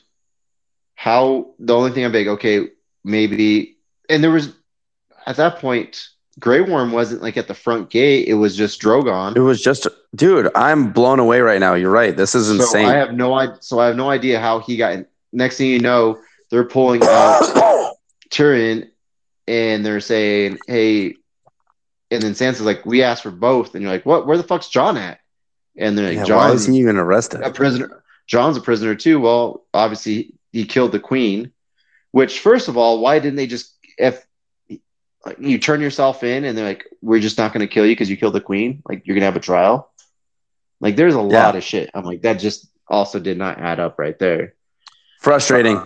How 0.95 1.53
the 1.59 1.75
only 1.75 1.91
thing 1.91 2.05
I'm 2.05 2.13
like, 2.13 2.27
okay, 2.27 2.69
maybe, 3.03 3.77
and 4.09 4.23
there 4.23 4.31
was 4.31 4.53
at 5.25 5.37
that 5.37 5.59
point, 5.59 6.09
Grey 6.39 6.61
Worm 6.61 6.91
wasn't 6.91 7.21
like 7.21 7.37
at 7.37 7.47
the 7.47 7.53
front 7.53 7.89
gate. 7.89 8.27
It 8.27 8.35
was 8.35 8.55
just 8.55 8.81
Drogon. 8.81 9.35
It 9.35 9.41
was 9.41 9.61
just, 9.61 9.87
dude. 10.15 10.49
I'm 10.55 10.91
blown 10.91 11.19
away 11.19 11.41
right 11.41 11.59
now. 11.59 11.73
You're 11.73 11.91
right. 11.91 12.15
This 12.15 12.35
is 12.35 12.47
So 12.47 12.53
insane. 12.53 12.85
I 12.85 12.95
have 12.95 13.13
no 13.13 13.33
idea. 13.33 13.57
So 13.61 13.79
I 13.79 13.87
have 13.87 13.95
no 13.95 14.09
idea 14.09 14.39
how 14.39 14.59
he 14.59 14.77
got. 14.77 14.93
In. 14.93 15.07
Next 15.35 15.57
thing 15.57 15.67
you 15.69 15.79
know, 15.79 16.17
they're 16.49 16.63
pulling 16.63 17.03
out 17.03 17.93
Tyrion 18.29 18.89
and 19.47 19.85
they're 19.85 19.99
saying, 19.99 20.57
"Hey," 20.65 21.15
and 22.09 22.21
then 22.23 22.31
Sansa's 22.33 22.61
like, 22.61 22.85
"We 22.85 23.03
asked 23.03 23.23
for 23.23 23.31
both," 23.31 23.75
and 23.75 23.83
you're 23.83 23.91
like, 23.91 24.05
"What? 24.05 24.25
Where 24.25 24.37
the 24.37 24.43
fuck's 24.43 24.69
Jon 24.69 24.97
at?" 24.97 25.19
And 25.77 25.97
they're 25.97 26.07
like, 26.07 26.15
Yeah, 26.27 26.35
why 26.35 26.47
"Jon, 26.47 26.55
is 26.55 26.65
he 26.67 26.77
even 26.77 26.97
arrested? 26.97 27.41
a 27.41 27.51
prisoner. 27.51 28.01
Jon's 28.27 28.57
a 28.57 28.61
prisoner 28.61 28.95
too. 28.95 29.19
Well, 29.19 29.65
obviously 29.73 30.33
he 30.51 30.65
killed 30.65 30.93
the 30.93 30.99
queen. 30.99 31.51
Which, 32.11 32.39
first 32.39 32.69
of 32.69 32.77
all, 32.77 33.01
why 33.01 33.19
didn't 33.19 33.35
they 33.35 33.45
just 33.47 33.75
if 33.97 34.25
you 35.37 35.57
turn 35.59 35.81
yourself 35.81 36.23
in 36.23 36.45
and 36.45 36.57
they're 36.57 36.65
like, 36.65 36.85
we're 37.01 37.19
just 37.19 37.37
not 37.37 37.51
going 37.53 37.67
to 37.67 37.71
kill 37.73 37.85
you 37.85 37.91
because 37.91 38.09
you 38.09 38.15
killed 38.17 38.33
the 38.35 38.41
queen? 38.41 38.81
Like 38.87 39.05
you're 39.05 39.15
gonna 39.15 39.25
have 39.25 39.35
a 39.35 39.41
trial. 39.41 39.91
Like 40.79 40.95
there's 40.95 41.13
a 41.15 41.17
Yeah. 41.17 41.45
lot 41.45 41.55
of 41.55 41.63
shit. 41.63 41.89
I'm 41.93 42.03
like 42.05 42.21
that 42.23 42.39
just 42.39 42.67
also 42.87 43.19
did 43.19 43.37
not 43.37 43.59
add 43.59 43.79
up 43.79 43.99
right 43.99 44.17
there. 44.17 44.53
Frustrating. 45.19 45.81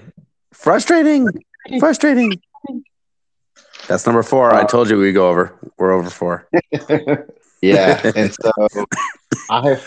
Frustrating. 0.54 1.28
Frustrating. 1.80 2.42
That's 3.88 4.06
number 4.06 4.24
four. 4.24 4.54
I 4.54 4.66
told 4.66 4.90
you 4.90 4.98
we 4.98 5.12
go 5.12 5.30
over. 5.30 5.54
We're 5.78 5.92
over 5.92 6.10
four. 6.10 6.48
yeah, 7.62 8.12
and 8.16 8.34
so 8.34 8.52
I 9.50 9.80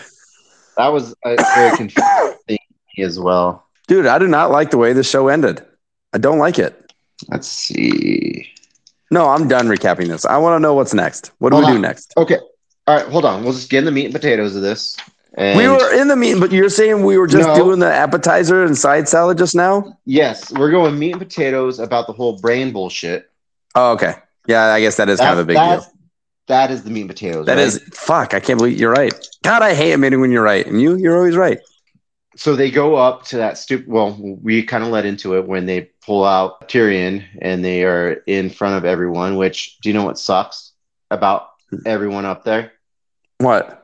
that 0.77 0.87
was 0.87 1.15
a 1.23 1.35
very 1.55 1.77
confusing 1.77 2.33
thing 2.47 2.59
as 2.99 3.19
well. 3.19 3.65
Dude, 3.87 4.05
I 4.05 4.17
do 4.19 4.27
not 4.27 4.51
like 4.51 4.71
the 4.71 4.77
way 4.77 4.93
the 4.93 5.03
show 5.03 5.27
ended. 5.27 5.63
I 6.13 6.17
don't 6.17 6.39
like 6.39 6.59
it. 6.59 6.93
Let's 7.29 7.47
see. 7.47 8.49
No, 9.11 9.29
I'm 9.29 9.47
done 9.47 9.67
recapping 9.67 10.07
this. 10.07 10.25
I 10.25 10.37
want 10.37 10.55
to 10.55 10.59
know 10.59 10.73
what's 10.73 10.93
next. 10.93 11.31
What 11.37 11.51
do 11.51 11.57
Hold 11.57 11.67
we 11.67 11.73
do 11.73 11.79
next? 11.79 12.13
Okay. 12.17 12.39
All 12.87 12.97
right, 12.97 13.07
hold 13.07 13.25
on. 13.25 13.43
We'll 13.43 13.53
just 13.53 13.69
get 13.69 13.79
in 13.79 13.85
the 13.85 13.91
meat 13.91 14.05
and 14.05 14.13
potatoes 14.13 14.55
of 14.55 14.61
this. 14.61 14.97
And 15.35 15.57
we 15.57 15.67
were 15.67 15.93
in 15.93 16.07
the 16.09 16.15
meat, 16.15 16.39
but 16.39 16.51
you're 16.51 16.69
saying 16.69 17.03
we 17.03 17.17
were 17.17 17.25
just 17.27 17.47
No. 17.49 17.55
doing 17.55 17.79
the 17.79 17.91
appetizer 17.91 18.63
and 18.63 18.77
side 18.77 19.09
salad 19.09 19.37
just 19.37 19.55
now? 19.55 19.97
yes, 20.05 20.51
we're 20.51 20.69
going 20.71 20.97
meat 20.99 21.13
and 21.13 21.21
potatoes 21.21 21.79
about 21.79 22.05
the 22.07 22.13
whole 22.13 22.39
brain 22.39 22.71
bullshit. 22.71 23.29
Oh, 23.75 23.93
okay. 23.93 24.13
Yeah, 24.47 24.65
I 24.65 24.79
guess 24.81 24.97
that 24.97 25.09
is 25.09 25.19
kind 25.19 25.33
of 25.33 25.39
a 25.39 25.45
big 25.45 25.57
deal. 25.57 25.85
That 26.47 26.69
is 26.71 26.83
the 26.83 26.89
meat 26.91 27.01
and 27.01 27.09
potatoes. 27.09 27.45
That 27.47 27.55
right? 27.57 27.65
is 27.65 27.79
fuck. 27.93 28.33
I 28.33 28.39
can't 28.41 28.59
believe 28.59 28.79
you're 28.79 28.91
right. 28.91 29.13
God, 29.43 29.61
I 29.61 29.73
hate 29.73 29.93
admitting 29.93 30.19
when 30.21 30.31
you're 30.31 30.43
right, 30.43 30.65
and 30.67 30.79
you, 30.81 30.97
you're 30.97 31.15
always 31.17 31.35
right. 31.37 31.59
so 32.35 32.55
they 32.55 32.69
go 32.69 32.95
up 32.95 33.23
to 33.27 33.37
that 33.37 33.57
stupid. 33.57 33.87
Well, 33.87 34.17
we 34.19 34.61
kind 34.63 34.83
of 34.83 34.89
led 34.91 35.05
into 35.05 35.35
it 35.37 35.47
when 35.47 35.65
they 35.65 35.89
pull 36.05 36.25
out 36.25 36.67
Tyrion 36.67 37.23
and 37.41 37.63
they 37.63 37.85
are 37.85 38.21
in 38.27 38.49
front 38.49 38.75
of 38.75 38.85
everyone. 38.85 39.37
Which 39.37 39.79
do 39.79 39.89
you 39.89 39.93
know 39.93 40.03
what 40.03 40.19
sucks 40.19 40.73
about 41.09 41.47
everyone 41.85 42.25
up 42.25 42.43
there? 42.43 42.73
What? 43.39 43.82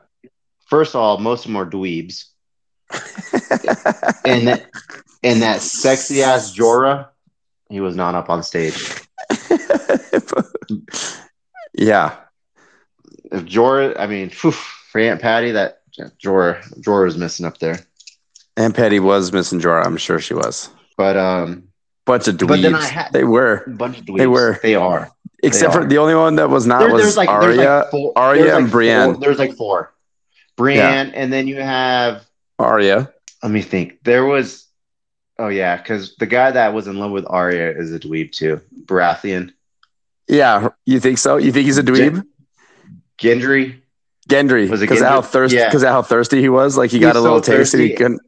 First 0.69 0.95
of 0.95 1.01
all, 1.01 1.17
most 1.17 1.45
of 1.45 1.51
them 1.51 1.57
are 1.57 1.65
dweebs, 1.69 2.25
and 4.25 4.47
that 4.47 4.67
and 5.23 5.41
that 5.41 5.61
sexy 5.61 6.21
ass 6.23 6.55
Jorah, 6.55 7.07
he 7.69 7.79
was 7.81 7.95
not 7.95 8.15
up 8.15 8.29
on 8.29 8.43
stage. 8.43 8.75
yeah. 11.73 12.17
If 13.31 13.45
Jorah, 13.45 13.99
I 13.99 14.07
mean, 14.07 14.29
phew, 14.29 14.51
for 14.51 15.01
Aunt 15.01 15.21
Patty, 15.21 15.51
that 15.51 15.81
Jorah 16.23 16.61
Jorah 16.79 17.07
is 17.07 17.17
missing 17.17 17.45
up 17.45 17.57
there. 17.59 17.79
Aunt 18.57 18.75
Patty 18.75 18.99
was 18.99 19.31
missing 19.31 19.59
Jorah. 19.59 19.85
I'm 19.85 19.97
sure 19.97 20.19
she 20.19 20.33
was. 20.33 20.69
But 20.97 21.15
um, 21.17 21.69
Bunch 22.05 22.27
of 22.27 22.37
dweebs. 22.37 22.47
But 22.47 22.61
then 22.61 22.75
I 22.75 22.85
had- 22.85 23.13
they 23.13 23.23
were. 23.23 23.63
bunch 23.67 23.99
of 23.99 24.05
dweebs. 24.05 24.17
They 24.17 24.27
were. 24.27 24.59
They 24.63 24.75
are. 24.75 25.11
Except 25.43 25.73
for 25.73 25.81
are. 25.81 25.85
the 25.85 25.99
only 25.99 26.15
one 26.15 26.35
that 26.35 26.49
was 26.49 26.65
not 26.65 26.79
There- 26.79 26.91
was 26.91 27.15
like 27.15 27.29
Arya. 27.29 27.81
like 27.81 27.91
four, 27.91 28.13
Arya 28.15 28.45
like 28.45 28.63
and 28.63 28.71
Brienne. 28.71 29.13
Four, 29.13 29.21
there's 29.21 29.37
like 29.39 29.53
four. 29.53 29.93
Brienne, 30.59 31.11
and 31.15 31.31
then 31.31 31.47
you 31.47 31.55
have. 31.61 32.25
Arya. 32.59 33.11
Let 33.41 33.51
me 33.51 33.61
think. 33.61 34.03
There 34.03 34.25
was. 34.25 34.65
Oh 35.37 35.47
yeah, 35.47 35.77
because 35.77 36.15
the 36.17 36.25
guy 36.27 36.51
that 36.51 36.73
was 36.73 36.87
in 36.87 36.97
love 36.99 37.11
with 37.11 37.25
Arya 37.25 37.71
is 37.77 37.93
a 37.93 37.99
dweeb 37.99 38.33
too. 38.33 38.59
Baratheon, 38.83 39.53
Yeah, 40.27 40.67
you 40.85 40.99
think 40.99 41.17
so? 41.17 41.37
You 41.37 41.53
think 41.53 41.65
he's 41.65 41.77
a 41.77 41.83
dweeb? 41.83 42.25
Gendry. 43.17 43.81
Gendry, 44.29 44.67
it 44.67 44.79
because 44.81 45.01
how 45.01 45.21
Gendry? 45.21 45.25
thirsty? 45.25 45.57
Yeah. 45.57 45.67
Because 45.69 45.83
how 45.83 46.01
thirsty 46.01 46.41
he 46.41 46.49
was. 46.49 46.77
Like 46.77 46.91
he 46.91 46.97
He's 46.97 47.05
got 47.05 47.15
a 47.15 47.21
little 47.21 47.41
so 47.41 47.55
taste, 47.57 47.73
and 47.73 47.81
he 47.83 47.89
thirsty. 47.95 48.03
couldn't. 48.03 48.21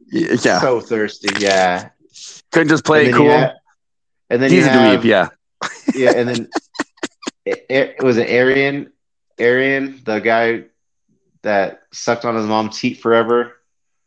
Yeah, 0.44 0.60
So 0.60 0.80
thirsty. 0.80 1.28
Yeah. 1.38 1.90
couldn't 2.50 2.68
just 2.68 2.84
play 2.84 3.06
it 3.08 3.14
cool. 3.14 3.28
have- 3.30 3.52
and 4.30 4.42
then 4.42 4.50
He's 4.50 4.64
a 4.66 4.70
dweeb. 4.70 5.04
Yeah. 5.04 5.28
yeah, 5.94 6.12
and 6.16 6.28
then 6.28 6.48
it, 7.44 7.66
it 7.68 8.02
was 8.02 8.16
an 8.16 8.26
Arian, 8.26 8.90
Arian, 9.38 10.00
the 10.04 10.18
guy 10.20 10.64
that 11.42 11.82
sucked 11.92 12.24
on 12.24 12.36
his 12.36 12.46
mom's 12.46 12.78
teat 12.78 13.00
forever. 13.00 13.52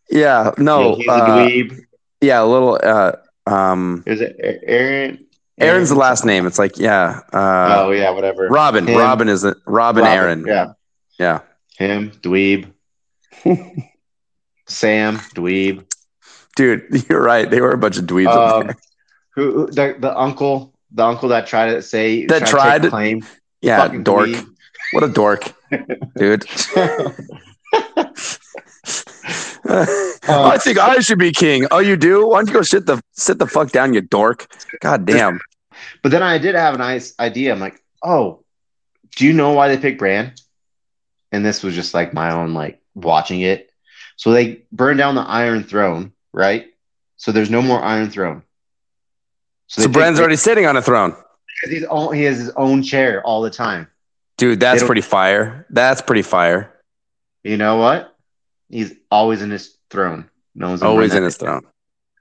Yeah. 0.10 0.52
No. 0.58 0.98
Yeah, 0.98 1.48
he's 1.48 1.72
a 1.72 1.76
uh, 1.76 1.76
yeah. 2.22 2.44
A 2.44 2.46
little. 2.46 2.80
Uh, 2.82 3.14
um. 3.48 4.04
Is 4.06 4.22
it 4.22 4.36
Aaron? 4.40 5.26
Arryn's 5.60 5.90
the 5.90 5.96
last 5.96 6.26
name. 6.26 6.46
It's 6.48 6.60
like 6.60 6.78
yeah. 6.78 7.22
Uh, 7.32 7.84
oh 7.86 7.92
yeah, 7.92 8.10
whatever. 8.10 8.48
Robin. 8.50 8.86
Him. 8.88 8.98
Robin 8.98 9.30
is 9.30 9.44
it? 9.44 9.56
Robin, 9.66 10.04
Robin, 10.04 10.18
Aaron. 10.18 10.46
Yeah, 10.46 10.74
Yeah. 11.18 11.40
him, 11.78 12.12
dweeb. 12.12 12.72
Sam, 14.68 15.18
dweeb. 15.36 15.86
Dude, 16.56 17.06
you're 17.10 17.22
right. 17.22 17.50
They 17.50 17.62
were 17.62 17.72
a 17.72 17.78
bunch 17.78 17.98
of 17.98 18.06
dweebs. 18.06 18.28
Um, 18.28 18.76
who, 19.34 19.52
who 19.52 19.68
the, 19.68 19.96
the 20.00 20.18
uncle, 20.18 20.74
the 20.92 21.06
uncle 21.06 21.30
that 21.30 21.48
tried 21.48 21.72
to 21.74 21.82
say 21.82 22.26
That 22.26 22.48
tried 22.48 22.80
take 22.82 22.84
to- 22.84 22.90
claim. 22.90 23.26
Yeah. 23.62 23.88
Dork. 23.88 24.30
dweeb. 24.30 24.55
What 24.92 25.04
a 25.04 25.10
dork, 25.10 25.54
dude. 26.16 26.46
I 29.68 30.12
uh, 30.28 30.58
think 30.60 30.78
I 30.78 31.00
should 31.00 31.18
be 31.18 31.32
king. 31.32 31.66
Oh, 31.72 31.80
you 31.80 31.96
do? 31.96 32.28
Why 32.28 32.40
don't 32.40 32.48
you 32.48 32.54
go 32.54 32.62
sit 32.62 32.86
the 32.86 33.02
sit 33.14 33.40
the 33.40 33.48
fuck 33.48 33.72
down, 33.72 33.94
you 33.94 34.02
dork? 34.02 34.48
God 34.82 35.06
damn. 35.06 35.40
But 36.04 36.12
then 36.12 36.24
I 36.24 36.38
did 36.38 36.56
have 36.56 36.76
a 36.76 36.78
nice 36.78 37.14
idea. 37.20 37.52
I'm 37.52 37.60
like, 37.60 37.82
oh, 38.04 38.44
do 39.16 39.26
you 39.26 39.34
know 39.34 39.54
why 39.54 39.68
they 39.68 39.78
picked 39.78 40.00
Bran? 40.00 40.34
And 41.32 41.46
this 41.46 41.64
was 41.64 41.76
just 41.76 41.94
like 41.94 42.14
my 42.14 42.32
own 42.32 42.54
like 42.54 42.82
watching 42.94 43.42
it. 43.42 43.72
So 44.18 44.32
they 44.32 44.64
burned 44.72 45.00
down 45.00 45.16
the 45.16 45.22
Iron 45.22 45.64
Throne, 45.64 46.14
right? 46.32 46.68
So 47.18 47.32
there's 47.32 47.50
no 47.50 47.62
more 47.62 47.82
Iron 47.82 48.10
Throne. 48.10 48.44
So, 49.68 49.88
Bran's 49.88 50.20
already 50.20 50.36
sitting 50.36 50.68
on 50.68 50.78
a 50.78 50.82
throne. 50.82 51.12
because 51.12 51.76
he's 51.76 51.86
own, 51.86 52.14
he 52.14 52.24
has 52.24 52.38
his 52.38 52.52
own 52.52 52.84
chair 52.84 53.24
all 53.24 53.42
the 53.42 53.50
time. 53.50 53.88
Dude, 54.38 54.60
that's 54.60 54.84
pretty 54.84 55.02
fire. 55.02 55.66
That's 55.70 56.02
pretty 56.02 56.22
fire. 56.22 56.74
You 57.44 57.58
know 57.58 57.78
what? 57.78 58.16
He's 58.70 58.94
always 59.10 59.42
in 59.42 59.50
his 59.52 59.78
throne. 59.90 60.30
No 60.56 60.70
one's 60.70 60.82
Always 60.82 61.14
in 61.14 61.24
his 61.24 61.38
throne. 61.38 61.62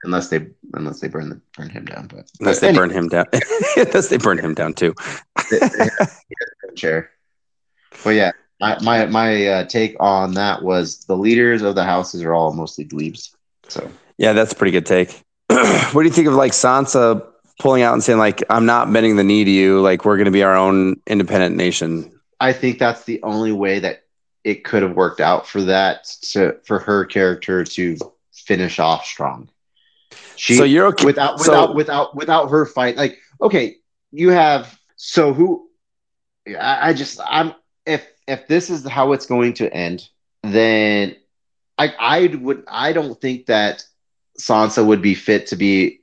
unless 0.03 0.29
they 0.29 0.47
unless 0.73 0.99
they 0.99 1.07
burn 1.07 1.29
the, 1.29 1.41
burn 1.57 1.69
him 1.69 1.85
down. 1.85 2.07
But 2.07 2.29
Unless 2.39 2.59
they 2.59 2.73
burn 2.73 2.89
him 2.89 3.07
down. 3.09 3.25
Unless 3.77 4.09
they 4.09 4.17
burn 4.17 4.37
him 4.37 4.53
down 4.53 4.73
too. 4.73 4.93
chair. 6.75 7.09
But 8.03 8.11
yeah, 8.11 8.31
my 8.59 8.77
my 8.81 9.05
my 9.07 9.47
uh, 9.47 9.65
take 9.65 9.95
on 9.99 10.33
that 10.35 10.61
was 10.61 10.99
the 11.05 11.15
leaders 11.17 11.61
of 11.61 11.75
the 11.75 11.83
houses 11.83 12.23
are 12.23 12.33
all 12.33 12.53
mostly 12.53 12.85
dweebs. 12.85 13.31
So 13.67 13.89
Yeah, 14.17 14.33
that's 14.33 14.53
a 14.53 14.55
pretty 14.55 14.71
good 14.71 14.85
take. 14.85 15.21
what 15.47 15.93
do 15.93 16.03
you 16.03 16.11
think 16.11 16.27
of 16.27 16.33
like 16.33 16.51
Sansa 16.51 17.25
pulling 17.59 17.83
out 17.83 17.93
and 17.93 18.03
saying 18.03 18.19
like, 18.19 18.43
"I'm 18.49 18.65
not 18.65 18.91
bending 18.91 19.15
the 19.15 19.23
knee 19.23 19.43
to 19.43 19.51
you. 19.51 19.81
Like, 19.81 20.05
we're 20.05 20.17
going 20.17 20.25
to 20.25 20.31
be 20.31 20.43
our 20.43 20.55
own 20.55 20.99
independent 21.07 21.55
nation." 21.55 22.11
I 22.39 22.53
think 22.53 22.79
that's 22.79 23.05
the 23.05 23.21
only 23.23 23.51
way 23.51 23.79
that 23.79 24.03
it 24.43 24.63
could 24.63 24.83
have 24.83 24.95
worked 24.95 25.21
out 25.21 25.47
for 25.47 25.61
that 25.63 26.05
to 26.31 26.57
for 26.63 26.79
her 26.79 27.05
character 27.05 27.63
to 27.63 27.97
finish 28.31 28.79
off 28.79 29.05
strong. 29.05 29.49
She 30.35 30.55
so 30.55 30.63
you're 30.63 30.87
okay. 30.87 31.05
without 31.05 31.39
so- 31.39 31.51
without 31.51 31.75
without 31.75 32.15
without 32.15 32.49
her 32.49 32.65
fight 32.65 32.95
like 32.95 33.19
okay 33.41 33.77
you 34.11 34.29
have 34.29 34.77
so 34.95 35.33
who 35.33 35.67
I, 36.47 36.89
I 36.89 36.93
just 36.93 37.19
i'm 37.25 37.53
if 37.85 38.07
if 38.27 38.47
this 38.47 38.69
is 38.69 38.87
how 38.87 39.13
it's 39.13 39.25
going 39.25 39.53
to 39.55 39.73
end 39.73 40.07
then 40.43 41.15
i 41.77 41.93
i 41.99 42.27
would 42.27 42.63
i 42.67 42.93
don't 42.93 43.19
think 43.19 43.47
that 43.47 43.83
sansa 44.39 44.85
would 44.85 45.01
be 45.01 45.15
fit 45.15 45.47
to 45.47 45.55
be 45.55 46.01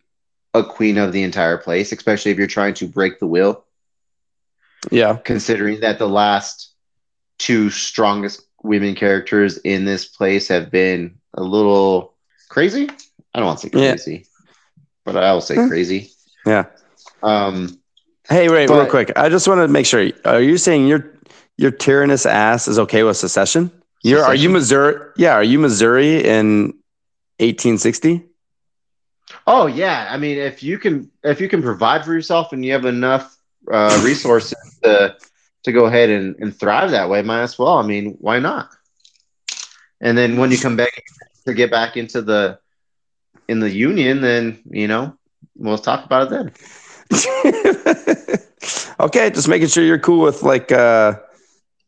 a 0.54 0.62
queen 0.62 0.98
of 0.98 1.12
the 1.12 1.22
entire 1.22 1.56
place 1.56 1.92
especially 1.92 2.30
if 2.30 2.38
you're 2.38 2.46
trying 2.46 2.74
to 2.74 2.86
break 2.86 3.18
the 3.18 3.26
will 3.26 3.64
yeah, 4.90 5.16
considering 5.24 5.80
that 5.80 5.98
the 5.98 6.08
last 6.08 6.72
two 7.38 7.70
strongest 7.70 8.42
women 8.62 8.94
characters 8.94 9.58
in 9.58 9.84
this 9.84 10.04
place 10.04 10.48
have 10.48 10.70
been 10.70 11.14
a 11.34 11.42
little 11.42 12.14
crazy. 12.48 12.88
I 13.34 13.38
don't 13.38 13.46
want 13.46 13.60
to 13.60 13.68
say 13.68 13.78
Yeah. 13.78 13.92
crazy, 13.92 14.26
but 15.04 15.16
I 15.16 15.32
will 15.32 15.40
say 15.40 15.56
Hmm. 15.56 15.68
crazy. 15.68 16.10
yeah. 16.44 16.64
Um, 17.22 17.78
Hey, 18.28 18.48
wait, 18.48 18.68
real 18.70 18.86
quick. 18.86 19.12
I 19.16 19.28
just 19.28 19.46
want 19.48 19.60
to 19.60 19.68
make 19.68 19.86
sure. 19.86 20.08
Are 20.24 20.40
you 20.40 20.56
saying 20.56 20.86
your 20.86 21.04
your 21.56 21.70
tyrannous 21.70 22.26
ass 22.26 22.66
is 22.68 22.78
okay 22.78 23.02
with 23.02 23.16
secession? 23.16 23.70
You're 24.02 24.24
are 24.24 24.34
you 24.34 24.48
Missouri? 24.48 24.96
Yeah, 25.16 25.34
are 25.34 25.42
you 25.44 25.58
Missouri 25.58 26.24
in 26.24 26.74
1860? 27.38 28.24
Oh 29.46 29.66
yeah, 29.66 30.08
I 30.10 30.16
mean, 30.16 30.38
if 30.38 30.62
you 30.62 30.78
can, 30.78 31.10
if 31.22 31.40
you 31.40 31.48
can 31.48 31.62
provide 31.62 32.04
for 32.04 32.12
yourself 32.12 32.52
and 32.52 32.64
you 32.64 32.72
have 32.72 32.84
enough 32.84 33.36
uh, 33.70 34.00
resources 34.04 34.78
to 34.82 35.16
to 35.64 35.72
go 35.72 35.86
ahead 35.86 36.10
and, 36.10 36.36
and 36.40 36.54
thrive 36.56 36.90
that 36.90 37.08
way, 37.08 37.22
might 37.22 37.42
as 37.42 37.58
well. 37.58 37.78
I 37.78 37.82
mean, 37.82 38.16
why 38.20 38.38
not? 38.40 38.68
And 40.00 40.18
then 40.18 40.36
when 40.36 40.50
you 40.50 40.58
come 40.58 40.76
back 40.76 40.90
to 41.46 41.54
get 41.54 41.70
back 41.70 41.96
into 41.96 42.22
the 42.22 42.58
in 43.48 43.60
the 43.60 43.70
union, 43.70 44.20
then 44.20 44.60
you 44.70 44.88
know 44.88 45.16
we'll 45.56 45.78
talk 45.78 46.04
about 46.04 46.30
it 46.30 46.30
then. 46.30 46.52
okay, 49.00 49.30
just 49.30 49.48
making 49.48 49.68
sure 49.68 49.84
you're 49.84 49.98
cool 49.98 50.20
with 50.20 50.42
like 50.42 50.72
uh 50.72 51.14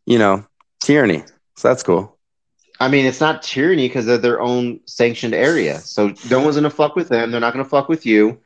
you 0.06 0.18
know, 0.18 0.44
tyranny. 0.82 1.24
So 1.56 1.68
that's 1.68 1.82
cool. 1.82 2.13
I 2.84 2.88
mean, 2.88 3.06
it's 3.06 3.20
not 3.20 3.42
tyranny 3.42 3.88
because 3.88 4.04
they're 4.04 4.18
their 4.18 4.42
own 4.42 4.78
sanctioned 4.84 5.32
area. 5.32 5.78
So 5.78 6.12
no 6.28 6.42
one's 6.42 6.56
gonna 6.56 6.68
fuck 6.68 6.96
with 6.96 7.08
them. 7.08 7.30
They're 7.30 7.40
not 7.40 7.54
gonna 7.54 7.64
fuck 7.64 7.88
with 7.88 8.04
you. 8.04 8.40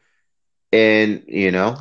And 0.72 1.24
you 1.26 1.50
know, 1.50 1.76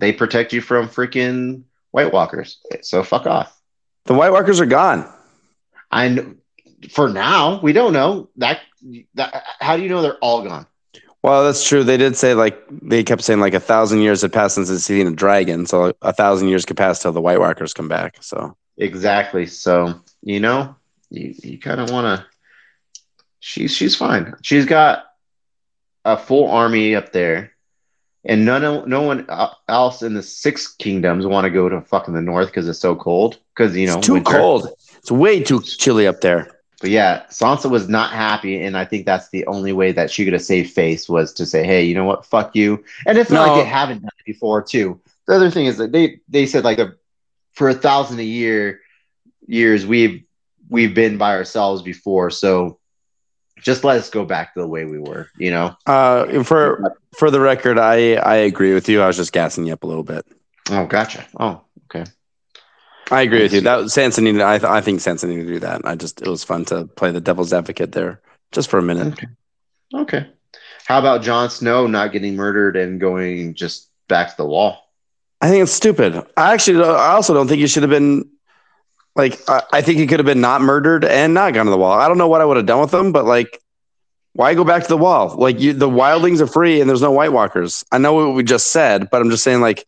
they 0.00 0.12
protect 0.12 0.52
you 0.52 0.60
from 0.60 0.88
freaking 0.88 1.62
White 1.92 2.12
Walkers. 2.12 2.58
So 2.82 3.04
fuck 3.04 3.26
off. 3.26 3.56
The 4.06 4.14
White 4.14 4.32
Walkers 4.32 4.60
are 4.60 4.66
gone. 4.66 5.08
I 5.88 6.26
for 6.90 7.08
now 7.10 7.60
we 7.60 7.72
don't 7.72 7.92
know 7.92 8.28
that. 8.38 8.62
that 9.14 9.44
how 9.60 9.76
do 9.76 9.84
you 9.84 9.88
know 9.88 10.02
they're 10.02 10.18
all 10.18 10.42
gone? 10.42 10.66
Well, 11.22 11.44
that's 11.44 11.64
true. 11.64 11.84
They 11.84 11.96
did 11.96 12.16
say 12.16 12.34
like 12.34 12.60
they 12.70 13.04
kept 13.04 13.22
saying 13.22 13.38
like 13.38 13.54
a 13.54 13.60
thousand 13.60 14.00
years 14.00 14.22
had 14.22 14.32
passed 14.32 14.56
since 14.56 14.68
it's 14.68 14.82
seen 14.82 15.06
a 15.06 15.12
dragon, 15.12 15.64
so 15.64 15.92
a 16.02 16.12
thousand 16.12 16.48
years 16.48 16.64
could 16.64 16.76
pass 16.76 17.00
till 17.00 17.12
the 17.12 17.20
White 17.20 17.38
Walkers 17.38 17.72
come 17.72 17.86
back. 17.86 18.16
So 18.20 18.56
Exactly. 18.78 19.46
So 19.46 20.00
you 20.22 20.40
know, 20.40 20.74
you, 21.10 21.34
you 21.42 21.58
kind 21.58 21.80
of 21.80 21.90
want 21.90 22.20
to. 22.20 22.26
She's 23.40 23.74
she's 23.74 23.94
fine. 23.96 24.34
She's 24.42 24.64
got 24.64 25.04
a 26.04 26.16
full 26.16 26.50
army 26.50 26.94
up 26.94 27.12
there. 27.12 27.52
and 28.24 28.44
none 28.46 28.88
no 28.88 29.02
one 29.02 29.26
else 29.68 30.02
in 30.02 30.14
the 30.14 30.22
six 30.22 30.68
kingdoms 30.74 31.26
want 31.26 31.44
to 31.44 31.50
go 31.50 31.68
to 31.68 31.80
fucking 31.82 32.14
the 32.14 32.22
north 32.22 32.46
because 32.48 32.68
it's 32.68 32.78
so 32.78 32.94
cold. 32.94 33.38
Because 33.54 33.76
you 33.76 33.86
know, 33.86 33.98
it's 33.98 34.06
too 34.06 34.14
winter. 34.14 34.30
cold. 34.30 34.68
It's 34.98 35.10
way 35.10 35.42
too 35.42 35.60
chilly 35.62 36.06
up 36.06 36.20
there. 36.20 36.48
But 36.80 36.90
yeah, 36.90 37.24
Sansa 37.30 37.70
was 37.70 37.88
not 37.88 38.10
happy, 38.10 38.62
and 38.62 38.76
I 38.76 38.84
think 38.84 39.06
that's 39.06 39.28
the 39.30 39.46
only 39.46 39.72
way 39.72 39.92
that 39.92 40.10
she 40.10 40.24
could 40.24 40.32
have 40.34 40.42
saved 40.42 40.72
face 40.72 41.08
was 41.08 41.32
to 41.34 41.46
say, 41.46 41.64
"Hey, 41.64 41.84
you 41.84 41.94
know 41.94 42.04
what? 42.04 42.26
Fuck 42.26 42.54
you." 42.56 42.82
And 43.06 43.16
it's 43.18 43.30
not 43.30 43.46
No. 43.46 43.52
like 43.54 43.64
they 43.64 43.68
haven't 43.68 44.02
done 44.02 44.10
it 44.18 44.24
before, 44.26 44.62
too. 44.62 45.00
The 45.26 45.34
other 45.34 45.50
thing 45.50 45.66
is 45.66 45.76
that 45.78 45.92
they 45.92 46.20
they 46.28 46.46
said 46.46 46.64
like 46.64 46.78
a, 46.78 46.94
for 47.52 47.68
a 47.68 47.74
thousand 47.74 48.18
a 48.20 48.24
year 48.24 48.80
years 49.46 49.86
we've 49.86 50.24
we've 50.68 50.94
been 50.94 51.18
by 51.18 51.34
ourselves 51.34 51.82
before, 51.82 52.30
so 52.30 52.78
just 53.58 53.84
let 53.84 53.98
us 53.98 54.10
go 54.10 54.24
back 54.24 54.54
to 54.54 54.60
the 54.60 54.68
way 54.68 54.84
we 54.84 54.98
were. 54.98 55.28
You 55.38 55.50
know? 55.50 55.76
Uh, 55.86 56.42
for 56.44 56.96
for 57.18 57.30
the 57.30 57.40
record, 57.40 57.78
I 57.78 58.14
I 58.14 58.36
agree 58.36 58.74
with 58.74 58.88
you. 58.88 59.02
I 59.02 59.06
was 59.06 59.16
just 59.16 59.32
gassing 59.32 59.66
you 59.66 59.72
up 59.72 59.82
a 59.82 59.86
little 59.86 60.02
bit. 60.02 60.26
Oh, 60.70 60.86
gotcha. 60.86 61.26
Oh, 61.38 61.62
okay. 61.84 62.10
I 63.10 63.22
agree 63.22 63.42
with 63.42 63.52
you. 63.52 63.60
That 63.60 63.80
Sansa 63.84 64.22
needed. 64.22 64.40
I 64.40 64.58
th- 64.58 64.70
I 64.70 64.80
think 64.80 65.00
Sansa 65.00 65.28
needed 65.28 65.46
to 65.46 65.52
do 65.54 65.60
that. 65.60 65.82
I 65.84 65.94
just 65.94 66.22
it 66.22 66.28
was 66.28 66.44
fun 66.44 66.64
to 66.66 66.86
play 66.86 67.10
the 67.10 67.20
devil's 67.20 67.52
advocate 67.52 67.92
there 67.92 68.20
just 68.52 68.70
for 68.70 68.78
a 68.78 68.82
minute. 68.82 69.12
Okay. 69.12 69.26
Okay. 69.94 70.26
How 70.86 70.98
about 70.98 71.22
Jon 71.22 71.50
Snow 71.50 71.86
not 71.86 72.12
getting 72.12 72.36
murdered 72.36 72.76
and 72.76 73.00
going 73.00 73.54
just 73.54 73.90
back 74.08 74.30
to 74.30 74.36
the 74.36 74.46
wall? 74.46 74.78
I 75.40 75.50
think 75.50 75.62
it's 75.62 75.72
stupid. 75.72 76.22
I 76.36 76.52
actually 76.54 76.82
I 76.82 77.12
also 77.12 77.34
don't 77.34 77.48
think 77.48 77.60
you 77.60 77.66
should 77.66 77.82
have 77.82 77.90
been 77.90 78.28
like 79.16 79.40
I, 79.48 79.62
I 79.72 79.80
think 79.82 79.98
he 79.98 80.06
could 80.06 80.18
have 80.18 80.26
been 80.26 80.40
not 80.40 80.60
murdered 80.60 81.04
and 81.04 81.34
not 81.34 81.54
gone 81.54 81.66
to 81.66 81.70
the 81.70 81.78
wall. 81.78 81.92
I 81.92 82.08
don't 82.08 82.18
know 82.18 82.28
what 82.28 82.40
I 82.40 82.44
would 82.44 82.56
have 82.56 82.66
done 82.66 82.80
with 82.80 82.92
him, 82.92 83.12
but 83.12 83.24
like 83.24 83.60
why 84.34 84.54
go 84.54 84.64
back 84.64 84.82
to 84.82 84.88
the 84.88 84.96
wall? 84.96 85.34
Like 85.36 85.60
you 85.60 85.72
the 85.72 85.88
wildlings 85.88 86.40
are 86.40 86.46
free 86.46 86.80
and 86.80 86.88
there's 86.88 87.02
no 87.02 87.12
White 87.12 87.32
Walkers. 87.32 87.84
I 87.92 87.98
know 87.98 88.14
what 88.14 88.34
we 88.34 88.42
just 88.42 88.68
said, 88.72 89.10
but 89.10 89.20
I'm 89.22 89.30
just 89.30 89.44
saying 89.44 89.60
like 89.60 89.86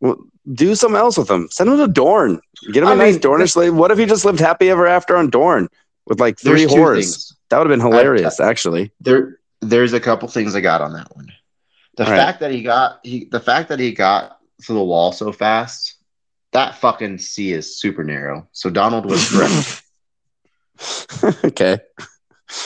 well, 0.00 0.16
do 0.52 0.74
something 0.74 0.98
else 0.98 1.16
with 1.18 1.30
him. 1.30 1.48
Send 1.50 1.70
him 1.70 1.78
to 1.78 1.88
Dorne. 1.88 2.40
Get 2.72 2.82
him 2.82 2.90
a 2.90 2.92
I 2.92 2.98
nice 2.98 3.18
Dornish 3.18 3.56
lady. 3.56 3.70
What 3.70 3.90
if 3.90 3.98
he 3.98 4.06
just 4.06 4.24
lived 4.24 4.40
happy 4.40 4.70
ever 4.70 4.86
after 4.86 5.16
on 5.16 5.30
Dorne 5.30 5.68
with 6.06 6.20
like 6.20 6.38
three 6.38 6.64
whores? 6.64 7.32
That 7.50 7.58
would 7.58 7.70
have 7.70 7.78
been 7.78 7.86
hilarious, 7.86 8.40
actually. 8.40 8.92
There, 9.00 9.38
there's 9.60 9.92
a 9.92 10.00
couple 10.00 10.28
things 10.28 10.54
I 10.54 10.60
got 10.60 10.80
on 10.80 10.92
that 10.94 11.14
one. 11.16 11.32
The 11.96 12.04
All 12.04 12.10
right. 12.10 12.18
fact 12.18 12.40
that 12.40 12.50
he 12.50 12.62
got 12.62 13.00
he, 13.02 13.24
the 13.24 13.40
fact 13.40 13.68
that 13.68 13.80
he 13.80 13.92
got 13.92 14.38
to 14.66 14.72
the 14.72 14.84
wall 14.84 15.12
so 15.12 15.32
fast, 15.32 15.95
that 16.52 16.76
fucking 16.76 17.18
sea 17.18 17.52
is 17.52 17.78
super 17.78 18.04
narrow. 18.04 18.48
So 18.52 18.70
Donald 18.70 19.06
was 19.06 19.28
correct. 19.30 19.82
okay. 21.44 21.78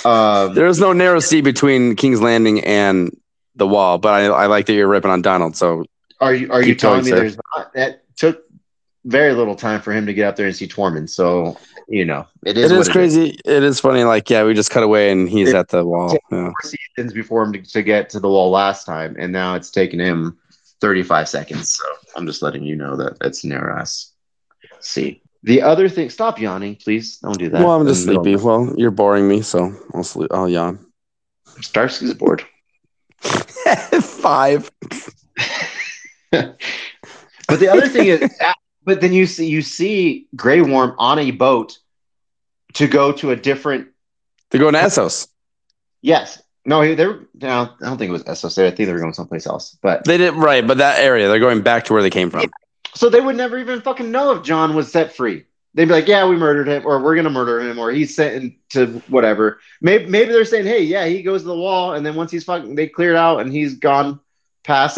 um, 0.05 0.55
There 0.55 0.67
is 0.67 0.79
no 0.79 0.93
narrow 0.93 1.21
sea 1.21 1.41
between 1.41 1.97
King's 1.97 2.21
Landing 2.21 2.65
and 2.65 3.17
the 3.57 3.67
wall, 3.67 3.99
but 3.99 4.15
I, 4.15 4.25
I 4.27 4.47
like 4.47 4.67
that 4.67 4.75
you're 4.75 4.89
ripping 4.89 5.11
on 5.11 5.23
Donald. 5.23 5.57
So 5.57 5.85
are 6.21 6.35
you 6.35 6.51
are 6.53 6.63
you 6.63 6.75
telling 6.75 7.05
me 7.05 7.11
sir. 7.11 7.17
there's 7.17 7.37
not? 7.57 7.73
That 7.75 8.03
took 8.17 8.45
very 9.05 9.33
little 9.33 9.57
time 9.57 9.81
for 9.81 9.93
him 9.93 10.07
to 10.07 10.15
get 10.15 10.27
up 10.27 10.37
there 10.37 10.47
and 10.47 10.55
see 10.55 10.69
Tormund. 10.69 11.09
So 11.09 11.57
you 11.89 12.05
know 12.05 12.27
it 12.45 12.57
is. 12.59 12.71
it 12.71 12.79
is 12.79 12.89
crazy. 12.89 13.39
it 13.45 13.63
is 13.63 13.81
funny. 13.81 14.05
Like, 14.05 14.29
yeah, 14.29 14.45
we 14.45 14.55
just 14.55 14.71
cut 14.71 14.83
away 14.83 15.11
and 15.11 15.29
he's 15.29 15.55
at 15.55 15.69
the 15.69 15.85
wall. 15.85 16.17
Yeah. 16.31 16.51
Four 16.51 16.55
seasons 16.63 17.13
before 17.13 17.43
him 17.43 17.53
to, 17.55 17.63
to 17.63 17.83
get 17.83 18.11
to 18.11 18.21
the 18.21 18.29
wall 18.29 18.51
last 18.51 18.85
time, 18.85 19.17
and 19.19 19.33
now 19.33 19.55
it's 19.55 19.71
taken 19.71 19.99
him 19.99 20.39
35 20.81 21.29
seconds. 21.29 21.77
So 21.77 21.85
I'm 22.17 22.27
just 22.27 22.43
letting 22.43 22.65
you 22.65 22.77
know 22.77 22.97
that 22.97 23.19
it's 23.21 23.45
narrow 23.45 23.79
ass. 23.79 24.13
See 24.81 25.23
the 25.43 25.63
other 25.63 25.89
thing. 25.89 26.11
Stop 26.11 26.39
yawning, 26.39 26.77
please. 26.77 27.19
Don't 27.19 27.39
do 27.39 27.49
that. 27.51 27.61
Well, 27.65 27.81
I'm 27.81 27.87
just 27.87 28.05
sleepy. 28.05 28.37
Well, 28.37 28.75
you're 28.77 28.91
boring 28.91 29.29
me, 29.29 29.43
so 29.43 29.75
I'll 29.95 30.05
sleep. 30.05 30.31
I'll 30.33 30.49
yawn. 30.49 30.79
of- 31.47 31.63
Starsky's 31.63 32.15
bored. 32.15 32.45
Five. 33.23 34.71
But 36.31 37.59
the 37.59 37.69
other 37.69 37.89
thing 37.89 38.07
is, 38.07 38.31
but 38.85 39.01
then 39.01 39.13
you 39.13 39.27
see 39.27 39.47
you 39.49 39.63
see 39.63 40.29
Grey 40.37 40.61
Worm 40.63 40.95
on 40.99 41.19
a 41.19 41.33
boat 41.33 41.79
to 42.75 42.87
go 42.87 43.13
to 43.13 43.31
a 43.33 43.37
different. 43.37 43.89
To 44.51 44.59
go 44.59 44.71
going 44.71 44.75
to 44.75 44.81
Essos. 44.81 45.29
Yes, 46.03 46.41
no, 46.65 46.95
they 46.95 47.07
were. 47.07 47.21
No, 47.41 47.71
I 47.81 47.87
don't 47.87 47.99
think 47.99 48.11
it 48.11 48.13
was 48.13 48.25
Essos. 48.25 48.59
I 48.59 48.71
think 48.71 48.87
they 48.87 48.93
were 48.93 49.01
going 49.01 49.15
someplace 49.15 49.47
else. 49.47 49.77
But 49.81 50.05
They 50.05 50.19
didn't 50.19 50.41
right, 50.41 50.67
but 50.67 50.79
that 50.79 51.01
area, 51.01 51.29
they're 51.29 51.39
going 51.41 51.63
back 51.63 51.85
to 51.87 51.93
where 51.93 52.03
they 52.03 52.11
came 52.11 52.31
from. 52.31 52.51
so 52.95 53.09
they 53.09 53.21
would 53.21 53.37
never 53.37 53.59
even 53.59 53.81
fucking 53.81 54.11
know 54.11 54.33
if 54.33 54.43
Jon 54.43 54.75
was 54.75 54.91
set 54.91 55.15
free. 55.15 55.45
They'd 55.75 55.85
be 55.87 55.93
like, 55.93 56.09
"Yeah, 56.09 56.27
we 56.29 56.37
murdered 56.37 56.67
him, 56.67 56.83
or 56.85 57.01
we're 57.01 57.15
gonna 57.15 57.31
murder 57.31 57.61
him, 57.61 57.79
or 57.79 57.93
he's 57.93 58.15
sent 58.15 58.55
to 58.71 59.01
whatever." 59.09 59.61
Maybe 59.81 60.07
maybe 60.07 60.33
they're 60.33 60.45
saying, 60.45 60.67
"Hey, 60.67 60.83
yeah, 60.83 61.07
he 61.07 61.23
goes 61.23 61.43
to 61.43 61.49
the 61.49 61.55
wall," 61.55 61.95
and 61.95 62.05
then 62.05 62.17
once 62.17 62.33
he's 62.33 62.45
fucking, 62.45 62.75
they 62.75 62.89
cleared 62.89 63.17
out 63.17 63.41
and 63.41 63.53
he's 63.53 63.75
gone 63.75 64.19
past 64.65 64.97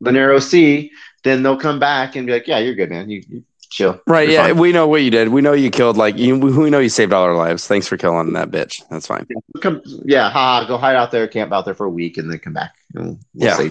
the 0.00 0.12
narrow 0.12 0.38
sea. 0.38 0.92
Then 1.24 1.42
they'll 1.42 1.56
come 1.56 1.80
back 1.80 2.14
and 2.14 2.26
be 2.26 2.32
like, 2.32 2.46
"Yeah, 2.46 2.58
you're 2.58 2.76
good, 2.76 2.90
man. 2.90 3.10
You, 3.10 3.22
you 3.28 3.42
chill." 3.74 4.00
Right? 4.06 4.28
You're 4.28 4.38
Yeah, 4.38 4.46
fine." 4.48 4.58
we 4.58 4.72
know 4.72 4.86
what 4.88 5.02
you 5.02 5.10
did. 5.10 5.28
We 5.28 5.42
know 5.42 5.52
you 5.52 5.70
killed. 5.70 5.96
Like 5.96 6.16
you, 6.16 6.38
we 6.38 6.70
know 6.70 6.78
you 6.78 6.88
saved 6.88 7.12
all 7.12 7.24
our 7.24 7.34
lives. 7.36 7.66
Thanks 7.66 7.86
for 7.86 7.96
killing 7.96 8.32
that 8.34 8.50
bitch. 8.50 8.82
That's 8.90 9.06
fine. 9.06 9.26
come 9.60 9.82
yeah 10.04 10.30
haha, 10.30 10.66
go 10.66 10.78
hide 10.78 10.96
out 10.96 11.10
there 11.10 11.26
camp 11.28 11.52
out 11.52 11.64
there 11.64 11.74
for 11.74 11.86
a 11.86 11.90
week 11.90 12.16
and 12.18 12.30
then 12.30 12.38
come 12.38 12.52
back 12.54 12.74
we'll 12.94 13.18
Yeah. 13.34 13.56
see. 13.56 13.70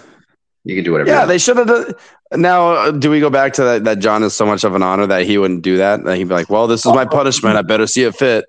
you 0.65 0.75
can 0.75 0.83
do 0.83 0.91
whatever 0.91 1.09
Yeah, 1.09 1.25
they 1.25 1.37
should 1.37 1.57
have 1.57 1.67
done. 1.67 1.93
Now, 2.35 2.89
do 2.91 3.11
we 3.11 3.19
go 3.19 3.29
back 3.29 3.53
to 3.53 3.63
that? 3.63 3.83
That 3.83 3.99
Jon 3.99 4.23
is 4.23 4.33
so 4.33 4.45
much 4.45 4.63
of 4.63 4.73
an 4.75 4.81
honor 4.81 5.05
that 5.07 5.25
he 5.25 5.37
wouldn't 5.37 5.61
do 5.61 5.77
that. 5.77 6.03
That 6.03 6.17
he'd 6.17 6.23
be 6.29 6.33
like, 6.33 6.49
"Well, 6.49 6.65
this 6.67 6.85
is 6.85 6.91
my 6.93 7.03
oh. 7.03 7.07
punishment. 7.07 7.57
I 7.57 7.61
better 7.61 7.85
see 7.87 8.03
it 8.03 8.15
fit." 8.15 8.45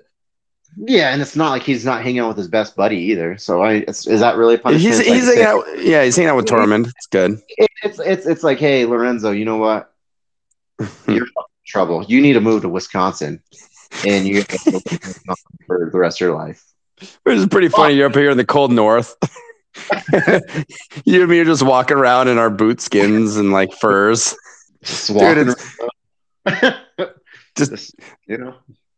yeah 0.76 1.12
and 1.12 1.22
it's 1.22 1.36
not 1.36 1.50
like 1.50 1.62
he's 1.62 1.84
not 1.84 2.02
hanging 2.02 2.18
out 2.18 2.26
with 2.26 2.36
his 2.36 2.48
best 2.48 2.74
buddy 2.74 2.96
either 2.96 3.38
so 3.38 3.62
I, 3.62 3.74
it's, 3.74 4.08
is 4.08 4.18
that 4.18 4.36
really 4.36 4.56
punishment 4.56 4.96
He's 4.96 5.06
like 5.06 5.14
he's 5.16 5.26
hanging 5.26 5.44
out. 5.44 5.64
Yeah, 5.78 6.02
he's 6.02 6.16
hanging 6.16 6.30
out 6.30 6.36
with 6.36 6.46
Tormund. 6.46 6.88
It's 6.88 7.06
good. 7.06 7.40
it- 7.50 7.70
it's 7.84 8.00
it's 8.00 8.26
it's 8.26 8.42
like 8.42 8.58
hey 8.58 8.84
lorenzo 8.86 9.30
you 9.30 9.44
know 9.44 9.58
what 9.58 9.92
you're 11.06 11.26
trouble 11.66 12.04
you 12.04 12.20
need 12.20 12.34
to 12.34 12.40
move 12.40 12.62
to 12.62 12.68
wisconsin 12.68 13.42
and 14.06 14.26
you 14.26 14.42
for 15.66 15.90
the 15.90 15.98
rest 15.98 16.16
of 16.20 16.26
your 16.26 16.34
life 16.36 16.62
Which 17.24 17.36
is 17.36 17.46
pretty 17.46 17.68
funny. 17.68 17.94
You're 17.94 18.08
up 18.08 18.14
here 18.14 18.30
in 18.30 18.36
the 18.36 18.44
cold 18.44 18.70
north. 18.72 19.16
you 21.04 21.20
and 21.22 21.30
me 21.30 21.40
are 21.40 21.44
just 21.44 21.62
walking 21.62 21.96
around 21.96 22.28
in 22.28 22.38
our 22.38 22.50
boot 22.50 22.80
skins 22.80 23.36
and 23.36 23.50
like 23.52 23.72
furs. 23.72 24.34
just 24.82 25.08
Dude, 25.08 25.38
around. 25.38 25.56
Just- 27.56 27.72
just 27.72 27.94
you 28.26 28.36
know 28.36 28.54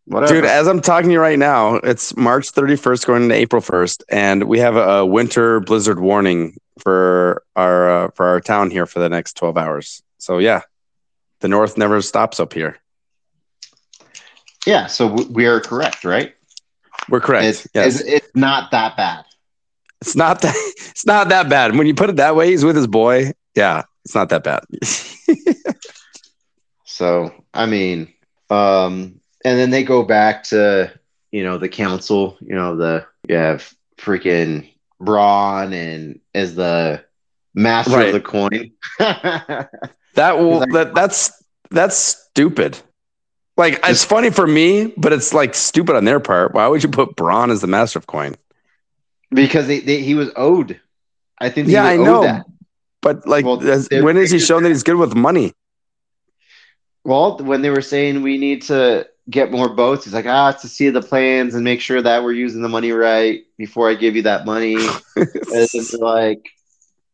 whatever 0.07 0.33
Dude, 0.35 0.45
as 0.45 0.67
I'm 0.67 0.81
talking 0.81 1.09
to 1.11 1.12
you 1.14 1.21
right 1.21 1.39
now, 1.39 1.77
it's 1.77 2.17
March 2.17 2.53
31st 2.53 3.07
going 3.07 3.23
into 3.25 3.35
April 3.35 3.61
1st, 3.61 4.03
and 4.09 4.45
we 4.45 4.59
have 4.61 4.77
a 4.77 5.05
winter 5.05 5.61
blizzard 5.61 6.01
warning 6.01 6.57
for 6.79 7.43
our 7.55 7.91
uh, 7.91 8.11
for 8.14 8.27
our 8.27 8.41
town 8.41 8.71
here 8.71 8.87
for 8.87 8.99
the 8.99 9.09
next 9.09 9.35
12 9.37 9.57
hours. 9.59 10.03
So 10.19 10.39
yeah, 10.39 10.62
the 11.41 11.49
north 11.49 11.76
never 11.76 12.01
stops 12.03 12.41
up 12.41 12.53
here. 12.53 12.78
yeah 14.66 14.87
so 14.87 15.09
w- 15.09 15.30
we 15.32 15.47
are 15.47 15.61
correct 15.61 16.05
right 16.05 16.34
We're 17.09 17.20
correct. 17.20 17.45
it's, 17.47 17.66
yes. 17.74 18.01
it's 18.01 18.09
it's 18.09 18.30
not 18.34 18.70
that 18.72 18.97
bad 18.97 19.24
It's 20.01 20.16
not 20.16 20.41
that 20.43 20.55
it's 20.91 21.07
not 21.07 21.28
that 21.30 21.49
bad. 21.49 21.76
When 21.76 21.87
you 21.87 21.95
put 21.95 22.11
it 22.11 22.16
that 22.16 22.37
way, 22.37 22.49
he's 22.51 22.64
with 22.64 22.76
his 22.76 22.87
boy. 22.87 23.32
Yeah, 23.55 23.82
it's 24.05 24.14
not 24.14 24.28
that 24.30 24.45
bad. 24.45 24.62
So 26.84 27.32
I 27.53 27.66
mean, 27.66 28.12
um, 28.51 29.20
and 29.45 29.59
then 29.59 29.70
they 29.70 29.82
go 29.84 30.03
back 30.03 30.45
to 30.45 30.93
you 31.30 31.43
know 31.45 31.59
the 31.59 31.68
council. 31.68 32.37
You 32.41 32.55
know 32.55 32.76
the 32.76 33.07
you 33.28 33.37
have 33.37 33.72
freaking 33.99 34.70
Bronn 35.01 35.72
and 35.74 36.20
as 36.34 36.55
the 36.55 37.05
master 37.55 37.97
Right. 37.97 38.07
of 38.09 38.12
the 38.14 38.20
coin. 38.20 38.72
that 40.17 40.39
will 40.39 40.59
Like- 40.61 40.73
that 40.73 40.95
that's 40.95 41.33
that's 41.71 41.97
stupid. 41.97 42.79
Like 43.57 43.81
it's 43.85 44.05
funny 44.05 44.31
for 44.31 44.47
me, 44.47 44.93
but 44.99 45.12
it's 45.14 45.33
like 45.33 45.55
stupid 45.55 45.97
on 45.97 46.05
their 46.05 46.21
part. 46.21 46.53
Why 46.53 46.67
would 46.69 46.83
you 46.83 46.91
put 46.91 47.17
Bronn 47.17 47.51
as 47.51 47.61
the 47.62 47.67
master 47.67 47.99
of 47.99 48.07
coin? 48.07 48.35
because 49.33 49.67
they, 49.67 49.81
they, 49.81 50.03
he 50.03 50.14
was 50.14 50.31
owed. 50.37 50.81
I 51.39 51.49
think 51.51 51.69
Yeah, 51.69 51.85
I 51.85 51.97
know. 51.97 52.23
that. 52.23 52.47
But 53.03 53.27
like, 53.27 53.45
Well, 53.45 53.61
as- 53.69 53.89
when 53.91 54.17
has 54.17 54.31
he 54.31 54.39
shown 54.39 54.62
that 54.62 54.69
he's 54.69 54.83
good 54.85 54.97
with 54.97 55.14
money? 55.17 55.53
Well, 57.05 57.39
when 57.39 57.62
they 57.62 57.71
were 57.71 57.83
saying 57.83 58.23
we 58.23 58.39
need 58.39 58.62
to 58.62 59.07
get 59.31 59.51
more 59.51 59.69
boats, 59.69 60.05
he's 60.05 60.14
like, 60.14 60.27
ah, 60.27 60.53
to 60.53 60.69
see 60.69 60.91
the 60.91 61.03
plans 61.03 61.55
and 61.55 61.64
make 61.64 61.81
sure 61.81 62.01
that 62.03 62.23
we're 62.25 62.33
using 62.33 62.62
the 62.62 62.69
money 62.69 62.93
right 62.93 63.43
before 63.59 63.89
I 63.91 63.95
give 63.95 64.17
you 64.17 64.23
that 64.23 64.45
money. 64.47 64.77
And 65.17 65.29
it's 65.75 65.93
like, 65.95 66.49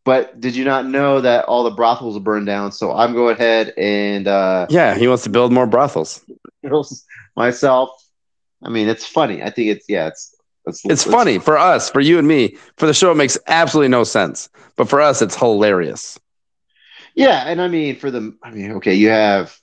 but 0.05 0.41
did 0.41 0.57
you 0.57 0.65
not 0.65 0.87
know 0.87 1.21
that 1.21 1.45
all 1.45 1.65
the 1.65 1.71
brothels 1.71 2.15
will 2.15 2.21
burn 2.21 2.45
down? 2.45 2.73
So 2.73 2.93
I'm 2.93 3.13
going 3.13 3.37
ahead 3.37 3.73
and 3.77 4.27
uh, 4.27 4.67
yeah, 4.69 4.95
he 4.95 5.09
wants 5.09 5.25
to 5.25 5.31
build 5.31 5.53
more 5.53 5.67
brothels. 5.67 6.25
myself. 7.37 7.91
I 8.63 8.69
mean, 8.69 8.89
it's 8.89 9.07
funny. 9.07 9.43
I 9.43 9.51
think 9.51 9.69
it's 9.69 9.87
yeah, 9.89 10.09
it's 10.09 10.35
it's, 10.67 10.85
It's 10.85 11.05
funny 11.05 11.39
for 11.39 11.59
us, 11.59 11.91
for 11.91 12.01
you 12.01 12.19
and 12.19 12.27
me. 12.29 12.57
For 12.77 12.87
the 12.87 12.95
show, 12.95 13.11
it 13.11 13.17
makes 13.17 13.37
absolutely 13.47 13.89
no 13.89 14.05
sense. 14.05 14.49
But 14.77 14.89
for 14.89 15.01
us, 15.01 15.23
it's 15.23 15.37
hilarious. 15.37 16.19
Yeah, 17.15 17.45
and 17.47 17.61
I 17.61 17.69
mean 17.69 17.97
for 17.97 18.11
the 18.11 18.37
I 18.43 18.51
mean, 18.51 18.73
okay, 18.73 18.95
you 18.95 19.09
have 19.09 19.57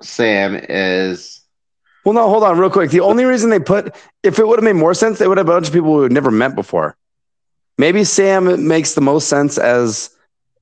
Sam 0.00 0.54
as 0.56 1.40
Well, 2.04 2.14
no, 2.14 2.28
hold 2.28 2.42
on, 2.44 2.58
real 2.58 2.70
quick. 2.70 2.90
The 2.90 3.00
only 3.00 3.24
reason 3.24 3.50
they 3.50 3.60
put, 3.60 3.94
if 4.22 4.38
it 4.38 4.46
would 4.46 4.58
have 4.58 4.64
made 4.64 4.80
more 4.80 4.94
sense, 4.94 5.18
they 5.18 5.28
would 5.28 5.38
have 5.38 5.48
a 5.48 5.52
bunch 5.52 5.68
of 5.68 5.72
people 5.72 5.92
we 5.92 6.00
would 6.00 6.12
never 6.12 6.30
met 6.30 6.54
before. 6.54 6.96
Maybe 7.78 8.04
Sam 8.04 8.66
makes 8.68 8.94
the 8.94 9.00
most 9.00 9.28
sense 9.28 9.58
as 9.58 10.10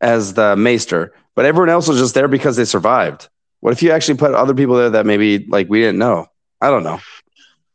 as 0.00 0.34
the 0.34 0.56
maester, 0.56 1.12
but 1.34 1.44
everyone 1.44 1.68
else 1.68 1.88
was 1.88 1.98
just 1.98 2.14
there 2.14 2.28
because 2.28 2.56
they 2.56 2.64
survived. 2.64 3.28
What 3.60 3.72
if 3.72 3.82
you 3.82 3.90
actually 3.90 4.16
put 4.16 4.32
other 4.32 4.54
people 4.54 4.76
there 4.76 4.90
that 4.90 5.06
maybe 5.06 5.46
like 5.48 5.68
we 5.68 5.80
didn't 5.80 5.98
know? 5.98 6.26
I 6.60 6.70
don't 6.70 6.84
know. 6.84 7.00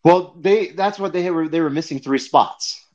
Well, 0.04 0.36
they 0.40 0.70
that's 0.70 1.00
what 1.00 1.14
they 1.14 1.30
were. 1.32 1.48
They 1.48 1.62
were 1.62 1.70
missing 1.70 2.00
three 2.00 2.20
spots, 2.20 2.86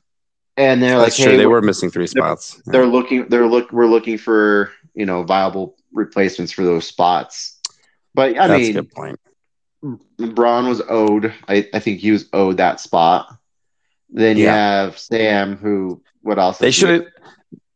and 0.57 0.81
they're 0.81 0.97
That's 0.97 1.17
like, 1.19 1.25
true. 1.25 1.33
hey, 1.33 1.37
They 1.37 1.45
we're, 1.45 1.61
missing 1.61 1.89
three 1.91 2.07
spots. 2.07 2.61
they're 2.65 2.85
looking. 2.85 3.27
They're 3.29 3.47
look. 3.47 3.71
We're 3.71 3.87
looking 3.87 4.17
for 4.17 4.71
you 4.93 5.05
know 5.05 5.23
viable 5.23 5.75
replacements 5.93 6.51
for 6.51 6.63
those 6.63 6.87
spots. 6.87 7.59
But 8.13 8.37
I 8.37 8.47
That's 8.47 8.53
a 8.53 8.57
mean, 8.57 8.73
good 8.73 8.91
point. 8.91 9.19
Bronn 9.83 10.67
was 10.67 10.81
owed. 10.87 11.33
I, 11.47 11.67
I 11.73 11.79
think 11.79 11.99
he 11.99 12.11
was 12.11 12.27
owed 12.33 12.57
that 12.57 12.79
spot. 12.79 13.33
Then 14.09 14.37
you 14.37 14.47
have 14.47 14.97
Sam, 14.97 15.57
who 15.57 16.01
what 16.21 16.39
else? 16.39 16.57
They 16.57 16.71
should 16.71 17.11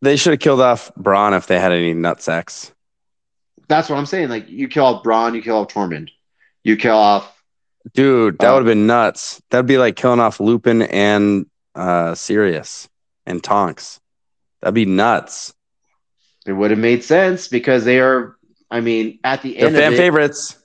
they 0.02 0.16
should 0.16 0.34
have 0.34 0.40
killed 0.40 0.62
off 0.62 0.92
Bronn 0.96 1.36
if 1.38 1.48
they 1.48 1.60
had 1.60 1.72
any 1.72 1.94
nutsacks. 1.94 2.72
That's 3.68 3.90
what 3.90 3.98
I'm 3.98 4.06
saying. 4.06 4.30
Like 4.30 4.48
you 4.50 4.68
kill 4.68 4.86
off 4.86 5.04
Bronn, 5.04 5.36
you 5.36 5.42
kill 5.42 5.58
off 5.58 5.70
Tormund, 5.70 6.10
you 6.64 6.78
kill 6.78 6.98
off. 6.98 7.32
Dude, 7.94 8.40
that 8.40 8.50
Uh, 8.50 8.54
would 8.54 8.60
have 8.60 8.66
been 8.66 8.88
nuts. 8.88 9.42
That'd 9.50 9.66
be 9.68 9.78
like 9.78 9.96
killing 9.96 10.20
off 10.20 10.40
Lupin 10.40 10.82
and 10.84 11.46
uh 11.76 12.16
Sirius 12.16 12.88
and 13.26 13.44
Tonks. 13.44 14.00
That'd 14.62 14.74
be 14.76 14.86
nuts. 14.86 15.54
It 16.46 16.54
would 16.54 16.72
have 16.72 16.80
made 16.80 17.04
sense 17.04 17.48
because 17.48 17.86
they 17.86 18.00
are. 18.00 18.36
I 18.72 18.82
mean, 18.82 19.20
at 19.24 19.42
the 19.42 19.58
end 19.58 19.76
They're 19.76 19.84
end 19.84 19.94
fan 19.94 19.94
it, 19.94 19.98
favorites. 19.98 20.58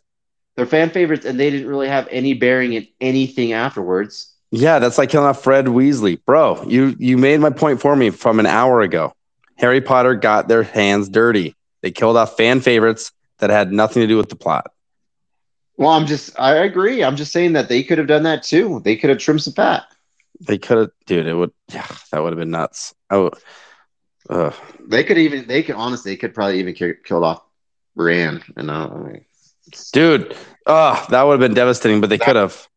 they're 0.57 0.67
fan 0.67 0.91
favorites, 0.91 1.25
and 1.27 1.39
they 1.39 1.51
didn't 1.51 1.69
really 1.69 1.89
have 1.89 2.09
any 2.11 2.35
bearing 2.35 2.73
in 2.75 2.87
anything 3.01 3.53
afterwards. 3.53 4.35
Yeah, 4.51 4.79
that's 4.81 4.99
like 4.99 5.11
killing 5.11 5.29
off 5.29 5.43
Fred 5.43 5.67
Weasley. 5.67 6.19
Bro, 6.25 6.65
you 6.67 6.97
you 6.99 7.17
made 7.17 7.41
my 7.41 7.51
point 7.51 7.81
for 7.81 7.95
me 7.95 8.11
from 8.11 8.41
an 8.41 8.47
hour 8.47 8.81
ago. 8.81 9.15
Harry 9.57 9.81
Potter 9.81 10.15
got 10.15 10.49
their 10.49 10.63
hands 10.63 11.09
dirty. 11.09 11.55
They 11.83 11.91
killed 11.91 12.17
off 12.17 12.37
fan 12.37 12.61
favorites 12.61 13.13
that 13.39 13.51
had 13.51 13.73
nothing 13.73 14.03
to 14.03 14.07
do 14.07 14.17
with 14.17 14.29
the 14.29 14.37
plot. 14.37 14.73
Well, 15.77 15.91
I'm 15.91 16.07
just. 16.07 16.39
I 16.39 16.57
agree. 16.57 17.03
I'm 17.03 17.17
just 17.17 17.33
saying 17.33 17.55
that 17.55 17.69
they 17.69 17.83
could 17.83 17.99
have 17.99 18.07
done 18.07 18.25
that 18.25 18.43
too. 18.43 18.81
They 18.85 18.97
could 18.97 19.11
have 19.11 19.19
trimmed 19.19 19.43
some 19.43 19.55
fat. 19.55 19.85
They 20.41 20.59
could 20.59 20.79
have, 20.79 20.91
dude. 21.07 21.27
It 21.27 21.35
would, 21.35 21.53
yeah, 21.69 21.87
that 22.11 22.23
would 22.23 22.33
have 22.33 22.39
been 22.39 22.51
nuts. 22.51 22.95
Oh, 23.11 23.31
ugh. 24.29 24.55
They 24.89 25.05
could 25.05 25.19
even. 25.19 25.47
They 25.47 25.63
could 25.63 25.77
honestly. 25.77 26.13
They 26.13 26.17
could 26.17 26.35
probably 26.35 26.59
even 26.59 26.75
ki- 26.75 26.95
killed 27.05 27.25
off 27.25 27.43
Brienne. 27.95 28.43
And 28.57 28.71
I 28.71 28.89
mean, 28.89 29.25
dude. 29.93 30.37
Oh, 30.67 31.07
that 31.11 31.23
would 31.23 31.33
have 31.33 31.41
been 31.41 31.55
devastating. 31.55 32.01
But 32.01 32.11
they 32.11 32.19
could 32.19 32.37
have. 32.37 32.69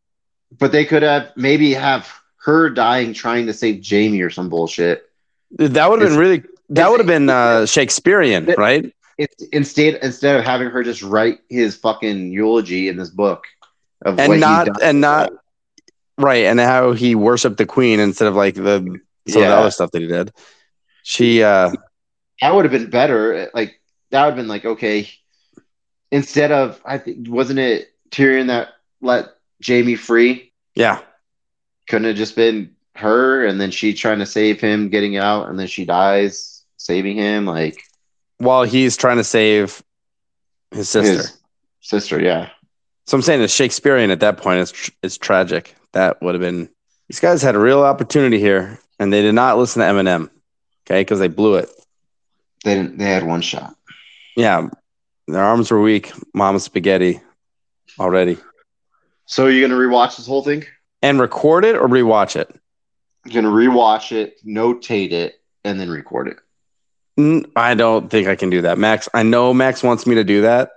But 0.60 0.72
they 0.72 0.86
could 0.86 1.04
have 1.04 1.32
maybe 1.36 1.74
have 1.74 2.12
her 2.44 2.70
dying 2.70 3.14
trying 3.14 3.46
to 3.48 3.54
save 3.54 3.84
Jaime 3.88 4.22
or 4.22 4.30
some 4.30 4.50
bullshit. 4.50 5.10
That 5.52 5.90
would 5.90 6.02
have 6.02 6.10
been 6.12 6.20
really. 6.20 6.44
That 6.70 6.90
would 6.90 7.00
have 7.00 7.08
been 7.08 7.30
uh, 7.30 7.66
Shakespearean, 7.66 8.50
It- 8.50 8.58
right? 8.58 8.94
It's 9.18 9.44
instead 9.52 10.00
instead 10.02 10.38
of 10.38 10.44
having 10.44 10.70
her 10.72 10.84
just 10.84 11.04
write 11.04 11.40
his 11.48 11.76
fucking 11.76 12.32
eulogy 12.32 12.88
in 12.90 12.98
this 12.98 13.12
book 13.12 13.46
of 14.02 14.18
And 14.18 14.40
not 14.40 14.82
and 14.82 15.02
not 15.02 15.32
right. 16.18 16.46
And 16.46 16.60
how 16.60 16.94
he 16.94 17.14
worshipped 17.14 17.58
the 17.58 17.68
queen 17.68 18.00
instead 18.00 18.28
of 18.28 18.36
like 18.36 18.56
the 18.56 19.00
some 19.28 19.44
of 19.44 19.48
the 19.48 19.56
other 19.56 19.70
stuff 19.72 19.92
that 19.92 20.02
he 20.02 20.08
did. 20.08 20.34
She, 21.04 21.44
uh, 21.44 21.72
that 22.42 22.56
would 22.56 22.66
have 22.66 22.72
been 22.72 22.90
better. 22.90 23.52
Like 23.54 23.80
that 24.10 24.24
would 24.24 24.32
have 24.32 24.36
been 24.36 24.48
like 24.48 24.66
okay. 24.66 25.08
Instead 26.12 26.52
of 26.52 26.82
I 26.84 26.98
think 26.98 27.28
wasn't 27.30 27.60
it 27.60 27.94
Tyrion 28.10 28.48
that 28.48 28.70
let 29.00 29.33
Jaime 29.66 29.96
free? 29.96 30.52
yeah, 30.76 31.00
Couldn't 31.88 32.08
have 32.08 32.16
just 32.16 32.36
been 32.36 32.76
her 32.96 33.46
and 33.46 33.60
then 33.60 33.72
she 33.72 33.94
trying 33.94 34.20
to 34.20 34.26
save 34.26 34.62
him, 34.62 34.90
getting 34.90 35.18
out, 35.18 35.50
and 35.50 35.58
then 35.60 35.68
she 35.68 35.86
dies 35.86 36.64
saving 36.78 37.18
him. 37.18 37.46
Like 37.46 37.84
while 38.38 38.64
he's 38.64 38.98
trying 38.98 39.18
to 39.18 39.24
save 39.24 39.82
his 40.72 40.90
sister. 40.90 41.18
his 41.18 41.40
sister, 41.82 42.22
yeah. 42.22 42.50
So 43.06 43.18
I'm 43.18 43.22
saying 43.22 43.42
it's 43.42 43.54
Shakespearean 43.54 44.12
at 44.12 44.22
that 44.22 44.38
point. 44.38 44.62
It's 44.62 44.72
tr- 44.72 44.92
it's 45.02 45.18
tragic. 45.18 45.76
That 45.92 46.22
would 46.22 46.36
have 46.36 46.42
been. 46.42 46.70
These 47.10 47.20
guys 47.20 47.42
had 47.42 47.56
a 47.56 47.60
real 47.60 47.84
opportunity 47.84 48.40
here, 48.40 48.80
and 49.00 49.12
they 49.12 49.22
did 49.22 49.36
not 49.36 49.58
listen 49.58 49.82
to 49.82 49.88
Eminem. 49.88 50.30
Okay, 50.86 51.02
because 51.02 51.20
they 51.20 51.28
blew 51.28 51.56
it. 51.56 51.70
They 52.64 52.76
didn't. 52.76 52.98
They 52.98 53.06
had 53.06 53.26
one 53.26 53.42
shot. 53.42 53.76
Yeah, 54.36 54.68
their 55.28 55.44
arms 55.44 55.70
were 55.70 55.82
weak. 55.82 56.12
Mama 56.34 56.60
spaghetti 56.60 57.22
already. 58.00 58.38
So 59.26 59.48
you're 59.48 59.68
gonna 59.68 59.80
rewatch 59.80 60.18
this 60.18 60.28
whole 60.28 60.44
thing? 60.44 60.66
And 61.02 61.20
record 61.20 61.66
it 61.66 61.76
or 61.76 61.88
rewatch 61.88 62.36
it. 62.36 62.54
You're 63.26 63.42
gonna 63.42 63.54
rewatch 63.54 64.12
it, 64.12 64.44
notate 64.46 65.12
it, 65.12 65.36
and 65.64 65.80
then 65.80 65.90
record 65.90 66.28
it. 66.28 66.38
I 67.56 67.76
don't 67.76 68.10
think 68.10 68.28
I 68.28 68.36
can 68.36 68.50
do 68.50 68.62
that, 68.64 68.78
Max. 68.78 69.08
I 69.14 69.24
know 69.24 69.54
Max 69.54 69.84
wants 69.84 70.08
me 70.08 70.16
to 70.16 70.24
do 70.24 70.42
that. 70.42 70.72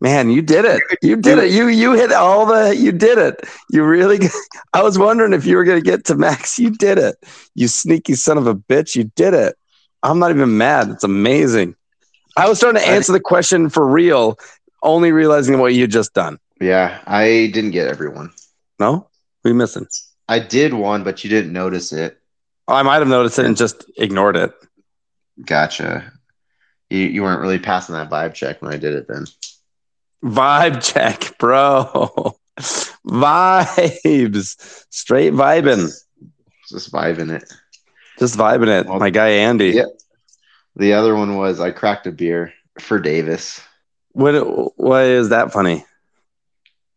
Man, 0.00 0.28
you 0.28 0.42
did 0.42 0.66
it. 0.66 0.82
You 1.00 1.16
did 1.16 1.38
it. 1.38 1.50
You 1.50 1.68
you 1.68 1.92
hit 1.92 2.12
all 2.12 2.44
the. 2.44 2.76
You 2.76 2.92
did 2.92 3.16
it. 3.16 3.40
You 3.70 3.84
really. 3.84 4.18
I 4.74 4.82
was 4.82 4.98
wondering 4.98 5.32
if 5.32 5.46
you 5.46 5.56
were 5.56 5.64
going 5.64 5.82
to 5.82 5.90
get 5.90 6.04
to 6.06 6.14
Max. 6.14 6.58
You 6.58 6.70
did 6.70 6.98
it. 6.98 7.16
You 7.54 7.68
sneaky 7.68 8.14
son 8.14 8.36
of 8.36 8.46
a 8.46 8.54
bitch. 8.54 8.96
You 8.96 9.04
did 9.16 9.32
it. 9.32 9.56
I'm 10.02 10.18
not 10.18 10.30
even 10.30 10.58
mad. 10.58 10.90
It's 10.90 11.04
amazing. 11.04 11.74
I 12.36 12.48
was 12.48 12.58
starting 12.58 12.82
to 12.82 12.86
answer 12.86 13.12
the 13.12 13.20
question 13.20 13.70
for 13.70 13.86
real, 13.86 14.38
only 14.82 15.10
realizing 15.12 15.58
what 15.58 15.72
you 15.72 15.86
just 15.86 16.12
done. 16.12 16.38
Yeah, 16.64 17.00
I 17.06 17.50
didn't 17.52 17.72
get 17.72 17.88
everyone. 17.88 18.32
No, 18.78 19.08
we 19.44 19.52
missing. 19.52 19.86
I 20.28 20.38
did 20.38 20.72
one, 20.72 21.04
but 21.04 21.22
you 21.22 21.28
didn't 21.28 21.52
notice 21.52 21.92
it. 21.92 22.18
Oh, 22.66 22.74
I 22.74 22.82
might 22.82 23.00
have 23.00 23.08
noticed 23.08 23.38
it 23.38 23.44
and 23.44 23.56
just 23.56 23.84
ignored 23.98 24.36
it. 24.36 24.52
Gotcha. 25.44 26.10
You 26.88 27.00
you 27.00 27.22
weren't 27.22 27.40
really 27.42 27.58
passing 27.58 27.94
that 27.94 28.08
vibe 28.10 28.32
check 28.34 28.62
when 28.62 28.72
I 28.72 28.78
did 28.78 28.94
it 28.94 29.06
then. 29.08 29.26
Vibe 30.24 30.82
check, 30.82 31.36
bro. 31.38 32.36
Vibes. 33.06 34.84
Straight 34.90 35.32
vibing. 35.34 35.92
Just 36.70 36.90
vibing 36.92 37.30
it. 37.30 37.52
Just 38.18 38.38
vibing 38.38 38.68
it. 38.68 38.86
Well, 38.86 38.98
My 38.98 39.10
guy 39.10 39.28
Andy. 39.28 39.70
yeah. 39.70 39.84
The 40.76 40.94
other 40.94 41.14
one 41.14 41.36
was 41.36 41.60
I 41.60 41.70
cracked 41.72 42.06
a 42.06 42.12
beer 42.12 42.52
for 42.80 42.98
Davis 42.98 43.60
What 44.12 44.34
why 44.78 45.04
is 45.04 45.28
that 45.28 45.52
funny? 45.52 45.84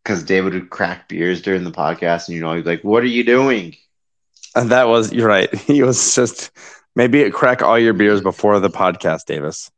Because 0.07 0.23
David 0.23 0.53
would 0.53 0.69
crack 0.69 1.09
beers 1.09 1.41
during 1.41 1.65
the 1.65 1.71
podcast, 1.71 2.27
and 2.27 2.35
you 2.35 2.41
know 2.41 2.53
he's 2.53 2.65
like, 2.65 2.81
"What 2.81 3.03
are 3.03 3.07
you 3.07 3.25
doing?" 3.25 3.75
And 4.55 4.71
that 4.71 4.87
was 4.87 5.11
you're 5.11 5.27
right. 5.27 5.53
He 5.67 5.83
was 5.83 6.15
just 6.15 6.49
maybe 6.95 7.29
crack 7.29 7.61
all 7.61 7.77
your 7.77 7.93
beers 7.93 8.21
before 8.21 8.57
the 8.61 8.69
podcast, 8.69 9.25
Davis. 9.25 9.69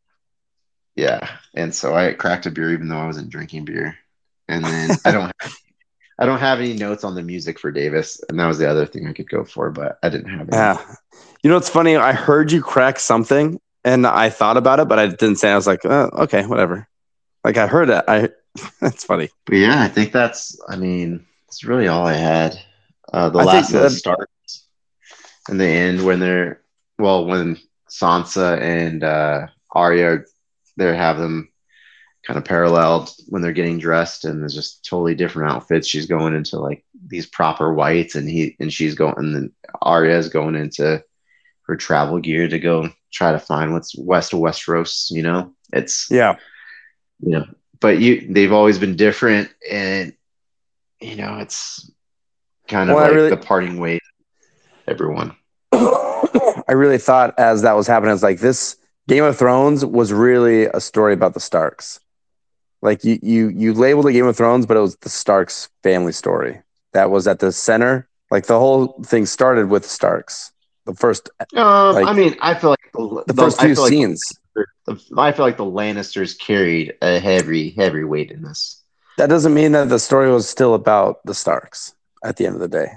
Yeah, 0.96 1.28
and 1.56 1.74
so 1.74 1.96
I 1.96 2.14
cracked 2.14 2.46
a 2.46 2.52
beer 2.52 2.72
even 2.72 2.90
though 2.90 3.00
I 3.00 3.08
wasn't 3.08 3.32
drinking 3.32 3.66
beer, 3.66 3.98
and 4.48 4.64
then 4.64 4.92
I 5.04 5.12
don't. 5.12 5.32
Have, 5.42 5.56
I 6.22 6.26
don't 6.26 6.40
have 6.40 6.60
any 6.60 6.74
notes 6.74 7.06
on 7.06 7.16
the 7.16 7.24
music 7.24 7.58
for 7.58 7.72
Davis, 7.72 8.22
and 8.28 8.38
that 8.42 8.46
was 8.46 8.58
the 8.58 8.70
other 8.70 8.86
thing 8.86 9.08
I 9.08 9.14
could 9.14 9.30
go 9.30 9.46
for, 9.46 9.72
but 9.72 9.98
I 10.04 10.10
didn't 10.10 10.30
have 10.30 10.50
any. 10.50 10.58
Yeah. 10.58 10.96
You 11.42 11.50
know 11.50 11.56
what's 11.56 11.70
funny? 11.70 11.96
I 11.96 12.12
heard 12.12 12.52
you 12.52 12.62
crack 12.62 13.00
something 13.00 13.58
and 13.86 14.06
I 14.06 14.30
thought 14.30 14.58
about 14.58 14.82
it, 14.82 14.90
but 14.90 15.00
I 15.00 15.08
didn't 15.08 15.38
say 15.38 15.50
I 15.50 15.56
was 15.56 15.66
like, 15.66 15.86
oh, 15.86 16.10
okay, 16.24 16.46
whatever. 16.46 16.90
Like 17.46 17.56
I 17.56 17.68
heard 17.68 17.90
it. 17.90 18.04
I 18.06 18.32
that's 18.82 19.04
funny. 19.06 19.30
But 19.46 19.56
yeah, 19.58 19.82
I 19.82 19.88
think 19.88 20.12
that's. 20.12 20.60
I 20.68 20.76
mean, 20.76 21.26
that's 21.48 21.64
really 21.64 21.88
all 21.88 22.06
I 22.06 22.14
had. 22.14 22.60
Uh, 23.12 23.30
the 23.30 23.40
I 23.40 23.44
last 23.44 23.72
that- 23.72 23.92
starts 23.92 24.68
in 25.50 25.58
the 25.58 25.66
end 25.68 26.06
when 26.06 26.20
they're 26.20 26.62
well 26.98 27.26
when 27.26 27.58
Sansa 27.90 28.60
and 28.62 29.04
uh, 29.04 29.48
Arya 29.72 30.20
they 30.78 30.96
have 30.96 31.18
them 31.18 31.50
kind 32.26 32.38
of 32.38 32.46
paralleled 32.46 33.10
when 33.28 33.42
they're 33.42 33.52
getting 33.54 33.80
dressed 33.80 34.26
and 34.26 34.42
there's 34.42 34.54
just 34.54 34.86
totally 34.86 35.16
different 35.16 35.52
outfits. 35.52 35.88
She's 35.88 36.06
going 36.06 36.36
into 36.36 36.60
like 36.60 36.86
these 37.08 37.26
proper 37.26 37.74
whites 37.74 38.16
and 38.16 38.30
he 38.30 38.56
and 38.60 38.72
she's 38.72 38.94
going 38.96 39.16
and 39.18 39.36
then 39.36 39.52
Arya 39.82 40.18
is 40.18 40.30
going 40.30 40.56
into 40.56 41.04
her 41.64 41.76
travel 41.76 42.20
gear 42.20 42.48
to 42.48 42.60
go 42.60 42.90
try 43.12 43.32
to 43.32 43.40
find 43.40 43.74
what's 43.74 43.98
west 43.98 44.34
of 44.34 44.40
Westeros. 44.40 45.10
You 45.10 45.24
know, 45.24 45.54
it's 45.74 46.08
Yeah. 46.12 46.36
you 47.22 47.32
know 47.32 47.46
but 47.80 48.00
you 48.00 48.28
they've 48.30 48.54
always 48.54 48.78
been 48.78 48.96
different 48.96 49.50
and 49.70 50.14
you 51.00 51.16
know 51.16 51.38
it's 51.40 51.90
kind 52.68 52.90
of 52.90 52.96
Well, 52.96 53.06
like 53.06 53.16
really- 53.16 53.30
the 53.30 53.38
parting 53.38 53.80
way 53.80 54.00
everyone 54.88 55.36
I 56.70 56.74
really 56.74 56.98
thought 56.98 57.38
as 57.40 57.62
that 57.64 57.74
was 57.74 57.88
happening, 57.88 58.10
I 58.10 58.14
was 58.14 58.24
like, 58.24 58.40
this 58.40 58.76
Game 59.08 59.24
of 59.24 59.38
Thrones 59.38 59.84
was 59.84 60.14
really 60.14 60.66
a 60.66 60.80
story 60.80 61.14
about 61.14 61.34
the 61.34 61.40
Starks. 61.40 62.00
Like 62.82 63.04
you, 63.04 63.18
you, 63.24 63.50
you 63.50 63.74
labeled 63.74 64.08
it 64.08 64.14
Game 64.14 64.28
of 64.28 64.38
Thrones, 64.38 64.66
but 64.66 64.78
it 64.78 64.82
was 64.82 64.96
the 64.98 65.10
Starks 65.10 65.70
family 65.84 66.12
story 66.12 66.62
that 66.94 67.10
was 67.10 67.28
at 67.28 67.40
the 67.40 67.52
center. 67.52 68.08
Like 68.30 68.46
the 68.46 68.60
whole 68.60 69.02
thing 69.04 69.26
started 69.26 69.70
with 69.70 69.90
Starks. 69.90 70.52
The 70.90 70.96
first, 70.96 71.30
um, 71.56 71.94
Like- 71.96 72.08
i 72.08 72.14
mean 72.14 72.36
i 72.42 72.54
feel 72.56 72.72
like 72.72 72.92
the, 72.94 73.24
the 73.28 73.34
the- 73.34 73.42
first 73.42 73.62
few 73.62 73.76
like 73.76 73.90
scenes. 73.90 74.22
the, 74.88 74.98
i 75.18 75.32
feel 75.32 75.46
like 75.46 75.58
the 75.58 75.66
lannisters 75.80 76.38
carried 76.38 76.94
a 77.02 77.20
heavy 77.20 77.72
heavy 77.72 78.04
weight 78.04 78.32
in 78.32 78.42
this 78.42 78.82
That 79.18 79.30
doesn't 79.30 79.54
mean 79.54 79.74
that 79.74 79.90
the 79.90 80.00
story 80.00 80.32
was 80.32 80.50
still 80.50 80.74
about 80.74 81.20
the 81.26 81.34
Starks 81.36 81.94
at 82.24 82.38
the 82.38 82.46
end 82.48 82.56
of 82.56 82.62
the 82.62 82.68
day. 82.82 82.90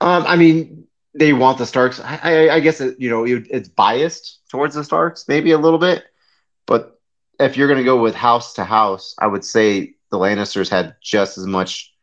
um 0.00 0.24
i 0.26 0.36
mean 0.36 0.86
they 1.16 1.32
want 1.32 1.58
the 1.58 1.66
Starks. 1.66 2.00
I, 2.00 2.18
I, 2.22 2.54
I 2.56 2.60
guess 2.60 2.80
it, 2.80 2.96
you 2.98 3.08
know 3.08 3.24
it, 3.24 3.46
it's 3.48 3.68
biased 3.68 4.40
towards 4.50 4.74
the 4.74 4.82
Starks, 4.82 5.28
maybe 5.28 5.52
a 5.52 5.58
little 5.58 5.78
bit. 5.78 6.02
But 6.66 6.98
if 7.38 7.56
you're 7.56 7.68
going 7.68 7.78
to 7.78 7.84
go 7.84 8.02
with 8.02 8.16
house 8.16 8.54
to 8.54 8.64
house, 8.64 9.14
I 9.20 9.28
would 9.28 9.44
say 9.44 9.94
the 10.10 10.18
Lannisters 10.18 10.68
had 10.68 10.96
just 11.00 11.38
as 11.38 11.46
much 11.46 11.93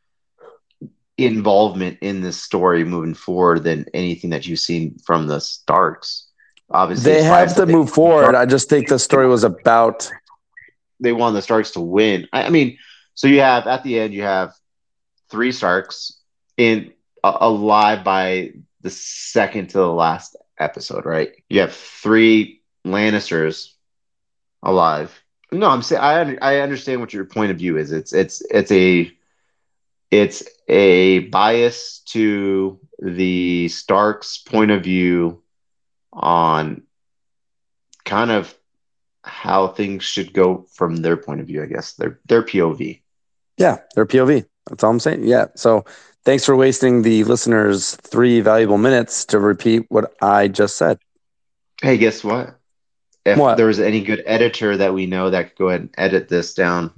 involvement 1.25 1.97
in 2.01 2.21
this 2.21 2.41
story 2.41 2.83
moving 2.83 3.13
forward 3.13 3.63
than 3.63 3.85
anything 3.93 4.29
that 4.31 4.47
you've 4.47 4.59
seen 4.59 4.97
from 5.05 5.27
the 5.27 5.39
Starks. 5.39 6.27
Obviously, 6.69 7.11
They 7.13 7.23
have 7.23 7.55
to 7.55 7.65
they- 7.65 7.73
move 7.73 7.89
forward. 7.91 8.35
I 8.35 8.45
just 8.45 8.69
think 8.69 8.87
the 8.87 8.99
story 8.99 9.27
was 9.27 9.43
about 9.43 10.09
they 10.99 11.13
want 11.13 11.33
the 11.35 11.41
Starks 11.41 11.71
to 11.71 11.79
win. 11.81 12.27
I, 12.31 12.43
I 12.43 12.49
mean, 12.49 12.77
so 13.15 13.27
you 13.27 13.39
have 13.41 13.67
at 13.67 13.83
the 13.83 13.99
end 13.99 14.13
you 14.13 14.23
have 14.23 14.53
three 15.29 15.51
Starks 15.51 16.19
in 16.57 16.93
uh, 17.23 17.37
alive 17.41 18.03
by 18.03 18.51
the 18.81 18.89
second 18.89 19.69
to 19.71 19.77
the 19.79 19.91
last 19.91 20.35
episode, 20.59 21.05
right? 21.05 21.31
You 21.49 21.61
have 21.61 21.73
three 21.73 22.61
Lannisters 22.85 23.71
alive. 24.63 25.17
No, 25.51 25.67
I'm 25.69 25.81
saying 25.81 26.01
I 26.01 26.37
I 26.41 26.59
understand 26.61 27.01
what 27.01 27.13
your 27.13 27.25
point 27.25 27.51
of 27.51 27.57
view 27.57 27.77
is. 27.77 27.91
It's 27.91 28.13
it's 28.13 28.41
it's 28.49 28.71
a 28.71 29.11
it's 30.09 30.43
a 30.71 31.19
bias 31.29 32.01
to 32.07 32.79
the 32.99 33.69
Starks 33.69 34.39
point 34.39 34.71
of 34.71 34.83
view 34.83 35.43
on 36.13 36.83
kind 38.05 38.31
of 38.31 38.55
how 39.23 39.67
things 39.67 40.03
should 40.03 40.33
go 40.33 40.65
from 40.73 40.97
their 40.97 41.17
point 41.17 41.41
of 41.41 41.47
view, 41.47 41.63
I 41.63 41.67
guess. 41.67 41.93
Their 41.93 42.19
their 42.27 42.43
POV. 42.43 43.01
Yeah, 43.57 43.79
their 43.95 44.05
POV. 44.07 44.45
That's 44.69 44.83
all 44.83 44.91
I'm 44.91 44.99
saying. 44.99 45.25
Yeah. 45.27 45.47
So 45.55 45.85
thanks 46.25 46.45
for 46.45 46.55
wasting 46.55 47.03
the 47.03 47.23
listeners 47.25 47.95
three 47.97 48.41
valuable 48.41 48.77
minutes 48.77 49.25
to 49.27 49.39
repeat 49.39 49.85
what 49.89 50.13
I 50.21 50.47
just 50.47 50.77
said. 50.77 50.99
Hey, 51.81 51.97
guess 51.97 52.23
what? 52.23 52.59
If 53.25 53.37
What? 53.37 53.57
there 53.57 53.67
was 53.67 53.79
any 53.79 54.03
good 54.03 54.23
editor 54.25 54.77
that 54.77 54.93
we 54.93 55.05
know 55.05 55.29
that 55.29 55.49
could 55.49 55.57
go 55.57 55.69
ahead 55.69 55.81
and 55.81 55.95
edit 55.97 56.29
this 56.29 56.53
down, 56.55 56.91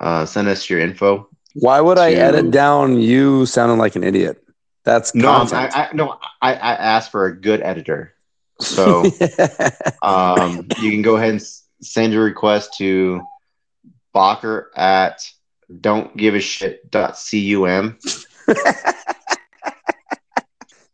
uh, 0.00 0.26
send 0.26 0.48
us 0.48 0.68
your 0.68 0.80
info. 0.80 1.29
Why 1.54 1.80
would 1.80 1.98
I 1.98 2.12
To- 2.14 2.20
edit 2.20 2.50
down 2.50 3.00
you 3.00 3.46
sounding 3.46 3.78
like 3.78 3.96
an 3.96 4.04
idiot? 4.04 4.42
That's 4.84 5.14
No, 5.14 5.30
I, 5.30 5.68
I 5.68 5.88
no, 5.92 6.18
I, 6.40 6.54
I 6.54 6.74
asked 6.74 7.10
for 7.10 7.26
a 7.26 7.38
good 7.38 7.60
editor. 7.60 8.14
So 8.60 9.04
um, 10.02 10.66
you 10.80 10.90
can 10.90 11.02
go 11.02 11.16
ahead 11.16 11.30
and 11.30 11.42
send 11.82 12.12
your 12.12 12.24
request 12.24 12.74
to 12.78 13.20
Bacher 14.14 14.66
at 14.76 15.22
don't 15.80 16.16
give 16.16 16.34
a 16.34 16.40
shit 16.40 16.90
dot 16.90 17.18
cum. 17.32 17.98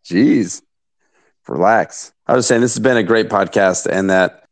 Jeez, 0.05 0.63
relax. 1.49 2.13
I 2.27 2.35
was 2.35 2.47
saying 2.47 2.61
this 2.61 2.75
has 2.75 2.83
been 2.83 2.97
a 2.97 3.03
great 3.03 3.29
podcast, 3.29 3.87
and 3.91 4.11
that 4.11 4.45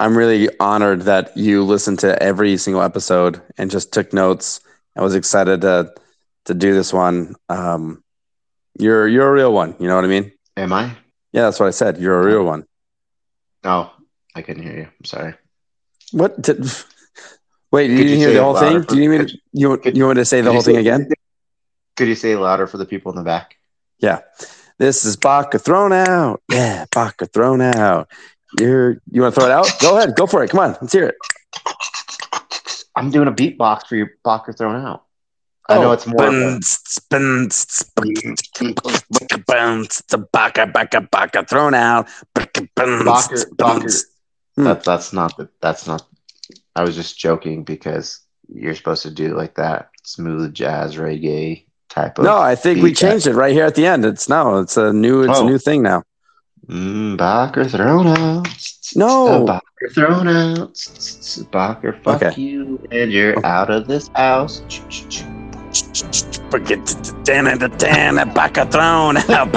I'm 0.00 0.16
really 0.16 0.48
honored 0.60 1.02
that 1.02 1.36
you 1.36 1.62
listened 1.64 1.98
to 2.00 2.22
every 2.22 2.56
single 2.56 2.82
episode 2.82 3.40
and 3.58 3.70
just 3.70 3.92
took 3.92 4.12
notes. 4.12 4.60
I 4.96 5.02
was 5.02 5.14
excited 5.14 5.60
to 5.62 5.92
to 6.46 6.54
do 6.54 6.74
this 6.74 6.92
one. 6.92 7.34
Um, 7.48 8.02
you're 8.78 9.08
you're 9.08 9.28
a 9.28 9.32
real 9.32 9.52
one. 9.52 9.74
You 9.78 9.88
know 9.88 9.96
what 9.96 10.04
I 10.04 10.08
mean? 10.08 10.32
Am 10.56 10.72
I? 10.72 10.96
Yeah, 11.32 11.42
that's 11.42 11.58
what 11.58 11.66
I 11.66 11.70
said. 11.70 11.98
You're 11.98 12.20
a 12.20 12.24
real 12.24 12.44
one. 12.44 12.64
No, 13.64 13.90
I 14.34 14.42
couldn't 14.42 14.62
hear 14.62 14.76
you. 14.76 14.84
I'm 14.84 15.04
sorry. 15.04 15.34
What? 16.12 16.40
Did, 16.40 16.64
wait, 17.72 17.90
you 17.90 17.96
didn't 17.96 18.12
you 18.12 18.16
hear 18.18 18.34
the 18.34 18.42
whole 18.42 18.56
thing? 18.58 18.82
Do 18.82 19.00
you 19.02 19.08
mean 19.10 19.26
for- 19.28 19.34
you 19.52 19.76
could- 19.78 19.96
you 19.96 20.06
want 20.06 20.18
to 20.18 20.24
say 20.24 20.40
the 20.40 20.50
Could 20.50 20.52
whole 20.52 20.62
thing 20.62 20.76
again? 20.76 21.08
Could 21.96 22.08
you 22.08 22.14
say 22.14 22.32
it 22.32 22.38
louder 22.38 22.66
for 22.66 22.76
the 22.78 22.84
people 22.86 23.10
in 23.12 23.16
the 23.16 23.24
back? 23.24 23.56
Yeah. 23.98 24.20
This 24.78 25.04
is 25.04 25.16
Baka 25.16 25.58
thrown 25.58 25.92
out. 25.92 26.42
Yeah, 26.50 26.84
Baka 26.92 27.26
thrown 27.26 27.60
out. 27.60 28.08
You're 28.60 28.98
you 29.10 29.22
want 29.22 29.34
to 29.34 29.40
throw 29.40 29.48
it 29.48 29.52
out? 29.52 29.68
Go 29.80 29.96
ahead, 29.96 30.14
go 30.16 30.26
for 30.26 30.42
it. 30.44 30.50
Come 30.50 30.60
on, 30.60 30.76
let's 30.80 30.92
hear 30.92 31.06
it. 31.06 31.14
I'm 32.96 33.10
doing 33.10 33.28
a 33.28 33.32
beatbox 33.32 33.86
for 33.86 33.96
your 33.96 34.10
Bacher 34.24 34.56
thrown 34.56 34.76
out. 34.84 35.04
I 35.68 35.78
know 35.80 35.92
it's 35.92 36.06
more. 36.06 36.18
Baka 40.32 40.66
baka 40.66 41.00
baka 41.00 41.44
thrown 41.44 41.74
out. 41.74 42.08
Bacher, 42.34 42.68
Bacher, 42.76 44.04
Hmm. 44.56 44.64
that, 44.64 44.84
that's 44.84 45.12
not 45.12 45.36
the. 45.36 45.48
That's 45.60 45.86
not. 45.86 46.06
I 46.76 46.82
was 46.84 46.94
just 46.94 47.18
joking 47.18 47.64
because 47.64 48.20
you're 48.48 48.74
supposed 48.74 49.02
to 49.02 49.10
do 49.10 49.34
like 49.36 49.54
that 49.56 49.90
smooth 50.04 50.54
jazz 50.54 50.96
reggae 50.96 51.64
type 51.88 52.18
of. 52.18 52.24
No, 52.24 52.36
I 52.38 52.54
think 52.54 52.82
we 52.82 52.92
changed 52.92 53.26
it 53.26 53.34
right 53.34 53.52
here 53.52 53.64
at 53.64 53.74
the 53.74 53.86
end. 53.86 54.04
It's 54.04 54.28
no, 54.28 54.58
it's 54.58 54.76
a 54.76 54.92
new 54.92 55.22
it's 55.22 55.38
a 55.38 55.42
Oh. 55.42 55.46
new 55.48 55.58
thing 55.58 55.82
now. 55.82 56.02
Mm, 56.66 57.16
Bacher 57.16 57.70
thrown 57.70 58.06
out. 58.06 58.48
No. 58.96 59.44
Bacher 59.46 59.92
thrown 59.92 60.28
out. 60.28 60.72
Bacher, 61.52 62.02
fuck 62.02 62.22
Okay. 62.22 62.40
you, 62.40 62.80
and 62.90 63.12
you're 63.12 63.44
out 63.44 63.70
of 63.70 63.86
this 63.86 64.08
house. 64.14 64.62
Forget 66.50 66.80
Baka 68.34 68.66
thrown 68.66 69.16
out. 69.16 69.52